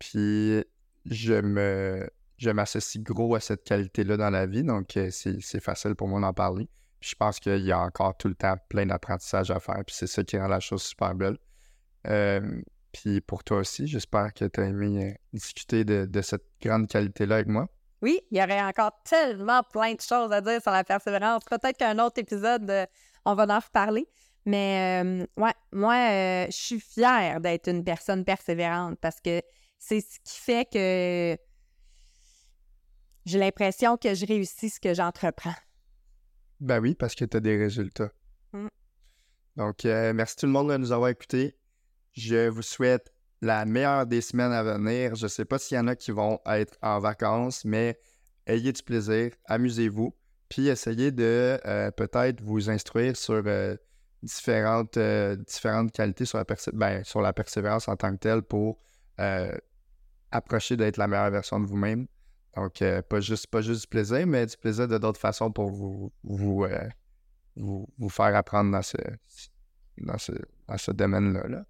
Puis 0.00 0.64
je 1.04 1.34
me 1.34 2.10
je 2.38 2.50
m'associe 2.50 3.04
gros 3.04 3.34
à 3.34 3.40
cette 3.40 3.64
qualité-là 3.64 4.16
dans 4.16 4.30
la 4.30 4.46
vie, 4.46 4.64
donc 4.64 4.96
euh, 4.96 5.10
c'est, 5.10 5.40
c'est 5.42 5.60
facile 5.60 5.94
pour 5.94 6.08
moi 6.08 6.20
d'en 6.20 6.32
parler. 6.32 6.68
Puis 6.98 7.10
je 7.10 7.14
pense 7.14 7.38
qu'il 7.38 7.60
y 7.60 7.70
a 7.70 7.78
encore 7.78 8.16
tout 8.16 8.28
le 8.28 8.34
temps 8.34 8.56
plein 8.70 8.86
d'apprentissages 8.86 9.50
à 9.50 9.60
faire, 9.60 9.82
puis 9.86 9.94
c'est 9.94 10.06
ça 10.06 10.24
qui 10.24 10.38
rend 10.38 10.48
la 10.48 10.58
chose 10.58 10.82
super 10.82 11.14
belle. 11.14 11.36
Euh, 12.06 12.62
puis 12.92 13.20
pour 13.20 13.44
toi 13.44 13.58
aussi, 13.58 13.86
j'espère 13.86 14.32
que 14.34 14.44
tu 14.44 14.60
as 14.60 14.64
aimé 14.64 15.10
euh, 15.10 15.14
discuter 15.32 15.84
de, 15.84 16.06
de 16.06 16.22
cette 16.22 16.44
grande 16.60 16.88
qualité-là 16.88 17.36
avec 17.36 17.48
moi. 17.48 17.68
Oui, 18.02 18.20
il 18.30 18.38
y 18.38 18.42
aurait 18.42 18.62
encore 18.62 18.92
tellement 19.04 19.62
plein 19.62 19.94
de 19.94 20.00
choses 20.00 20.32
à 20.32 20.40
dire 20.40 20.62
sur 20.62 20.70
la 20.70 20.84
persévérance. 20.84 21.44
Peut-être 21.44 21.76
qu'un 21.76 21.98
autre 21.98 22.18
épisode, 22.18 22.68
euh, 22.70 22.86
on 23.26 23.34
va 23.34 23.44
en 23.44 23.58
reparler. 23.58 24.06
Mais 24.46 25.04
euh, 25.04 25.26
ouais, 25.36 25.52
moi, 25.70 25.94
euh, 25.94 26.46
je 26.46 26.56
suis 26.56 26.80
fière 26.80 27.40
d'être 27.40 27.68
une 27.68 27.84
personne 27.84 28.24
persévérante 28.24 28.98
parce 29.00 29.20
que 29.20 29.42
c'est 29.78 30.00
ce 30.00 30.18
qui 30.24 30.38
fait 30.38 30.64
que 30.72 31.36
j'ai 33.26 33.38
l'impression 33.38 33.98
que 33.98 34.14
je 34.14 34.24
réussis 34.24 34.70
ce 34.70 34.80
que 34.80 34.94
j'entreprends. 34.94 35.54
Ben 36.60 36.80
oui, 36.80 36.94
parce 36.94 37.14
que 37.14 37.26
tu 37.26 37.36
as 37.36 37.40
des 37.40 37.58
résultats. 37.58 38.10
Mm. 38.54 38.68
Donc, 39.56 39.84
merci 39.84 40.36
tout 40.36 40.46
le 40.46 40.52
monde 40.52 40.70
de 40.70 40.76
nous 40.78 40.92
avoir 40.92 41.10
écoutés. 41.10 41.54
Je 42.12 42.48
vous 42.48 42.62
souhaite 42.62 43.12
la 43.42 43.64
meilleure 43.64 44.06
des 44.06 44.20
semaines 44.20 44.52
à 44.52 44.62
venir. 44.62 45.14
Je 45.14 45.24
ne 45.24 45.28
sais 45.28 45.44
pas 45.44 45.58
s'il 45.58 45.76
y 45.76 45.80
en 45.80 45.86
a 45.86 45.96
qui 45.96 46.10
vont 46.10 46.40
être 46.46 46.76
en 46.82 46.98
vacances, 46.98 47.64
mais 47.64 47.98
ayez 48.46 48.72
du 48.72 48.82
plaisir, 48.82 49.30
amusez-vous, 49.46 50.14
puis 50.48 50.68
essayez 50.68 51.12
de 51.12 51.58
euh, 51.64 51.90
peut-être 51.92 52.42
vous 52.42 52.68
instruire 52.68 53.16
sur 53.16 53.42
euh, 53.46 53.76
différentes, 54.22 54.96
euh, 54.96 55.36
différentes 55.36 55.92
qualités 55.92 56.24
sur 56.24 56.38
la, 56.38 56.44
persé- 56.44 56.72
ben, 56.74 57.04
sur 57.04 57.22
la 57.22 57.32
persévérance 57.32 57.88
en 57.88 57.96
tant 57.96 58.12
que 58.12 58.18
telle 58.18 58.42
pour 58.42 58.78
approcher 60.30 60.76
d'être 60.76 60.96
la 60.96 61.06
meilleure 61.06 61.30
version 61.30 61.60
de 61.60 61.66
vous-même. 61.66 62.06
Donc, 62.56 62.82
pas, 63.08 63.20
juste, 63.20 63.46
pas 63.48 63.60
juste 63.60 63.82
du 63.82 63.86
plaisir, 63.86 64.26
mais 64.26 64.46
du 64.46 64.56
plaisir 64.56 64.88
de 64.88 64.96
d'autres 64.98 65.20
façons 65.20 65.52
pour 65.52 65.70
vous, 65.70 66.10
faire 68.08 68.34
apprendre 68.34 68.70
dans 68.72 68.82
ce, 70.18 70.90
domaine-là. 70.92 71.46
là. 71.48 71.66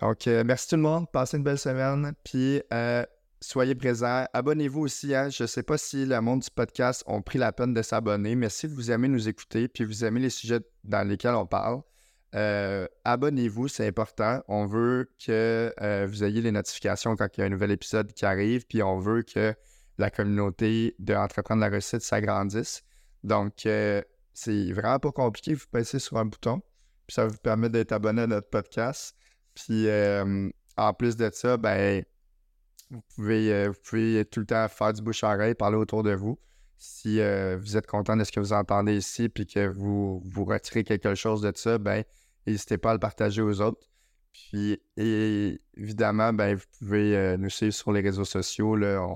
Donc, 0.00 0.26
euh, 0.26 0.44
merci 0.44 0.68
tout 0.68 0.76
le 0.76 0.82
monde. 0.82 1.10
Passez 1.10 1.36
une 1.36 1.42
belle 1.42 1.58
semaine. 1.58 2.12
Puis, 2.24 2.62
euh, 2.72 3.04
soyez 3.40 3.74
présents. 3.74 4.24
Abonnez-vous 4.32 4.80
aussi. 4.80 5.14
Hein. 5.14 5.28
Je 5.28 5.44
ne 5.44 5.46
sais 5.46 5.62
pas 5.62 5.76
si 5.76 6.06
le 6.06 6.20
monde 6.20 6.40
du 6.40 6.50
podcast 6.50 7.02
ont 7.06 7.20
pris 7.20 7.38
la 7.38 7.52
peine 7.52 7.74
de 7.74 7.82
s'abonner, 7.82 8.34
mais 8.34 8.48
si 8.48 8.66
vous 8.66 8.90
aimez 8.90 9.08
nous 9.08 9.28
écouter 9.28 9.68
puis 9.68 9.84
vous 9.84 10.04
aimez 10.04 10.20
les 10.20 10.30
sujets 10.30 10.60
dans 10.84 11.06
lesquels 11.06 11.34
on 11.34 11.46
parle, 11.46 11.82
euh, 12.34 12.86
abonnez-vous, 13.04 13.68
c'est 13.68 13.86
important. 13.86 14.42
On 14.48 14.64
veut 14.64 15.10
que 15.24 16.06
vous 16.06 16.24
ayez 16.24 16.40
les 16.40 16.52
notifications 16.52 17.14
quand 17.16 17.28
il 17.36 17.40
y 17.40 17.42
a 17.42 17.46
un 17.46 17.50
nouvel 17.50 17.72
épisode 17.72 18.12
qui 18.12 18.24
arrive, 18.24 18.64
puis 18.66 18.82
on 18.82 18.98
veut 18.98 19.22
que 19.22 19.54
la 19.98 20.10
communauté 20.10 20.94
de 20.98 21.14
Entreprendre 21.14 21.60
la 21.60 21.68
réussite 21.68 22.00
s'agrandisse. 22.00 22.82
Donc, 23.22 23.52
c'est 23.64 24.72
vraiment 24.72 24.98
pas 24.98 25.12
compliqué. 25.12 25.54
Vous 25.54 25.66
passez 25.70 25.98
sur 25.98 26.16
un 26.16 26.24
bouton, 26.24 26.62
puis 27.06 27.14
ça 27.14 27.26
vous 27.26 27.36
permet 27.36 27.68
d'être 27.68 27.92
abonné 27.92 28.22
à 28.22 28.26
notre 28.26 28.48
podcast. 28.48 29.14
Puis 29.64 29.88
en 30.76 30.94
plus 30.94 31.16
de 31.16 31.30
ça, 31.32 31.56
ben, 31.56 32.04
vous 32.90 33.02
pouvez, 33.14 33.68
vous 33.68 33.74
pouvez 33.84 34.24
tout 34.24 34.40
le 34.40 34.46
temps 34.46 34.66
faire 34.68 34.92
du 34.92 35.02
bouche-oreille, 35.02 35.54
parler 35.54 35.76
autour 35.76 36.02
de 36.02 36.12
vous. 36.12 36.38
Si 36.76 37.18
vous 37.18 37.76
êtes 37.76 37.86
content 37.86 38.16
de 38.16 38.24
ce 38.24 38.32
que 38.32 38.40
vous 38.40 38.52
entendez 38.52 38.96
ici, 38.96 39.28
puis 39.28 39.46
que 39.46 39.68
vous, 39.68 40.22
vous 40.24 40.44
retirez 40.44 40.84
quelque 40.84 41.14
chose 41.14 41.42
de 41.42 41.52
ça, 41.54 41.78
ben, 41.78 42.04
n'hésitez 42.46 42.78
pas 42.78 42.90
à 42.90 42.92
le 42.94 42.98
partager 42.98 43.42
aux 43.42 43.60
autres. 43.60 43.86
Puis 44.32 44.80
évidemment, 44.96 46.32
ben, 46.32 46.54
vous 46.54 46.64
pouvez 46.78 47.36
nous 47.38 47.50
suivre 47.50 47.74
sur 47.74 47.92
les 47.92 48.00
réseaux 48.00 48.24
sociaux. 48.24 48.76
Là. 48.76 49.06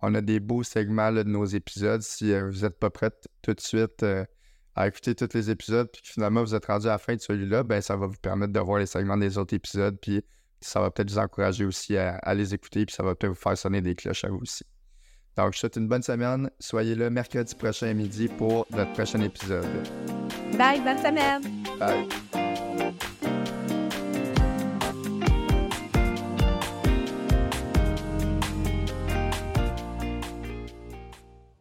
On, 0.00 0.14
a 0.14 0.20
des 0.20 0.40
beaux 0.40 0.64
segments 0.64 1.12
de 1.12 1.22
nos 1.22 1.44
épisodes. 1.44 2.02
Si 2.02 2.38
vous 2.38 2.62
n'êtes 2.62 2.78
pas 2.78 2.90
prête 2.90 3.28
tout 3.40 3.54
de 3.54 3.60
suite 3.60 4.04
à 4.74 4.88
écouter 4.88 5.14
tous 5.14 5.28
les 5.34 5.50
épisodes, 5.50 5.88
puis 5.92 6.02
finalement 6.04 6.42
vous 6.42 6.54
êtes 6.54 6.66
rendu 6.66 6.86
à 6.86 6.92
la 6.92 6.98
fin 6.98 7.14
de 7.14 7.20
celui-là, 7.20 7.62
ben, 7.62 7.80
ça 7.80 7.96
va 7.96 8.06
vous 8.06 8.16
permettre 8.20 8.52
de 8.52 8.60
voir 8.60 8.78
les 8.78 8.86
segments 8.86 9.16
des 9.16 9.36
autres 9.38 9.54
épisodes, 9.54 9.98
puis 10.00 10.24
ça 10.60 10.80
va 10.80 10.90
peut-être 10.90 11.10
vous 11.10 11.18
encourager 11.18 11.64
aussi 11.64 11.96
à, 11.96 12.34
les 12.34 12.54
écouter, 12.54 12.86
puis 12.86 12.94
ça 12.94 13.02
va 13.02 13.14
peut-être 13.14 13.34
vous 13.34 13.40
faire 13.40 13.58
sonner 13.58 13.80
des 13.80 13.94
cloches 13.94 14.24
à 14.24 14.28
vous 14.28 14.38
aussi. 14.38 14.64
Donc, 15.36 15.52
je 15.52 15.56
vous 15.56 15.60
souhaite 15.60 15.76
une 15.76 15.88
bonne 15.88 16.02
semaine. 16.02 16.50
Soyez 16.58 16.94
là 16.94 17.08
mercredi 17.08 17.54
prochain 17.54 17.92
midi 17.94 18.28
pour 18.28 18.66
notre 18.70 18.92
prochain 18.92 19.20
épisode. 19.22 19.66
Bye, 20.58 20.80
bonne 20.80 20.98
semaine. 20.98 21.42
Bye. 21.78 23.02